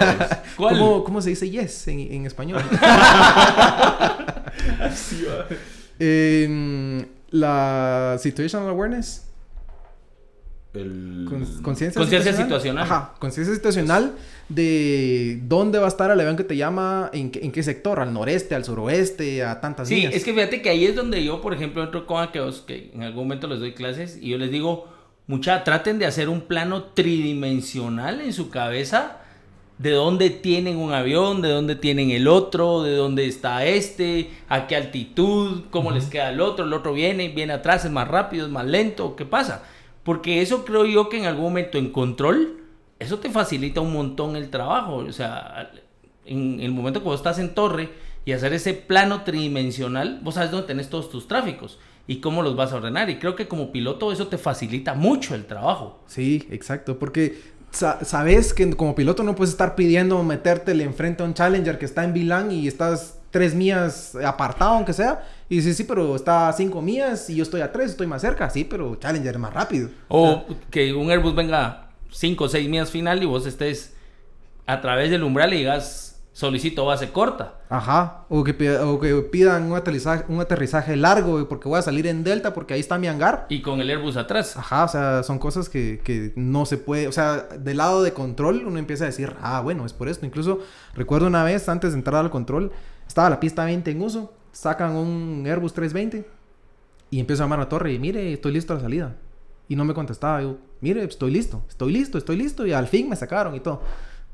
[0.56, 2.64] ¿Cómo, cómo se dice yes en, en español?
[7.32, 9.24] La situational awareness.
[10.74, 11.26] El...
[11.30, 12.84] Con- conciencia situacional.
[12.84, 14.14] Ajá, conciencia situacional
[14.50, 18.00] de dónde va a estar el avión que te llama, en, qué- en qué sector,
[18.02, 20.14] al noreste, al suroeste, a tantas Sí, millas.
[20.16, 23.04] es que fíjate que ahí es donde yo, por ejemplo, entro con aquellos que en
[23.04, 24.88] algún momento les doy clases y yo les digo,
[25.28, 29.22] mucha, traten de hacer un plano tridimensional en su cabeza
[29.78, 34.68] de dónde tienen un avión, de dónde tienen el otro, de dónde está este, a
[34.68, 38.46] qué altitud, cómo les queda el otro, el otro viene, viene atrás, es más rápido,
[38.46, 39.64] es más lento, ¿qué pasa?
[40.04, 42.62] Porque eso creo yo que en algún momento en control,
[43.00, 45.72] eso te facilita un montón el trabajo, o sea,
[46.26, 47.90] en el momento que vos estás en torre
[48.24, 52.56] y hacer ese plano tridimensional, vos sabes dónde tenés todos tus tráficos y cómo los
[52.56, 53.10] vas a ordenar.
[53.10, 56.00] Y creo que como piloto eso te facilita mucho el trabajo.
[56.08, 57.38] Sí, exacto, porque
[57.76, 61.86] sa- sabes que como piloto no puedes estar pidiendo metértele enfrente a un Challenger que
[61.86, 65.24] está en Vilán y estás tres millas apartado, aunque sea.
[65.50, 68.22] Y dices, sí, pero está a cinco millas y yo estoy a tres, estoy más
[68.22, 68.50] cerca.
[68.50, 69.90] Sí, pero Challenger es más rápido.
[70.08, 73.94] O que un Airbus venga 5 o 6 millas final y vos estés
[74.66, 76.05] a través del umbral y digas,
[76.36, 77.62] solicito base corta.
[77.70, 82.08] Ajá, o que, o que pidan un aterrizaje, un aterrizaje largo porque voy a salir
[82.08, 83.46] en Delta porque ahí está mi hangar.
[83.48, 84.58] Y con el Airbus atrás.
[84.58, 88.12] Ajá, o sea, son cosas que, que no se puede, o sea, del lado de
[88.12, 90.26] control uno empieza a decir, ah, bueno, es por esto.
[90.26, 90.60] Incluso
[90.94, 92.74] recuerdo una vez antes de entrar al control,
[93.08, 96.30] estaba la pista 20 en uso, sacan un Airbus 320
[97.12, 99.16] y empiezo a llamar a la torre y mire, estoy listo a la salida.
[99.70, 103.08] Y no me contestaba, yo, mire, estoy listo, estoy listo, estoy listo y al fin
[103.08, 103.82] me sacaron y todo.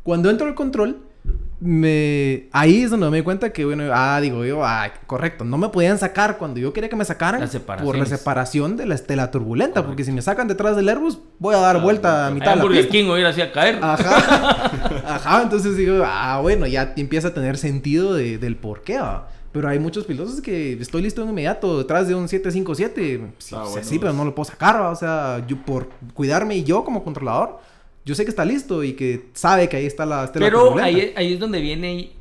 [0.01, 1.10] Cuando entro al control,
[1.59, 2.47] me...
[2.51, 5.69] ahí es donde me di cuenta que, bueno, ah, digo yo, ah, correcto, no me
[5.69, 7.47] podían sacar cuando yo quería que me sacaran
[7.83, 11.53] por la separación de la estela turbulenta, porque si me sacan detrás del Airbus, voy
[11.55, 12.89] a dar vuelta a mitad de la Burger.
[12.89, 13.77] King hubiera así a caer.
[13.81, 14.71] Ajá,
[15.15, 19.27] ajá, entonces digo, ah, bueno, ya empieza a tener sentido de- del por qué, ¿va?
[19.51, 23.33] Pero hay muchos pilotos que estoy listo en inmediato detrás de un 757.
[23.37, 24.89] Sí, Ah, o bueno, sí, pero no lo puedo sacar, ¿va?
[24.91, 27.59] O sea, yo por cuidarme y yo como controlador,
[28.05, 31.13] yo sé que está listo y que sabe que ahí está la estela Pero ahí,
[31.15, 32.11] ahí es donde viene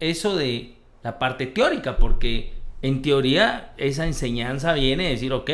[0.00, 2.52] eso de la parte teórica, porque
[2.82, 5.50] en teoría esa enseñanza viene de decir, ok,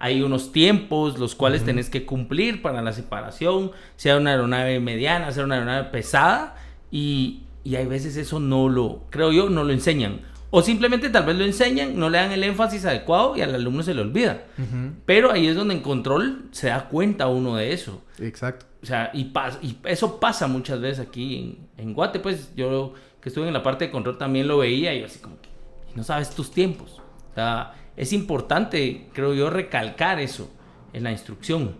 [0.00, 5.32] hay unos tiempos los cuales tenés que cumplir para la separación, sea una aeronave mediana,
[5.32, 6.56] sea una aeronave pesada,
[6.90, 10.20] y, y hay veces eso no lo, creo yo, no lo enseñan.
[10.50, 13.82] O simplemente tal vez lo enseñan, no le dan el énfasis adecuado y al alumno
[13.82, 14.44] se le olvida.
[15.04, 18.02] Pero ahí es donde en control se da cuenta uno de eso.
[18.18, 18.64] Exacto.
[18.82, 21.36] O sea, y, pas- y eso pasa muchas veces aquí
[21.76, 24.94] en, en Guate, pues yo que estuve en la parte de control también lo veía
[24.94, 25.48] y yo así como que
[25.94, 26.98] no sabes tus tiempos.
[27.32, 30.50] O sea, es importante, creo yo, recalcar eso
[30.94, 31.74] en la instrucción.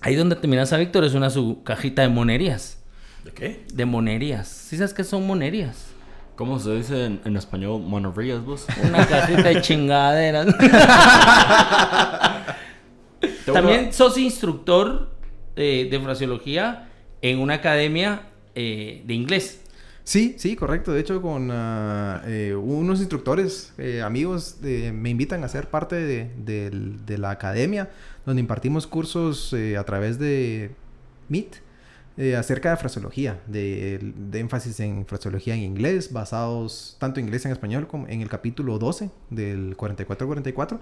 [0.00, 2.82] Ahí donde terminas a Víctor es una su cajita de monerías.
[3.24, 3.66] ¿De qué?
[3.74, 4.48] De monerías.
[4.48, 5.86] ¿Sí sabes qué son monerías?
[6.36, 8.66] ¿Cómo se dice en, en español monorías vos?
[8.82, 10.46] Una cajita de chingaderas.
[13.52, 15.10] También sos instructor
[15.54, 16.88] eh, de fraseología
[17.22, 18.22] en una academia
[18.54, 19.60] eh, de inglés.
[20.04, 20.92] Sí, sí, correcto.
[20.92, 26.30] De hecho, con ah, eh, unos instructores, eh, amigos, me invitan a ser parte de,
[26.36, 27.90] de la academia,
[28.26, 30.72] donde impartimos cursos eh, a través de
[31.28, 31.56] Meet
[32.16, 37.52] eh, acerca de fraseología, de, énfasis en fraseología en inglés, basados tanto en inglés en
[37.52, 40.78] español como en el capítulo 12 del 44-44,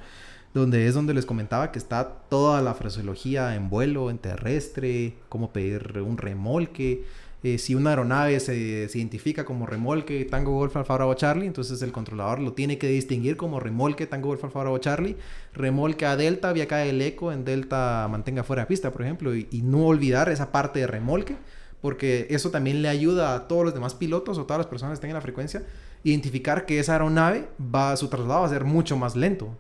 [0.53, 5.53] donde es donde les comentaba que está toda la fraseología en vuelo, en terrestre, cómo
[5.53, 7.05] pedir un remolque,
[7.43, 8.55] eh, si una aeronave se,
[8.95, 13.37] identifica como remolque Tango Golf Alfa Bravo Charlie, entonces el controlador lo tiene que distinguir
[13.37, 15.17] como remolque Tango Golf Alfa Bravo Charlie,
[15.53, 19.35] remolque a Delta, vía acá el eco, en Delta mantenga fuera de pista, por ejemplo,
[19.35, 21.37] y, no olvidar esa parte de remolque,
[21.81, 24.95] porque eso también le ayuda a todos los demás pilotos o todas las personas que
[24.95, 25.63] estén en la frecuencia
[26.05, 29.57] identificar que esa aeronave va, su traslado va a ser mucho más lento.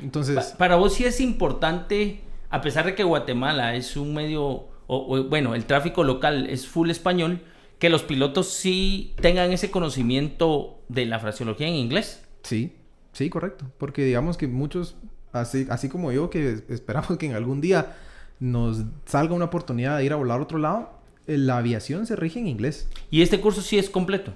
[0.00, 4.64] Entonces, Pa- para vos sí es importante, a pesar de que Guatemala es un medio,
[4.92, 7.40] o, o, bueno, el tráfico local es full español,
[7.78, 12.24] que los pilotos sí tengan ese conocimiento de la fraseología en inglés.
[12.42, 12.72] sí,
[13.12, 13.66] sí, correcto.
[13.78, 14.96] Porque digamos que muchos,
[15.32, 17.96] así, así como yo, que esperamos que en algún día
[18.40, 20.90] nos salga una oportunidad de ir a volar a otro lado,
[21.28, 22.88] eh, la aviación se rige en inglés.
[23.12, 24.32] Y este curso sí es completo.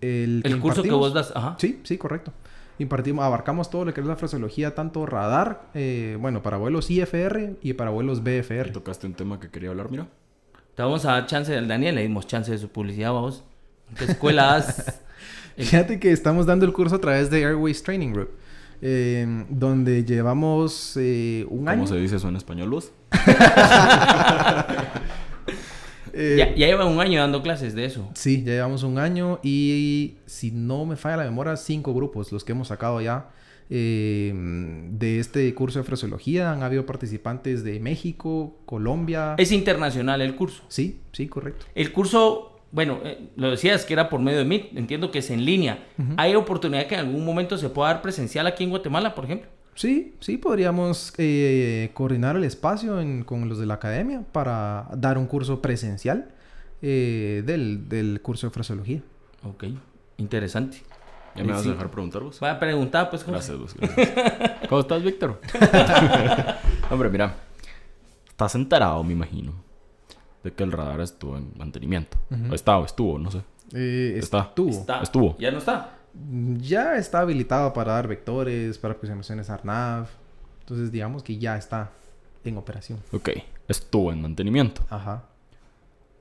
[0.00, 1.54] El, El curso que vos das, ajá.
[1.58, 2.32] Sí, sí, correcto.
[2.78, 7.56] Impartimos, abarcamos todo lo que es la fraseología, tanto radar, eh, bueno, para vuelos IFR
[7.62, 8.70] y para vuelos BFR.
[8.72, 10.08] tocaste un tema que quería hablar, mira.
[10.74, 13.44] Te vamos a dar chance al Daniel, le dimos chance de su publicidad, vamos.
[13.88, 15.00] ¿En qué escuela has?
[15.56, 18.28] Fíjate que estamos dando el curso a través de Airways Training Group,
[18.82, 21.86] eh, donde llevamos eh, un ¿Cómo año.
[21.86, 22.92] se dice eso en español, vos?
[26.18, 28.08] Eh, ya, ya lleva un año dando clases de eso.
[28.14, 32.42] Sí, ya llevamos un año y si no me falla la memoria, cinco grupos los
[32.42, 33.28] que hemos sacado ya
[33.68, 36.52] eh, de este curso de fraseología.
[36.52, 39.34] Han habido participantes de México, Colombia.
[39.36, 40.62] Es internacional el curso.
[40.68, 41.66] Sí, sí, correcto.
[41.74, 45.30] El curso, bueno, eh, lo decías que era por medio de Meet, entiendo que es
[45.30, 45.86] en línea.
[46.16, 49.50] ¿Hay oportunidad que en algún momento se pueda dar presencial aquí en Guatemala, por ejemplo?
[49.76, 55.18] Sí, sí, podríamos eh, coordinar el espacio en- con los de la academia para dar
[55.18, 56.30] un curso presencial
[56.82, 59.02] eh, del, del curso de fraseología.
[59.44, 59.64] Ok,
[60.16, 60.78] interesante.
[61.34, 62.40] ¿Ya me Eh, vas a dejar preguntar vos?
[62.40, 63.32] Voy a preguntar, pues, José.
[63.32, 63.74] Gracias, vos.
[63.78, 64.68] gracias.
[64.68, 65.40] ¿Cómo estás, Víctor?
[66.90, 67.34] Hombre, mira.
[68.28, 69.52] Estás enterado, me imagino,
[70.44, 72.16] de que el radar estuvo en mantenimiento.
[72.50, 73.40] O está, o estuvo, no sé.
[73.74, 74.40] Eh, Está.
[74.42, 74.70] estuvo.
[74.70, 75.00] Está.
[75.02, 75.36] Estuvo.
[75.38, 75.95] Ya no está.
[76.58, 80.08] Ya está habilitado para dar vectores, para aproximaciones ARNAV.
[80.60, 81.90] Entonces, digamos que ya está
[82.44, 82.98] en operación.
[83.12, 83.30] Ok,
[83.68, 84.82] estuvo en mantenimiento.
[84.90, 85.24] Ajá.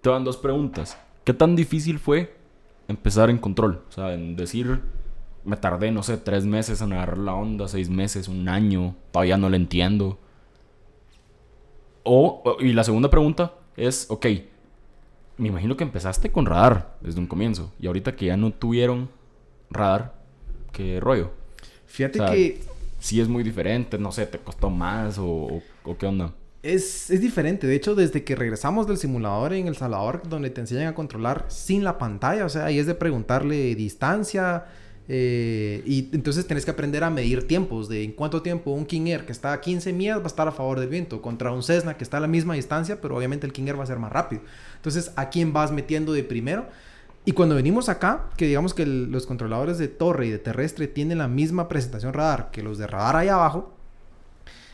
[0.02, 0.98] Te van dos preguntas.
[1.24, 2.36] ¿Qué tan difícil fue
[2.88, 3.84] empezar en control?
[3.90, 4.82] O sea, en decir,
[5.44, 9.38] me tardé, no sé, tres meses en agarrar la onda, seis meses, un año, todavía
[9.38, 10.20] no lo entiendo.
[12.04, 14.26] O- y la segunda pregunta es, ok,
[15.38, 17.72] me imagino que empezaste con radar desde un comienzo.
[17.80, 19.10] Y ahorita que ya no tuvieron
[19.76, 20.16] radar,
[20.72, 21.32] ¿qué rollo?
[21.88, 22.62] Fíjate O sea, que
[23.00, 26.34] Si es muy diferente, no sé, te costó más o, o- o qué onda.
[26.64, 27.68] es, es diferente.
[27.68, 31.46] De hecho, desde que regresamos del simulador en El Salvador, donde te enseñan a controlar
[31.48, 34.66] sin la pantalla, o sea, ahí es de preguntarle distancia.
[35.08, 39.06] eh, y entonces tenés que aprender a medir tiempos de en cuánto tiempo un King
[39.06, 41.62] Air que está a 15 millas va a estar a favor del viento contra un
[41.62, 44.00] Cessna que está a la misma distancia, pero obviamente el King Air va a ser
[44.00, 44.42] más rápido.
[44.78, 46.66] Entonces, ¿a quién vas metiendo de primero?
[47.26, 51.18] Y cuando venimos acá, que digamos que los controladores de torre y de terrestre tienen
[51.18, 53.74] la misma presentación radar que los de radar ahí abajo,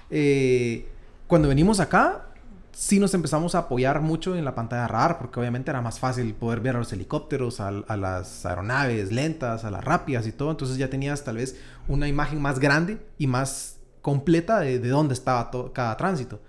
[0.09, 0.87] eh,
[1.27, 2.25] cuando venimos acá,
[2.73, 6.33] sí nos empezamos a apoyar mucho en la pantalla radar, porque obviamente era más fácil
[6.33, 10.51] poder ver a los helicópteros, a, las aeronaves lentas, a las rápidas y todo.
[10.51, 15.13] Entonces ya tenías tal vez una imagen más grande y más completa de, de dónde
[15.13, 16.41] estaba to- cada tránsito.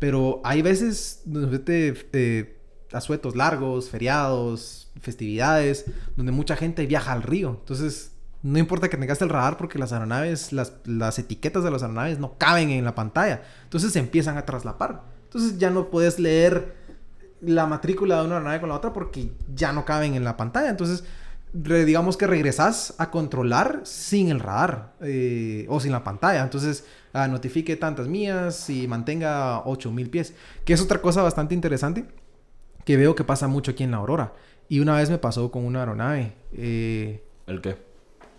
[0.00, 1.22] Pero hay veces,
[1.66, 2.53] eh,
[2.94, 5.86] asuetos largos, feriados, festividades,
[6.16, 7.58] donde mucha gente viaja al río.
[7.60, 11.82] Entonces, no importa que tengas el radar porque las aeronaves, las, las etiquetas de las
[11.82, 13.42] aeronaves no caben en la pantalla.
[13.64, 15.02] Entonces se empiezan a traslapar.
[15.24, 16.74] Entonces ya no puedes leer
[17.40, 20.68] la matrícula de una aeronave con la otra porque ya no caben en la pantalla.
[20.68, 21.04] Entonces,
[21.54, 26.42] digamos que regresas a controlar sin el radar eh, o sin la pantalla.
[26.42, 26.84] Entonces,
[27.14, 30.34] ah, notifique tantas mías y mantenga 8000 pies.
[30.66, 32.06] Que es otra cosa bastante interesante
[32.84, 34.32] que veo que pasa mucho aquí en la Aurora.
[34.68, 36.32] Y una vez me pasó con una aeronave.
[36.52, 37.76] eh, ¿El qué?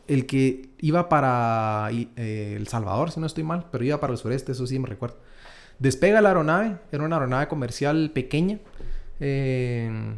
[0.08, 4.20] el que iba para eh, El Salvador, si no estoy mal, pero iba para el
[4.20, 5.18] sureste, eso sí me recuerdo.
[5.80, 8.60] Despega la aeronave, era una aeronave comercial pequeña,
[9.20, 10.16] eh,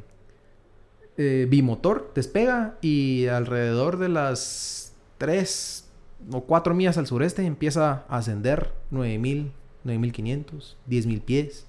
[1.50, 5.90] bimotor, despega y alrededor de las 3
[6.32, 9.52] o 4 millas al sureste empieza a ascender 9000,
[9.84, 11.67] 9500, 10000 pies.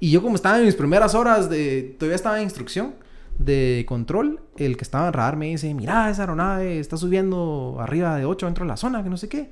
[0.00, 1.96] Y yo como estaba en mis primeras horas de...
[1.98, 2.94] Todavía estaba en instrucción
[3.38, 4.40] de control.
[4.56, 8.46] El que estaba en radar me dice, mira, esa aeronave está subiendo arriba de 8
[8.46, 9.50] dentro de la zona, que no sé qué.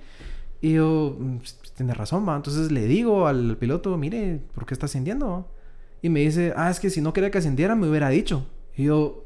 [0.61, 2.36] Y yo, "Mm, pues, tiene razón, va.
[2.36, 5.49] Entonces le digo al piloto, mire, ¿por qué está ascendiendo?
[6.03, 8.47] Y me dice, ah, es que si no quería que ascendiera, me hubiera dicho.
[8.76, 9.24] Y yo,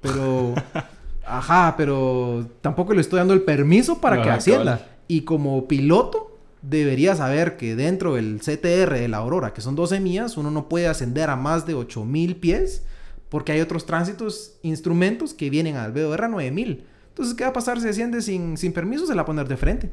[0.00, 0.54] pero...
[1.26, 4.88] Ajá, pero tampoco le estoy dando el permiso para que ascienda.
[5.06, 6.29] Y como piloto,
[6.62, 10.68] debería saber que dentro del CTR de la Aurora, que son 12 millas, uno no
[10.68, 12.82] puede ascender a más de 8000 pies
[13.28, 16.84] porque hay otros tránsitos, instrumentos que vienen al BOR a 9000.
[17.08, 19.06] Entonces, ¿qué va a pasar si asciende sin, sin permiso?
[19.06, 19.90] Se la va a poner de frente.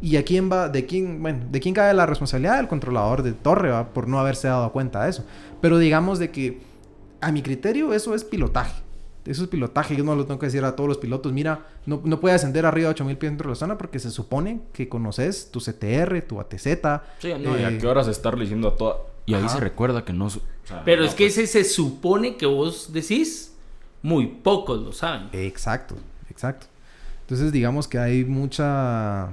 [0.00, 0.68] ¿Y a quién va?
[0.68, 1.22] ¿De quién?
[1.22, 2.56] Bueno, ¿de quién cae la responsabilidad?
[2.56, 3.72] Del controlador de torre.
[3.92, 5.24] Por no haberse dado cuenta de eso.
[5.60, 6.60] Pero digamos de que,
[7.20, 8.82] a mi criterio, eso es pilotaje.
[9.28, 9.94] Eso es pilotaje.
[9.94, 11.32] Yo no lo tengo que decir a todos los pilotos.
[11.32, 14.10] Mira, no, no puede ascender arriba de 8000 pies dentro de la zona porque se
[14.10, 16.64] supone que conoces tu CTR, tu ATZ.
[17.18, 18.96] Sí, no, y a eh, qué horas estarle diciendo a toda.
[19.26, 19.50] Y ahí Ajá.
[19.56, 20.30] se recuerda que no.
[20.30, 23.52] su- o sea, Pero no, es que pues, ese se supone que vos decís,
[24.02, 25.28] muy pocos lo saben.
[25.32, 25.96] Exacto,
[26.30, 26.66] exacto.
[27.20, 29.28] Entonces digamos que hay mucha...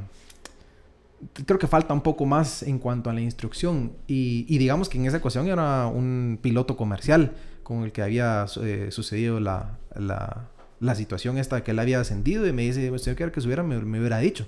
[1.45, 3.93] Creo que falta un poco más en cuanto a la instrucción.
[4.07, 7.33] Y, y digamos que en esa ocasión era un piloto comercial
[7.65, 10.43] con el que había eh, sucedido la, la,
[10.79, 13.63] la situación esta que él había ascendido y me dice, si yo quiero que subiera,
[13.63, 14.45] me, me hubiera dicho.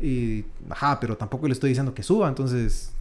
[0.00, 2.92] Y, ajá, pero tampoco le estoy diciendo que suba, entonces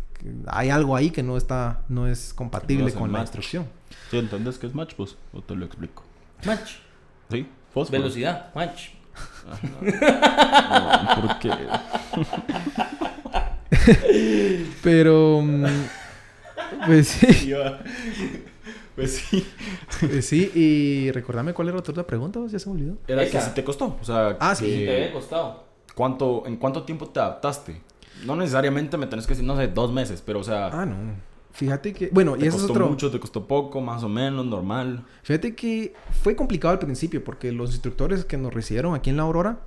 [0.45, 3.65] hay algo ahí que no está, no es compatible con la instrucción.
[4.11, 5.17] ¿Sí entendés qué es match, pues?
[5.33, 6.03] O te lo explico.
[6.45, 6.73] Match.
[7.31, 7.47] ¿Sí?
[7.73, 7.99] Fósforo.
[7.99, 8.53] Velocidad.
[8.53, 8.89] Match.
[9.63, 9.79] No,
[11.21, 11.51] ¿Por qué?
[14.83, 15.41] Pero...
[15.41, 15.65] mm,
[16.85, 17.51] Pues sí.
[18.95, 19.45] Pues sí.
[20.01, 22.97] Eh, sí, y recordame cuál era tu otra pregunta, ya se me olvidó.
[23.07, 23.39] Era Esa.
[23.39, 23.97] que si te costó.
[24.01, 25.63] O sea, Ah, sí, que- Sí, te había costado.
[25.95, 27.81] ¿cuánto, ¿en cuánto tiempo te adaptaste?
[28.25, 30.95] No necesariamente me tenés que decir, no sé, dos meses, pero o sea, Ah, no.
[31.53, 32.09] Fíjate que.
[32.13, 32.87] Bueno, y te eso es costó otro.
[32.89, 35.03] mucho, te costó poco, más o menos, normal.
[35.23, 39.23] Fíjate que fue complicado al principio porque los instructores que nos recibieron aquí en la
[39.23, 39.59] Aurora,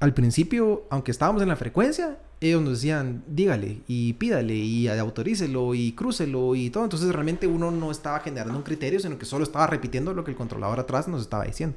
[0.00, 5.74] al principio, aunque estábamos en la frecuencia, ellos nos decían, dígale y pídale y autorícelo
[5.74, 6.84] y crúcelo y todo.
[6.84, 10.30] Entonces realmente uno no estaba generando un criterio, sino que solo estaba repitiendo lo que
[10.30, 11.76] el controlador atrás nos estaba diciendo.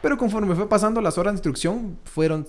[0.00, 2.46] Pero conforme fue pasando las horas de instrucción, fueron...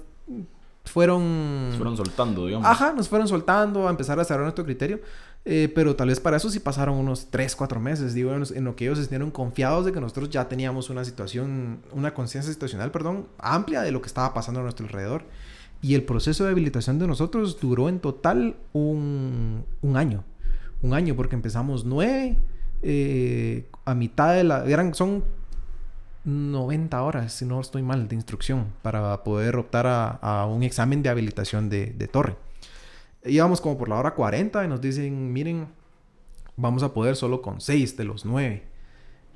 [0.86, 1.70] Fueron...
[1.72, 2.68] Se fueron soltando, digamos.
[2.68, 5.00] Ajá, nos fueron soltando a empezar a cerrar nuestro criterio.
[5.46, 8.76] eh, pero tal vez para eso sí pasaron unos 3, 4 meses, digo, en, lo
[8.76, 12.92] que ellos se sintieron confiados de que nosotros ya teníamos una situación, una conciencia situacional,
[12.92, 15.24] perdón, amplia de lo que estaba pasando a nuestro alrededor.
[15.84, 20.24] Y el proceso de habilitación de nosotros duró en total un, un año.
[20.82, 22.38] Un año, porque empezamos 9,
[22.84, 24.66] eh, a mitad de la...
[24.66, 25.26] Eran, son
[26.24, 31.10] 90 horas, si no estoy mal, de instrucción para poder optar a, un examen de
[31.10, 32.38] habilitación de, torre.
[33.26, 35.68] Íbamos como por la hora 40 y nos dicen, miren,
[36.56, 38.64] vamos a poder solo con 6 de los 9.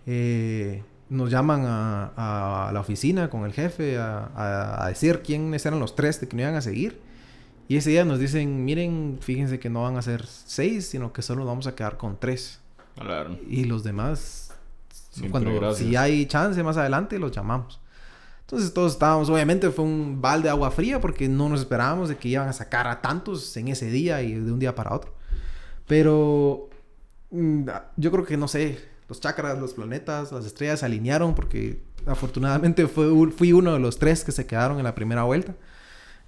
[0.05, 5.65] Eh, nos llaman a, a la oficina con el jefe a, a- a decir quiénes
[5.65, 6.99] eran los tres de que no iban a seguir.
[7.69, 11.21] Y ese día nos dicen, miren, fíjense que no van a ser 6, sino que
[11.21, 12.59] solo nos vamos a quedar con 3.
[12.97, 13.37] Claro.
[13.49, 14.53] Y los demás,
[15.11, 15.87] Siempre cuando gracias.
[15.89, 17.81] si hay chance más adelante, los llamamos.
[18.41, 22.15] Entonces todos estábamos, obviamente fue un balde de agua fría porque no nos esperábamos de
[22.15, 25.13] que iban a sacar a tantos en ese día y de un día para otro.
[25.85, 26.69] Pero
[27.31, 28.79] mm, yo creo que no sé,
[29.09, 34.23] los chakras, los planetas, las estrellas se alinearon porque afortunadamente fui uno de los tres
[34.23, 35.55] que se quedaron en la primera vuelta.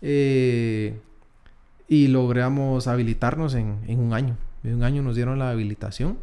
[0.01, 0.97] Eh,
[1.87, 4.37] y logramos habilitarnos en, un año.
[4.63, 6.17] En un año nos dieron la habilitación.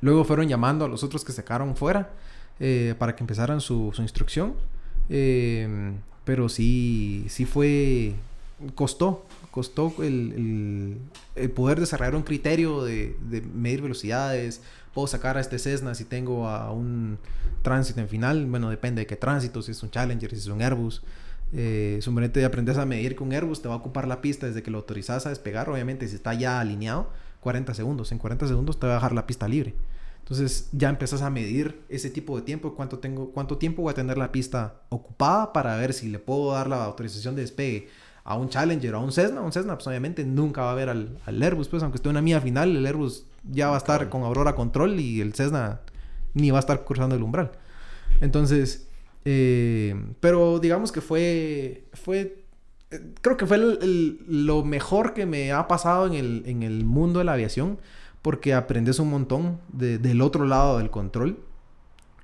[0.00, 2.10] Luego fueron llamando a los otros que se quedaron fuera
[2.58, 4.54] eh, para que empezaran su, instrucción.
[5.08, 5.92] Eh,
[6.24, 8.14] pero sí, sí fue...
[8.74, 10.98] Costó, costó el,
[11.54, 13.16] poder desarrollar un criterio de
[13.54, 14.60] medir velocidades.
[14.94, 17.18] Puedo sacar a este Cessna si tengo a un
[17.62, 18.46] tránsito en final.
[18.46, 21.02] Bueno, depende de qué tránsito, si es un Challenger, si es un Airbus.
[21.52, 24.70] Eh, suponete aprendes a medir con Airbus, te va a ocupar la pista desde que
[24.70, 25.68] lo autorizas a despegar.
[25.68, 27.08] Obviamente, si está ya alineado,
[27.40, 28.12] 40 segundos.
[28.12, 29.74] En 40 segundos te va a dejar la pista libre.
[30.20, 33.94] Entonces ya empezás a medir ese tipo de tiempo, cuánto, tengo, cuánto tiempo voy a
[33.94, 37.88] tener la pista ocupada para ver si le puedo dar la autorización de despegue
[38.22, 39.40] a un Challenger o a un Cessna.
[39.40, 42.22] Un Cessna, pues obviamente nunca va a ver al, al Airbus, pues aunque esté una
[42.22, 45.80] mía final, el Airbus ya va a estar con Aurora Control y el Cessna
[46.34, 47.52] ni va a estar cruzando el umbral.
[48.20, 48.88] Entonces,
[49.24, 52.44] eh, pero digamos que fue, fue
[52.90, 56.62] eh, creo que fue el- el- lo mejor que me ha pasado en el, en
[56.62, 57.78] el mundo de la aviación,
[58.22, 61.38] porque aprendes un montón de- del otro lado del control.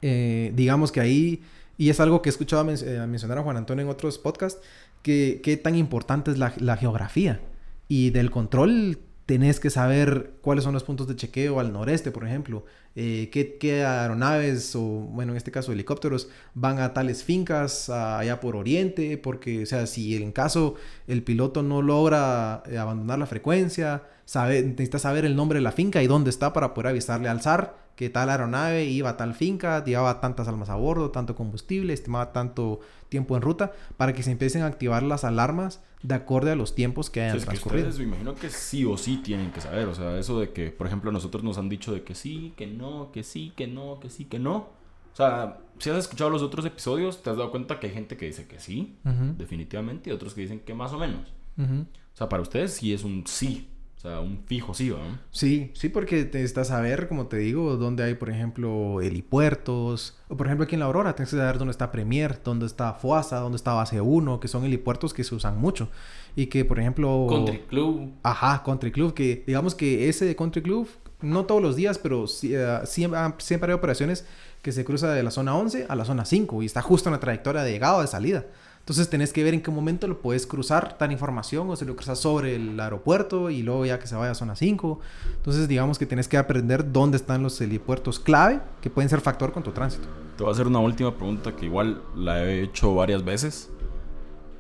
[0.03, 1.43] Eh, digamos que ahí,
[1.79, 4.61] y es algo que he escuchado men- mencionar a Juan Antonio en otros podcasts,
[5.03, 7.41] que qué tan importante es la, la geografía.
[7.89, 12.25] Y del control tenés que saber cuáles son los puntos de chequeo al noreste, por
[12.25, 12.65] ejemplo.
[12.95, 18.41] Eh, qué, qué aeronaves o, bueno, en este caso helicópteros, van a tales fincas allá
[18.41, 20.77] por oriente, porque, o sea, si en caso
[21.09, 25.73] el piloto no logra eh, abandonar la frecuencia, sabe, necesita saber el nombre de la
[25.73, 29.35] finca y dónde está para poder avisarle al SAR que tal aeronave iba a tal
[29.35, 34.23] finca, llevaba tantas almas a bordo, tanto combustible, estimaba tanto tiempo en ruta, para que
[34.23, 37.47] se empiecen a activar las alarmas de acorde a los tiempos que hayan es que
[37.47, 37.89] transcurrido.
[37.89, 39.89] ustedes me imagino que sí o sí tienen que saber.
[39.89, 42.67] O sea, eso de que, por ejemplo, nosotros nos han dicho de que sí, que
[42.67, 44.57] no, que sí, que no, que sí, que no.
[44.57, 48.19] O sea, si has escuchado los otros episodios, te has dado cuenta que hay gente
[48.19, 48.97] que dice que sí,
[49.39, 51.33] definitivamente, y otros que dicen que más o menos.
[51.59, 51.87] O
[52.17, 53.69] sea, para ustedes sí es un sí.
[53.97, 55.19] O sea, un fijo sí, ¿no?
[55.31, 60.19] Sí, sí, porque te necesitas saber, como te digo, dónde hay, por ejemplo, helipuertos.
[60.29, 62.93] O, por ejemplo, aquí en La Aurora, tienes que saber dónde está Premier, dónde está
[62.93, 65.89] Foasa, dónde está Base 1, que son helipuertos que se usan mucho.
[66.37, 67.27] Y que, por ejemplo...
[67.29, 68.13] Country Club.
[68.23, 70.89] Ajá, Country Club, que digamos que ese de Country Club,
[71.23, 74.27] no todos los días, pero sí, eh, siempre, siempre hay operaciones
[74.61, 77.15] que se cruza de la zona 11 a la zona 5 y está justo en
[77.15, 78.45] la trayectoria de llegada o de salida.
[78.87, 81.97] Entonces tenés que ver en qué momento lo puedes cruzar, dar información o se lo
[81.97, 85.01] cruzas sobre el aeropuerto y luego ya que se vaya a zona 5.
[85.39, 89.53] Entonces digamos que tenés que aprender dónde están los helipuertos clave que pueden ser factor
[89.53, 90.07] con tu tránsito.
[90.37, 93.73] Te voy a hacer una última pregunta que igual la he hecho varias veces.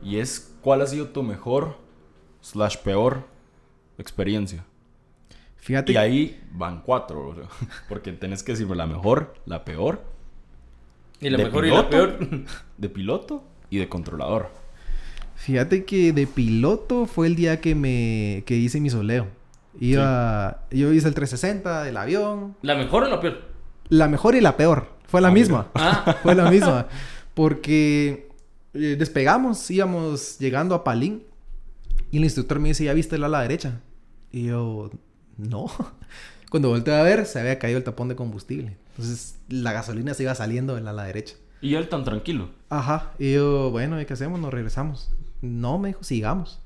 [0.02, 1.76] Y es, ¿cuál ha sido tu mejor
[2.40, 3.28] slash peor
[3.96, 4.64] experiencia?
[5.54, 5.92] Fíjate.
[5.92, 7.44] Y ahí van cuatro, o sea,
[7.88, 10.02] porque tenés que decirme la mejor, la peor.
[11.20, 12.18] Y la mejor y la peor.
[12.76, 13.44] De piloto
[13.76, 14.48] y de controlador.
[15.36, 19.28] Fíjate que de piloto fue el día que me que hice mi soleo.
[19.78, 23.42] Iba, yo hice el 360 del avión, ¿La mejor o la peor?
[23.90, 24.88] la mejor y la peor.
[25.06, 25.68] Fue la Ah, misma.
[25.74, 26.16] Ah.
[26.22, 26.88] Fue la misma.
[27.34, 28.28] Porque
[28.74, 31.22] eh, despegamos, íbamos llegando a Palín.
[32.10, 33.80] Y el instructor me dice, ¿ya viste el ala derecha?
[34.32, 34.90] Y yo,
[35.36, 35.66] no.
[36.50, 38.76] Cuando volteé a ver, se había caído el tapón de combustible.
[38.90, 41.34] Entonces, la gasolina se iba saliendo del ala derecha.
[41.60, 42.48] Y él tan tranquilo.
[42.68, 43.12] Ajá.
[43.18, 44.40] Y yo, bueno, ¿y qué hacemos?
[44.40, 45.10] Nos regresamos.
[45.42, 46.60] No, me dijo, sigamos.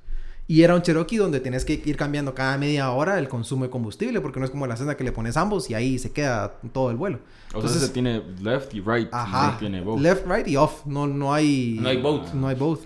[0.46, 3.70] Y era un Cherokee donde tenías que ir cambiando cada media hora el consumo de
[3.70, 6.54] combustible, porque no es como la cena que le pones ambos y ahí se queda
[6.72, 7.20] todo el vuelo.
[7.54, 9.08] O sea, se tiene left y right.
[9.12, 9.52] Ajá.
[9.52, 10.00] No tiene both.
[10.00, 10.84] Left, right y off.
[10.86, 11.78] No, no hay...
[11.80, 12.32] No hay both.
[12.32, 12.80] No hay both.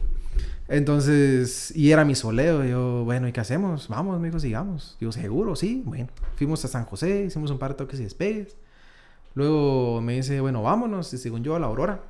[0.68, 2.64] Entonces, y era mi soleo.
[2.64, 3.88] Yo, bueno, ¿y qué hacemos?
[3.88, 4.96] Vamos, me dijo, sigamos.
[5.00, 5.82] Digo, seguro, sí.
[5.86, 8.56] Bueno, fuimos a San José, hicimos un par de toques y despegues.
[9.34, 11.14] Luego me dice, bueno, vámonos.
[11.14, 12.02] Y según yo, a la Aurora.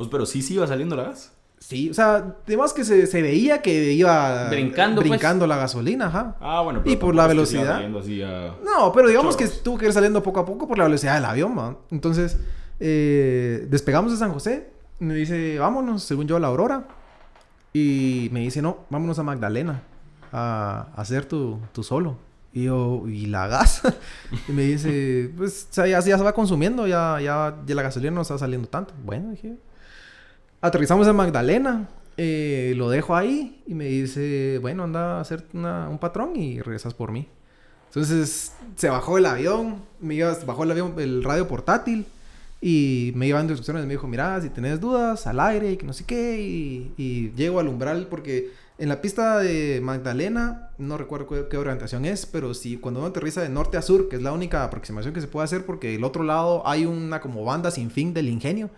[0.00, 1.32] Pues, pero sí, sí iba saliendo la gas.
[1.58, 5.10] Sí, o sea, además que se, se veía que iba Brincando, pues.
[5.10, 6.36] brincando la gasolina, ajá.
[6.40, 6.80] Ah, bueno.
[6.86, 7.62] Y por la velocidad.
[7.64, 9.52] iba saliendo así a- No, pero digamos Chorros.
[9.52, 11.76] que tuvo que ir saliendo poco a poco por la velocidad del avión, man.
[11.90, 12.38] Entonces,
[12.80, 14.70] eh, despegamos de San José.
[15.00, 16.86] Me dice, vámonos, según yo, a la Aurora.
[17.74, 19.82] Y me dice, no, vámonos a Magdalena
[20.32, 22.16] a, a hacer tu, tu solo.
[22.54, 23.82] Y yo, ¿y la gas?
[24.48, 27.82] y me dice, pues o sea, ya, ya se va consumiendo, ya, ya, ya la
[27.82, 28.94] gasolina no está saliendo tanto.
[29.04, 29.56] Bueno, dije.
[30.62, 35.98] Aterrizamos en Magdalena, eh, lo dejo ahí y me dice, bueno, anda a hacer un
[35.98, 37.28] patrón y regresas por mí.
[37.86, 42.06] Entonces se bajó el avión, me iba, bajó el avión, el radio portátil
[42.60, 43.86] y me iba dando instrucciones.
[43.86, 46.40] Me dijo, mira, si tenés dudas, al aire y que no sé qué.
[46.40, 51.56] Y, y llego al umbral porque en la pista de Magdalena, no recuerdo qué, qué
[51.56, 54.62] orientación es, pero si cuando uno aterriza de norte a sur, que es la única
[54.62, 58.14] aproximación que se puede hacer porque el otro lado hay una como banda sin fin
[58.14, 58.70] del ingenio.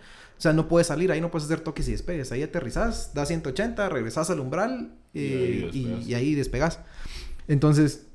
[0.43, 2.33] O sea, no puedes salir, ahí no puedes hacer toques y despegues.
[2.33, 6.07] Ahí aterrizás, das 180, regresas al umbral Y ahí eh, y, despegas.
[6.09, 6.79] y ahí despegas.
[7.47, 8.07] Entonces,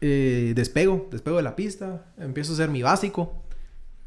[0.00, 3.44] eh, despego, despego de la pista, empiezo a hacer mi básico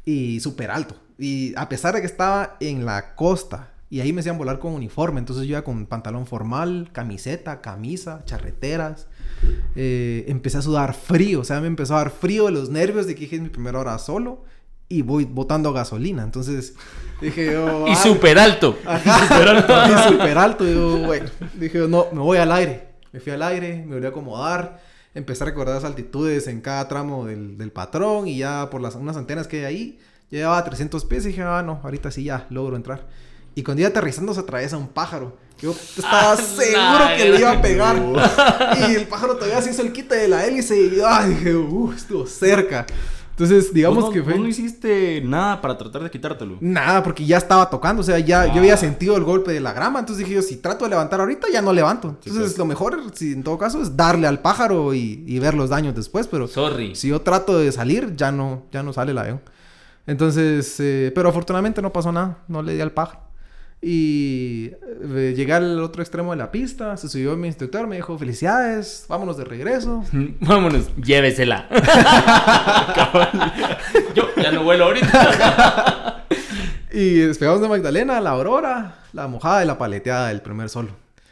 [0.04, 0.96] y súper alto.
[1.16, 4.74] Y a pesar de que estaba en la costa y ahí me hacían volar con
[4.74, 9.06] uniforme, entonces yo iba con pantalón formal, camiseta, camisa, charreteras.
[9.76, 13.06] Eh, empecé a sudar frío, o sea, me empezó a dar frío de los nervios
[13.06, 14.44] de que dije es mi primera hora solo
[14.88, 16.22] y voy botando gasolina.
[16.22, 16.74] Entonces
[17.20, 17.86] dije yo...
[17.88, 18.76] Y "Ah, súper alto.
[18.82, 19.74] Súper alto.
[19.88, 20.68] Y súper alto.
[20.68, 22.88] Y yo, bueno, dije, no, me voy al aire.
[23.12, 24.80] Me fui al aire, me volví a acomodar.
[25.14, 28.94] Empecé a recordar las altitudes en cada tramo del, del patrón y ya por las
[28.96, 29.98] unas antenas que hay ahí,
[30.30, 33.06] ya llevaba 300 pies y dije, ah, no, ahorita sí ya logro entrar.
[33.54, 35.38] Y cuando iba aterrizando se atraviesa un pájaro.
[35.58, 37.96] Yo estaba ¡Ah, seguro la que le iba a pegar.
[38.90, 41.92] y el pájaro todavía se hizo el quite de la hélice y ah, dije, uh,
[41.92, 42.84] estuvo cerca.
[43.38, 44.38] Entonces, digamos ¿Vos no, que fue...
[44.38, 46.56] no hiciste nada para tratar de quitártelo.
[46.60, 48.46] Nada, porque ya estaba tocando, o sea, ya Ah.
[48.46, 51.20] yo había sentido el golpe de la grama, entonces dije yo, si trato de levantar
[51.20, 52.16] ahorita, ya no levanto.
[52.22, 52.58] Sí, Entonces, pues.
[52.58, 55.94] lo mejor, si en todo caso, es darle al pájaro y, y ver los daños
[55.94, 56.94] después, pero Sorry.
[56.94, 59.42] si yo trato de salir, ya no, ya no sale el avión.
[60.06, 63.20] Entonces, eh, pero afortunadamente no pasó nada, no le di al pájaro.
[63.82, 64.70] Y
[65.02, 69.04] eh, llegué al otro extremo de la pista, se subió mi instructor, me dijo, felicidades,
[69.08, 70.02] vámonos de regreso.
[70.40, 71.68] Vámonos, llévesela.
[74.14, 76.24] Yo ya no vuelo ahorita.
[76.92, 80.88] Y despegamos de Magdalena, la aurora, la mojada y la paleteada del primer sol.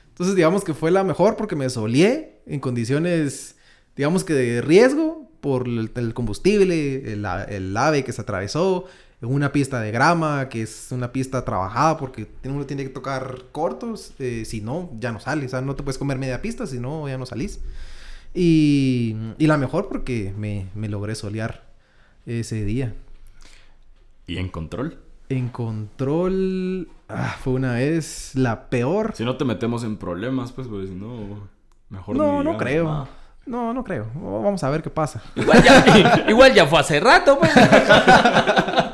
[0.08, 3.56] Entonces, digamos que fue la mejor porque me soleé en condiciones,
[3.96, 8.84] digamos que de riesgo por el, el combustible, el, el ave que se atravesó,
[9.24, 14.12] una pista de grama, que es una pista trabajada porque uno tiene que tocar cortos,
[14.18, 15.46] eh, si no, ya no sales.
[15.46, 17.60] O sea, no te puedes comer media pista, si no, ya no salís.
[18.34, 21.62] Y, y la mejor porque me, me logré solear
[22.26, 22.94] ese día.
[24.26, 24.98] ¿Y en control?
[25.28, 29.12] En control, ah, fue una vez la peor.
[29.14, 31.48] Si no te metemos en problemas, pues, pues si no,
[31.90, 32.84] mejor No, no digamos creo.
[32.84, 33.08] nada.
[33.46, 34.06] No, no creo.
[34.14, 35.22] Vamos a ver qué pasa.
[35.36, 37.52] Igual ya, igual ya fue hace rato, pues.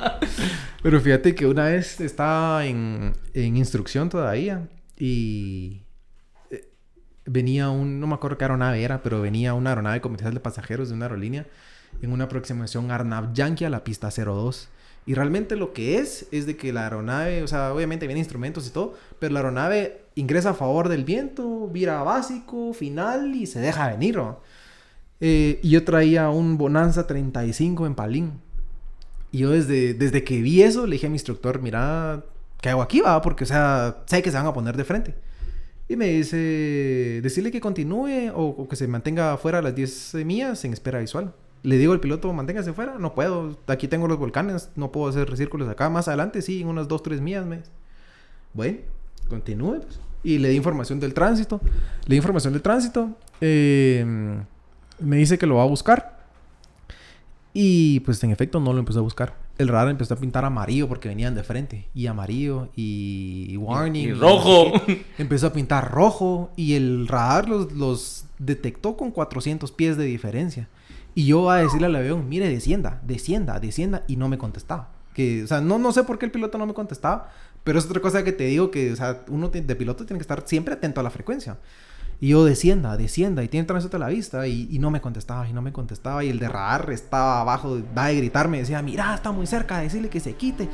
[0.83, 4.69] Pero fíjate que una vez estaba en, en instrucción todavía
[4.99, 5.83] y
[6.51, 6.69] eh,
[7.27, 10.89] venía un, no me acuerdo qué aeronave era, pero venía una aeronave comercial de pasajeros
[10.89, 11.47] de una aerolínea
[12.03, 14.69] en una aproximación Arnab Yankee a la pista 02.
[15.07, 18.67] Y realmente lo que es, es de que la aeronave, o sea, obviamente viene instrumentos
[18.67, 23.61] y todo, pero la aeronave ingresa a favor del viento, vira básico, final y se
[23.61, 24.17] deja venir.
[24.17, 24.41] ¿no?
[25.21, 28.41] Eh, y yo traía un Bonanza 35 en Palín.
[29.33, 32.25] Y yo desde, desde que vi eso le dije a mi instructor, mira,
[32.61, 33.01] ¿qué hago aquí?
[33.01, 33.21] Va?
[33.23, 35.15] Porque, o sea, sé que se van a poner de frente.
[35.89, 40.65] Y me dice, decirle que continúe o, que se mantenga fuera a las 10 millas
[40.65, 41.35] en espera visual.
[41.63, 45.37] Le digo al piloto, manténgase fuera, no puedo, aquí tengo los volcanes, no puedo hacer
[45.37, 45.91] círculos acá.
[45.91, 47.45] Más adelante, sí, en unas 2, 3 millas.
[47.45, 47.63] Me...
[48.55, 48.79] Bueno,
[49.29, 49.81] continúe.
[49.81, 50.01] Pues.
[50.23, 51.61] Y le di información del tránsito.
[52.07, 53.11] Le di información del tránsito.
[53.41, 54.05] Eh,
[55.01, 56.20] me dice que lo va a buscar.
[57.53, 59.35] Y pues en efecto no lo empezó a buscar.
[59.59, 61.89] El radar empezó a pintar amarillo porque venían de frente.
[61.95, 64.09] Y amarillo y, y warning.
[64.09, 64.73] Y, y rojo.
[64.87, 66.53] Y empezó a pintar rojo.
[66.57, 70.69] Y el radar los, los, detectó con 400 pies de diferencia.
[71.15, 74.05] Y yo a decirle al avión, mire, descienda, descienda, descienda.
[74.07, 74.91] Y no me contestaba.
[75.13, 77.31] Que, o sea, no, no sé por qué el piloto no me contestaba.
[77.65, 80.23] Pero es otra cosa que te digo que, o sea, uno de piloto tiene que
[80.23, 81.59] estar siempre atento a la frecuencia.
[82.21, 85.55] Y yo descienda, descienda, y tiene tránsito a la vista, y, no me contestaba, y
[85.55, 89.33] no me contestaba, y el de radar estaba abajo, va a gritarme, decía, mira, está
[89.33, 90.69] muy cerca, decirle que se quite.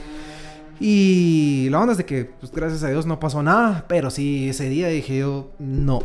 [0.80, 4.48] Y la onda es de que, pues gracias a Dios no pasó nada, pero sí,
[4.48, 6.02] ese día dije yo, no.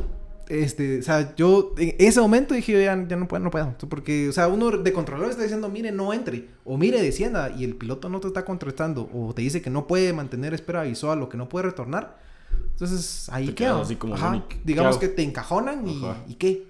[0.47, 3.73] Este, o sea, yo en ese momento dije, yo ya, ya no puedo, no puedo.
[3.89, 7.63] Porque, o sea, uno de controlador está diciendo, mire, no entre, o mire, descienda, y
[7.63, 11.23] el piloto no te está contestando, o te dice que no puede mantener espera visual,
[11.23, 12.30] o que no puede retornar
[12.71, 13.81] entonces ahí Te queda.
[13.81, 14.45] Así como Ajá.
[14.63, 16.67] Digamos que te encajonan y, y, qué.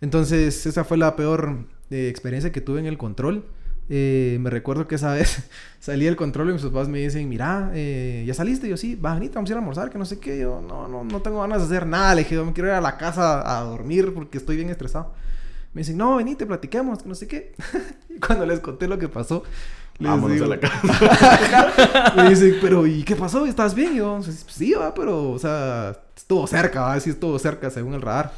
[0.00, 3.44] Entonces esa fue la peor eh, experiencia que tuve en el control.
[3.90, 5.48] Eh, me recuerdo que esa vez
[5.80, 8.68] salí del control y mis papás me dicen, mira, eh, ¿ya saliste?
[8.68, 10.38] Yo, sí, va, venite, vamos a ir a almorzar, que no sé qué.
[10.38, 12.14] Yo, no, no, no tengo ganas de hacer nada.
[12.14, 15.14] Le dije, yo me quiero ir a la casa a dormir porque estoy bien estresado.
[15.72, 17.54] Me dicen, no, venite, platiquemos, que no sé qué.
[18.08, 19.42] y cuando les conté lo que pasó,
[19.98, 22.12] les Vámonos digo, a la casa.
[22.16, 23.46] me dicen, pero ¿y qué pasó?
[23.46, 23.94] ¿Estás bien?
[23.94, 28.02] Y yo, sí, va, pero, o sea, estuvo cerca, va, sí estuvo cerca según el
[28.02, 28.32] radar.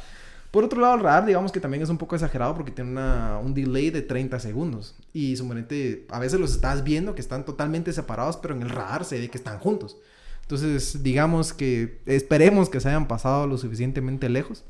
[0.49, 3.37] Por otro lado, el radar, digamos que también es un poco exagerado porque tiene una,
[3.41, 4.95] un delay de 30 segundos.
[5.13, 9.05] Y suponete, a veces los estás viendo que están totalmente separados, pero en el radar
[9.05, 9.97] se ve que están juntos.
[10.41, 14.65] Entonces, digamos que esperemos que se hayan pasado lo suficientemente lejos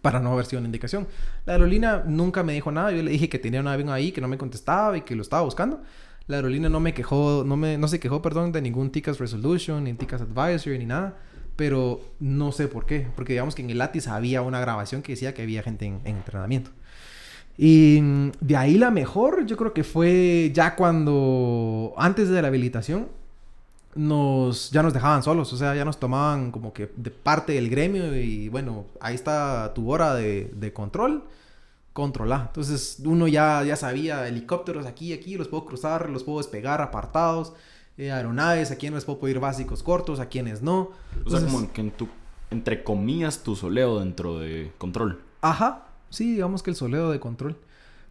[0.00, 1.06] para no haber sido una indicación.
[1.44, 2.92] La aerolínea nunca me dijo nada.
[2.92, 5.20] Yo le dije que tenía un avión ahí que no me contestaba y que lo
[5.20, 5.82] estaba buscando.
[6.26, 9.84] La aerolínea no me quejó, no, me, no se quejó, perdón, de ningún TICAS Resolution,
[9.84, 11.18] ni TICAS Advisory, ni nada.
[11.56, 13.08] Pero no sé por qué.
[13.14, 16.00] Porque digamos que en el LATIS había una grabación que decía que había gente en,
[16.04, 16.70] en entrenamiento.
[17.58, 18.00] Y
[18.40, 23.08] de ahí la mejor, yo creo que fue ya cuando, antes de la habilitación,
[23.94, 27.68] nos, ya nos dejaban solos, o sea, ya nos tomaban como que de parte del
[27.68, 31.24] gremio y bueno, ahí está tu hora de, de control,
[31.92, 32.44] controla.
[32.48, 37.52] Entonces uno ya, ya sabía, helicópteros aquí, aquí, los puedo cruzar, los puedo despegar apartados,
[37.98, 40.90] eh, aeronaves, a quienes puedo pedir básicos cortos, a quienes no.
[41.24, 42.08] O sea, como que en tu,
[42.50, 45.20] entre comillas, tu soleo dentro de control.
[45.40, 47.56] Ajá, sí, digamos que el soleo de control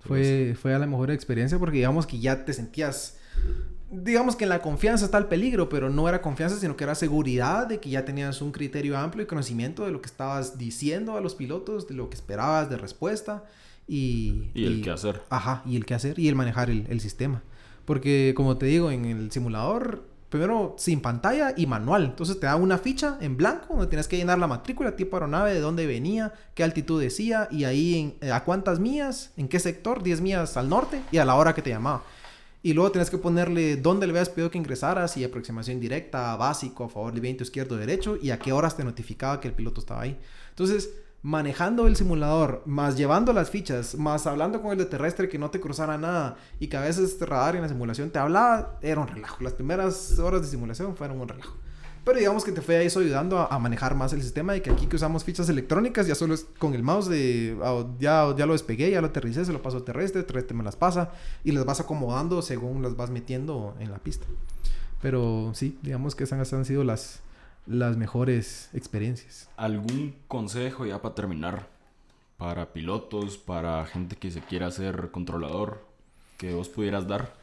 [0.02, 3.18] fue, fue a la mejor experiencia porque digamos que ya te sentías
[3.92, 6.96] digamos que en la confianza está el peligro, pero no era confianza, sino que era
[6.96, 11.18] seguridad de que ya tenías un criterio amplio y conocimiento de lo que estabas diciendo
[11.18, 13.44] a los pilotos, de lo que esperabas de respuesta
[13.88, 14.50] y...
[14.54, 15.22] Y el qué hacer.
[15.30, 17.44] Ajá, y el qué hacer y el manejar el, el, sistema.
[17.86, 22.06] Porque como te digo, en el simulador, primero sin pantalla y manual.
[22.06, 25.54] Entonces te da una ficha en blanco donde tienes que llenar la matrícula, tipo aeronave,
[25.54, 30.02] de dónde venía, qué altitud decía y ahí en, a cuántas millas, en qué sector,
[30.02, 32.04] 10 millas al norte y a la hora que te llamaba.
[32.64, 36.86] Y luego tienes que ponerle dónde le habías pedido que ingresaras y aproximación directa, básico,
[36.86, 39.82] a favor de viento, izquierdo, derecho y a qué horas te notificaba que el piloto
[39.82, 40.18] estaba ahí.
[40.50, 40.92] Entonces,
[41.24, 45.52] manejando el simulador, más llevando las fichas, más hablando con el de terrestre que no
[45.52, 49.00] te cruzara nada y que a veces este radar en la simulación te hablaba, era
[49.00, 49.44] un relajo.
[49.44, 51.56] Las primeras horas de simulación fueron un relajo.
[52.04, 54.88] Pero digamos que te fue eso ayudando a, manejar más el sistema y que aquí
[54.88, 57.56] que usamos fichas electrónicas ya solo es con el mouse de
[58.00, 60.76] ya, ya lo despegué, ya lo aterricé, se lo paso a terrestre, terrestre me las
[60.76, 61.12] pasa
[61.44, 64.26] y las vas acomodando según las vas metiendo en la pista.
[65.00, 67.22] Pero sí, digamos que esas han sido las,
[67.66, 69.50] las mejores experiencias.
[69.58, 71.68] ¿Algún consejo ya para terminar?
[72.38, 75.86] Para pilotos, para gente que se quiera hacer controlador,
[76.38, 77.34] que vos pudieras dar.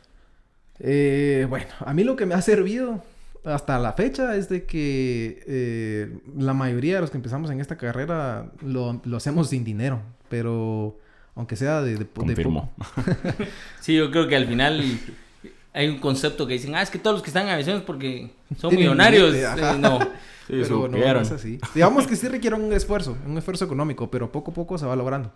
[0.81, 3.03] Eh, bueno, a mí lo que me ha servido
[3.45, 7.77] hasta la fecha es de que eh, la mayoría de los que empezamos en esta
[7.77, 10.99] carrera lo, lo, hacemos sin dinero, pero
[11.35, 11.93] aunque sea de...
[11.93, 12.73] de, de Confirmo.
[13.81, 14.83] Sí, yo creo que al final
[15.79, 17.83] hay un concepto que dicen, ah, es que todos los que están en aviación es
[17.85, 19.35] porque son millonarios.
[19.35, 19.47] Eh,
[19.79, 20.01] no.
[20.49, 21.17] Sí, pero no, supieron.
[21.17, 21.59] no es así.
[21.75, 24.97] Digamos que sí requiere un esfuerzo, un esfuerzo económico, pero poco a poco se va
[24.97, 25.31] logrando.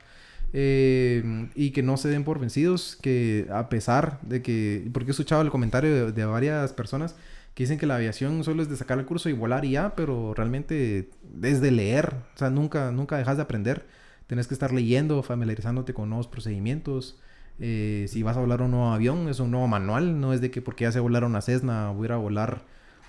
[0.55, 5.10] Eh, y que no se den por vencidos, que a pesar de que, porque he
[5.10, 7.14] escuchado el comentario de, de varias personas
[7.52, 9.94] que dicen que la aviación solo es de sacar el curso y volar y ya,
[9.94, 11.10] pero realmente
[11.43, 13.85] es de leer, o sea, nunca, nunca dejas de aprender.
[14.27, 17.20] Tenés que estar leyendo, familiarizándote con nuevos procedimientos.
[17.61, 20.51] Eh, si vas a volar un nuevo avión, es un nuevo manual, no es de
[20.51, 22.62] que porque ya sé volar una Cessna voy a ir a volar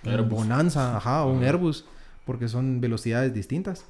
[0.05, 0.29] un.
[0.29, 1.43] Bonanza, ajá, o un.
[1.43, 1.85] Airbus,
[2.25, 3.85] porque son velocidades distintas.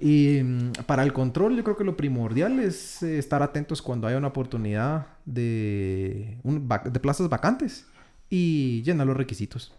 [0.00, 4.06] Y mm, para el control, yo creo que lo primordial es eh, estar atentos cuando
[4.06, 7.86] haya una oportunidad de, un de plazas vacantes
[8.30, 9.72] y llenar los requisitos.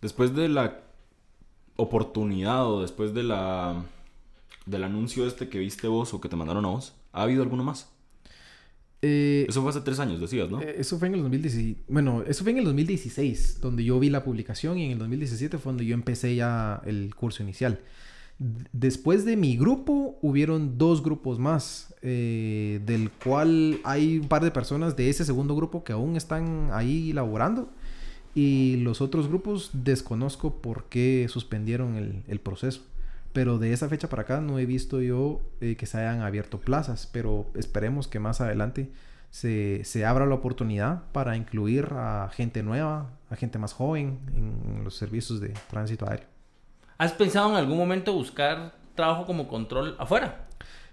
[0.00, 0.80] Después de la
[1.76, 3.82] oportunidad o después de la
[4.66, 7.64] del anuncio este que viste vos o que te mandaron a vos, ¿ha habido alguno
[7.64, 7.90] más?
[9.00, 10.60] Eh, Eso fue hace tres años, decías, ¿no?
[10.60, 11.76] eh, eso fue en el 2016.
[11.88, 15.58] Bueno, eso fue en el 2016, donde yo vi la publicación y en el 2017
[15.58, 17.78] fue donde yo empecé ya el curso inicial.
[18.72, 24.50] Después de mi grupo, hubieron dos grupos más, eh, del cual hay un par de
[24.52, 27.68] personas de ese segundo grupo que aún están ahí laborando.
[28.34, 32.82] Y los otros grupos desconozco por qué suspendieron el, el proceso.
[33.38, 36.58] Pero de esa fecha para acá no he visto yo eh, que se hayan abierto
[36.60, 37.08] plazas.
[37.12, 38.90] Pero esperemos que más adelante
[39.30, 44.82] se, se abra la oportunidad para incluir a gente nueva, a gente más joven en
[44.82, 46.26] los servicios de tránsito aéreo.
[46.98, 50.48] ¿Has pensado en algún momento buscar trabajo como control afuera?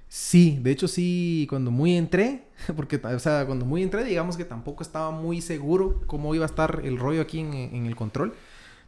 [0.08, 2.44] Sí, de hecho sí, cuando muy entré,
[2.76, 6.50] porque, o sea, cuando muy entré, digamos que tampoco estaba muy seguro cómo iba a
[6.50, 8.36] estar el rollo aquí en, en el control.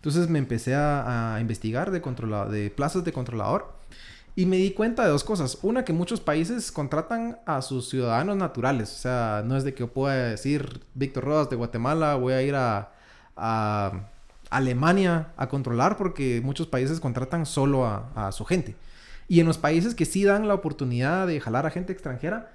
[0.07, 3.73] Entonces me empecé a, investigar de, controla- de plazas de controlador
[4.37, 5.57] y me di cuenta de dos cosas.
[5.63, 8.89] Una, que muchos países contratan a sus ciudadanos naturales.
[8.93, 12.41] O sea, no es de que yo pueda decir, Víctor Rodas de Guatemala, voy a
[12.41, 12.93] ir a,
[13.35, 14.07] a
[14.49, 18.77] Alemania a controlar porque muchos países contratan solo a, a su gente.
[19.27, 22.53] Y en los países que sí dan la oportunidad de jalar a gente extranjera,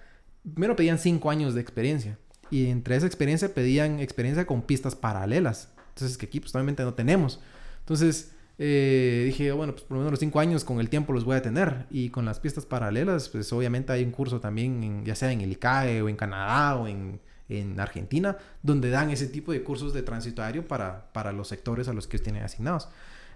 [0.55, 2.17] primero pedían cinco años de experiencia.
[2.51, 5.69] Y entre esa experiencia pedían experiencia con pistas paralelas.
[5.95, 7.41] Entonces, que aquí pues obviamente no tenemos.
[7.81, 11.25] Entonces, eh, dije, bueno, pues por lo menos los cinco años con el tiempo los
[11.25, 11.87] voy a tener.
[11.91, 15.41] Y con las pistas paralelas, pues obviamente hay un curso también, en- ya sea en
[15.41, 19.93] el ICAE o en Canadá o en, en Argentina, donde dan ese tipo de cursos
[19.93, 22.89] de tránsito aéreo para, para los sectores a los que tienen asignados.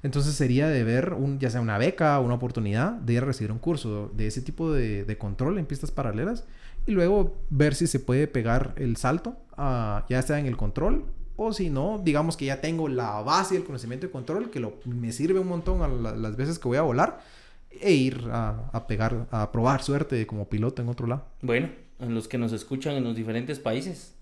[0.02, 3.26] Entonces sería de ver, un, ya sea una beca o una oportunidad de ir a
[3.26, 6.44] recibir un curso de ese tipo de, de control en pistas paralelas
[6.86, 11.06] y luego ver si se puede pegar el salto, a, ya sea en el control
[11.36, 14.74] o si no, digamos que ya tengo la base del conocimiento de control que lo,
[14.84, 17.20] me sirve un montón a la- las veces que voy a volar
[17.70, 21.24] e ir a, a pegar, a probar suerte como piloto en otro lado.
[21.42, 21.68] Bueno,
[22.00, 24.14] en los que nos escuchan en los diferentes países,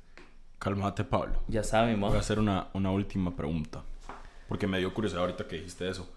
[0.58, 1.34] Cálmate, Pablo.
[1.48, 2.18] ya saben, Voy a ¿va?
[2.20, 3.82] hacer una, una última pregunta.
[4.48, 6.08] Porque me dio curiosidad ahorita que dijiste eso.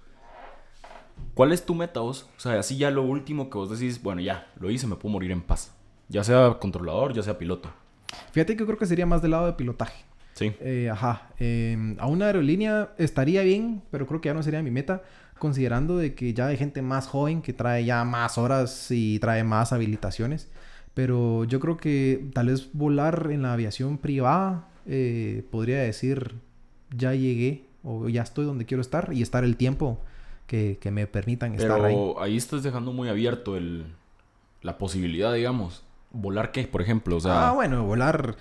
[1.33, 2.27] ¿Cuál es tu meta vos?
[2.37, 5.11] O sea, así ya lo último que vos decís, bueno, ya, lo hice, me puedo
[5.13, 5.73] morir en paz.
[6.09, 7.69] Ya sea controlador, ya sea piloto.
[8.31, 10.03] Fíjate que yo creo que sería más del lado de pilotaje.
[10.37, 10.53] Sí.
[10.59, 11.29] Eh, ajá.
[11.39, 15.01] Eh, a una aerolínea estaría bien, pero creo que ya no sería mi meta,
[15.39, 19.43] considerando de que ya hay gente más joven que trae ya más horas y trae
[19.43, 20.49] más habilitaciones.
[20.93, 26.35] Pero yo creo que tal vez volar en la aviación privada, eh, podría decir,
[26.95, 29.99] ya llegué o ya estoy donde quiero estar y estar el tiempo
[30.45, 31.93] que, que me permitan estar ahí.
[31.93, 33.85] Pero ahí estás dejando muy abierto el,
[34.61, 35.83] la posibilidad, digamos.
[36.11, 37.17] ¿Volar qué, por ejemplo?
[37.17, 38.35] O sea, ah, bueno, volar,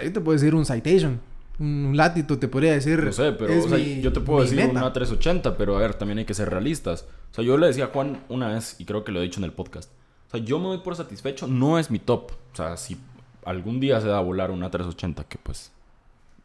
[0.00, 1.20] ahí te puedo decir un citation,
[1.58, 3.02] un latito, te podría decir.
[3.02, 4.70] no sé, pero es o sea, mi- yo te puedo decir meta.
[4.70, 7.06] una 380, pero a ver, también hay que ser realistas.
[7.32, 9.40] O sea, yo le decía a Juan una vez, y creo que lo he dicho
[9.40, 9.90] en el podcast.
[10.28, 12.32] O sea, yo me doy por satisfecho, no es mi top.
[12.52, 12.96] O sea, si
[13.44, 15.72] algún día se da a volar una 380, que pues,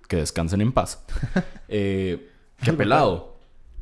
[0.07, 1.03] que descansen en paz.
[1.67, 2.29] eh,
[2.61, 3.35] qué Algo pelado,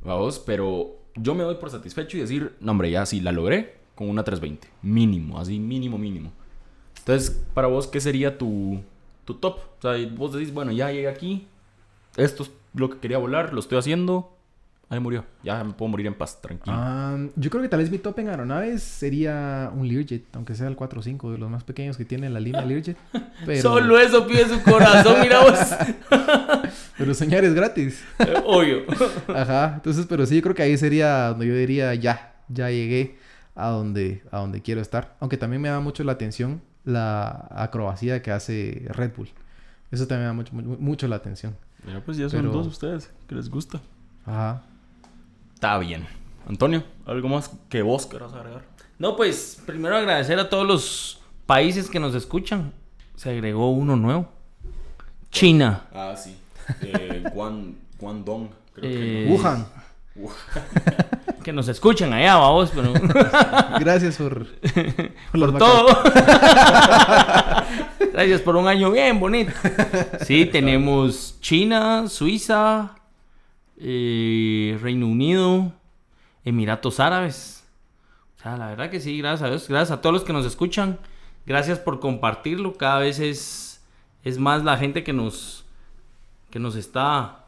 [0.04, 3.76] vamos, pero yo me doy por satisfecho y decir, no, hombre, ya sí la logré
[3.96, 4.68] con una 320.
[4.82, 6.32] Mínimo, así, mínimo, mínimo.
[6.98, 8.82] Entonces, para vos, ¿qué sería tu,
[9.34, 9.58] tu top?
[9.80, 11.48] O sea, vos decís, bueno, ya llegué aquí,
[12.18, 14.36] esto es lo que quería volar, lo estoy haciendo,
[14.90, 15.26] ahí murió.
[15.44, 16.76] Ya me puedo morir en paz, tranquilo.
[16.78, 20.68] Ah, yo creo que tal vez mi top en aeronaves sería un Learjet, aunque sea
[20.68, 22.98] el 4 o 5 de los más pequeños que tiene la línea Learjet.
[23.46, 25.60] Pero, Solo eso pide su corazón, mira vos.
[26.98, 28.04] pero soñar es gratis.
[28.46, 28.84] Obvio.
[29.28, 29.74] Ajá.
[29.78, 33.18] Entonces, pero sí, yo creo que ahí sería donde yo diría ya, ya llegué
[33.56, 35.16] a donde, a donde quiero estar.
[35.20, 39.30] Aunque también me da mucho la atención la acrobacia que hace Red Bull.
[39.92, 41.56] Eso también me da mucho, mu- mucho la atención.
[41.86, 43.80] Mira, pues ya son pero- dos ustedes que les gusta.
[44.26, 44.62] Ajá.
[45.54, 46.08] Está bien.
[46.48, 48.64] Antonio, ¿algo más que vos querás agregar?
[48.98, 52.72] No, pues primero agradecer a todos los países que nos escuchan,
[53.16, 54.28] se agregó uno nuevo.
[55.32, 55.84] China.
[55.94, 56.36] Ah, sí.
[56.82, 58.50] Eh, Guan, Guangdong.
[58.74, 59.66] Creo Eh, que Wuhan.
[61.44, 62.94] Que nos escuchan allá, vamos, pero
[63.80, 64.46] Gracias por,
[65.32, 65.88] por todo.
[68.14, 69.52] Gracias por un año bien bonito.
[70.22, 72.96] Sí, tenemos China, Suiza,
[73.78, 75.72] eh, Reino Unido,
[76.46, 77.64] Emiratos Árabes.
[78.38, 79.68] O sea, la verdad que sí, gracias a Dios.
[79.68, 81.00] Gracias a todos los que nos escuchan.
[81.46, 82.74] Gracias por compartirlo.
[82.74, 83.84] Cada vez es,
[84.24, 85.66] es más la gente que nos,
[86.50, 87.41] que nos está...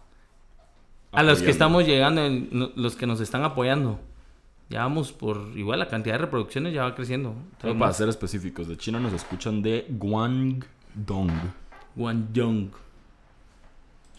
[1.14, 1.52] A los que apoyando.
[1.52, 4.00] estamos llegando, los que nos están apoyando.
[4.70, 5.52] Ya vamos por...
[5.56, 7.36] Igual la cantidad de reproducciones ya va creciendo.
[7.62, 11.54] Solo para ser específicos, de China nos escuchan de Guangdong.
[11.96, 12.72] Guangdong.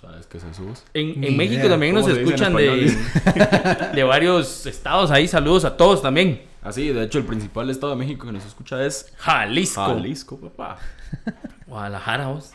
[0.00, 0.62] ¿Sabes qué es eso?
[0.92, 1.70] En, en México idea.
[1.70, 5.26] también nos ¿Cómo se dice en escuchan de, de varios estados ahí.
[5.26, 6.42] Saludos a todos también.
[6.62, 9.84] Ah, sí, de hecho, el principal estado de México que nos escucha es Jalisco.
[9.84, 10.78] Jalisco, papá.
[11.66, 12.52] Guadalajara, vos.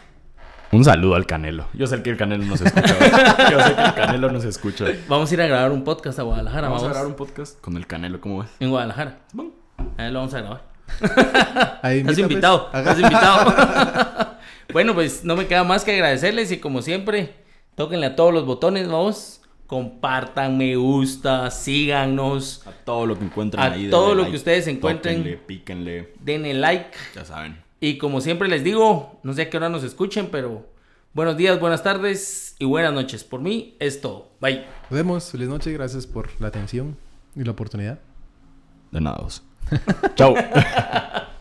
[0.71, 1.65] Un saludo al Canelo.
[1.73, 2.93] Yo sé que el Canelo nos escucha.
[2.99, 3.49] ¿verdad?
[3.51, 4.85] Yo sé que el Canelo nos escucha.
[5.07, 6.89] Vamos a ir a grabar un podcast a Guadalajara, Vamos vamos.
[6.91, 8.49] a grabar un podcast con el Canelo, ¿cómo ves?
[8.59, 9.17] En Guadalajara.
[9.33, 9.51] Bueno,
[9.97, 10.61] Ahí lo vamos a grabar.
[11.81, 14.37] Ahí invita, invitado, estás invitado.
[14.73, 17.33] bueno, pues no me queda más que agradecerles y como siempre,
[17.75, 19.41] tóquenle a todos los botones, vamos.
[19.65, 23.87] Compartan, me gusta, síganos, a todo lo que encuentren A ahí.
[23.89, 25.17] todo lo like, que ustedes encuentren.
[25.17, 26.89] tóquenle, píquenle, denle like.
[27.15, 27.57] ya saben.
[27.80, 30.68] Y como siempre les digo, no sé a qué hora nos escuchen, pero
[31.14, 33.23] buenos días, buenas tardes y buenas noches.
[33.23, 34.31] Por mí es todo.
[34.41, 34.65] Bye.
[34.89, 35.31] Nos vemos.
[35.31, 35.72] Feliz noche.
[35.72, 36.97] Gracias por la atención
[37.35, 37.99] y la oportunidad.
[38.91, 39.43] De nada, vos.
[40.15, 40.35] Chao.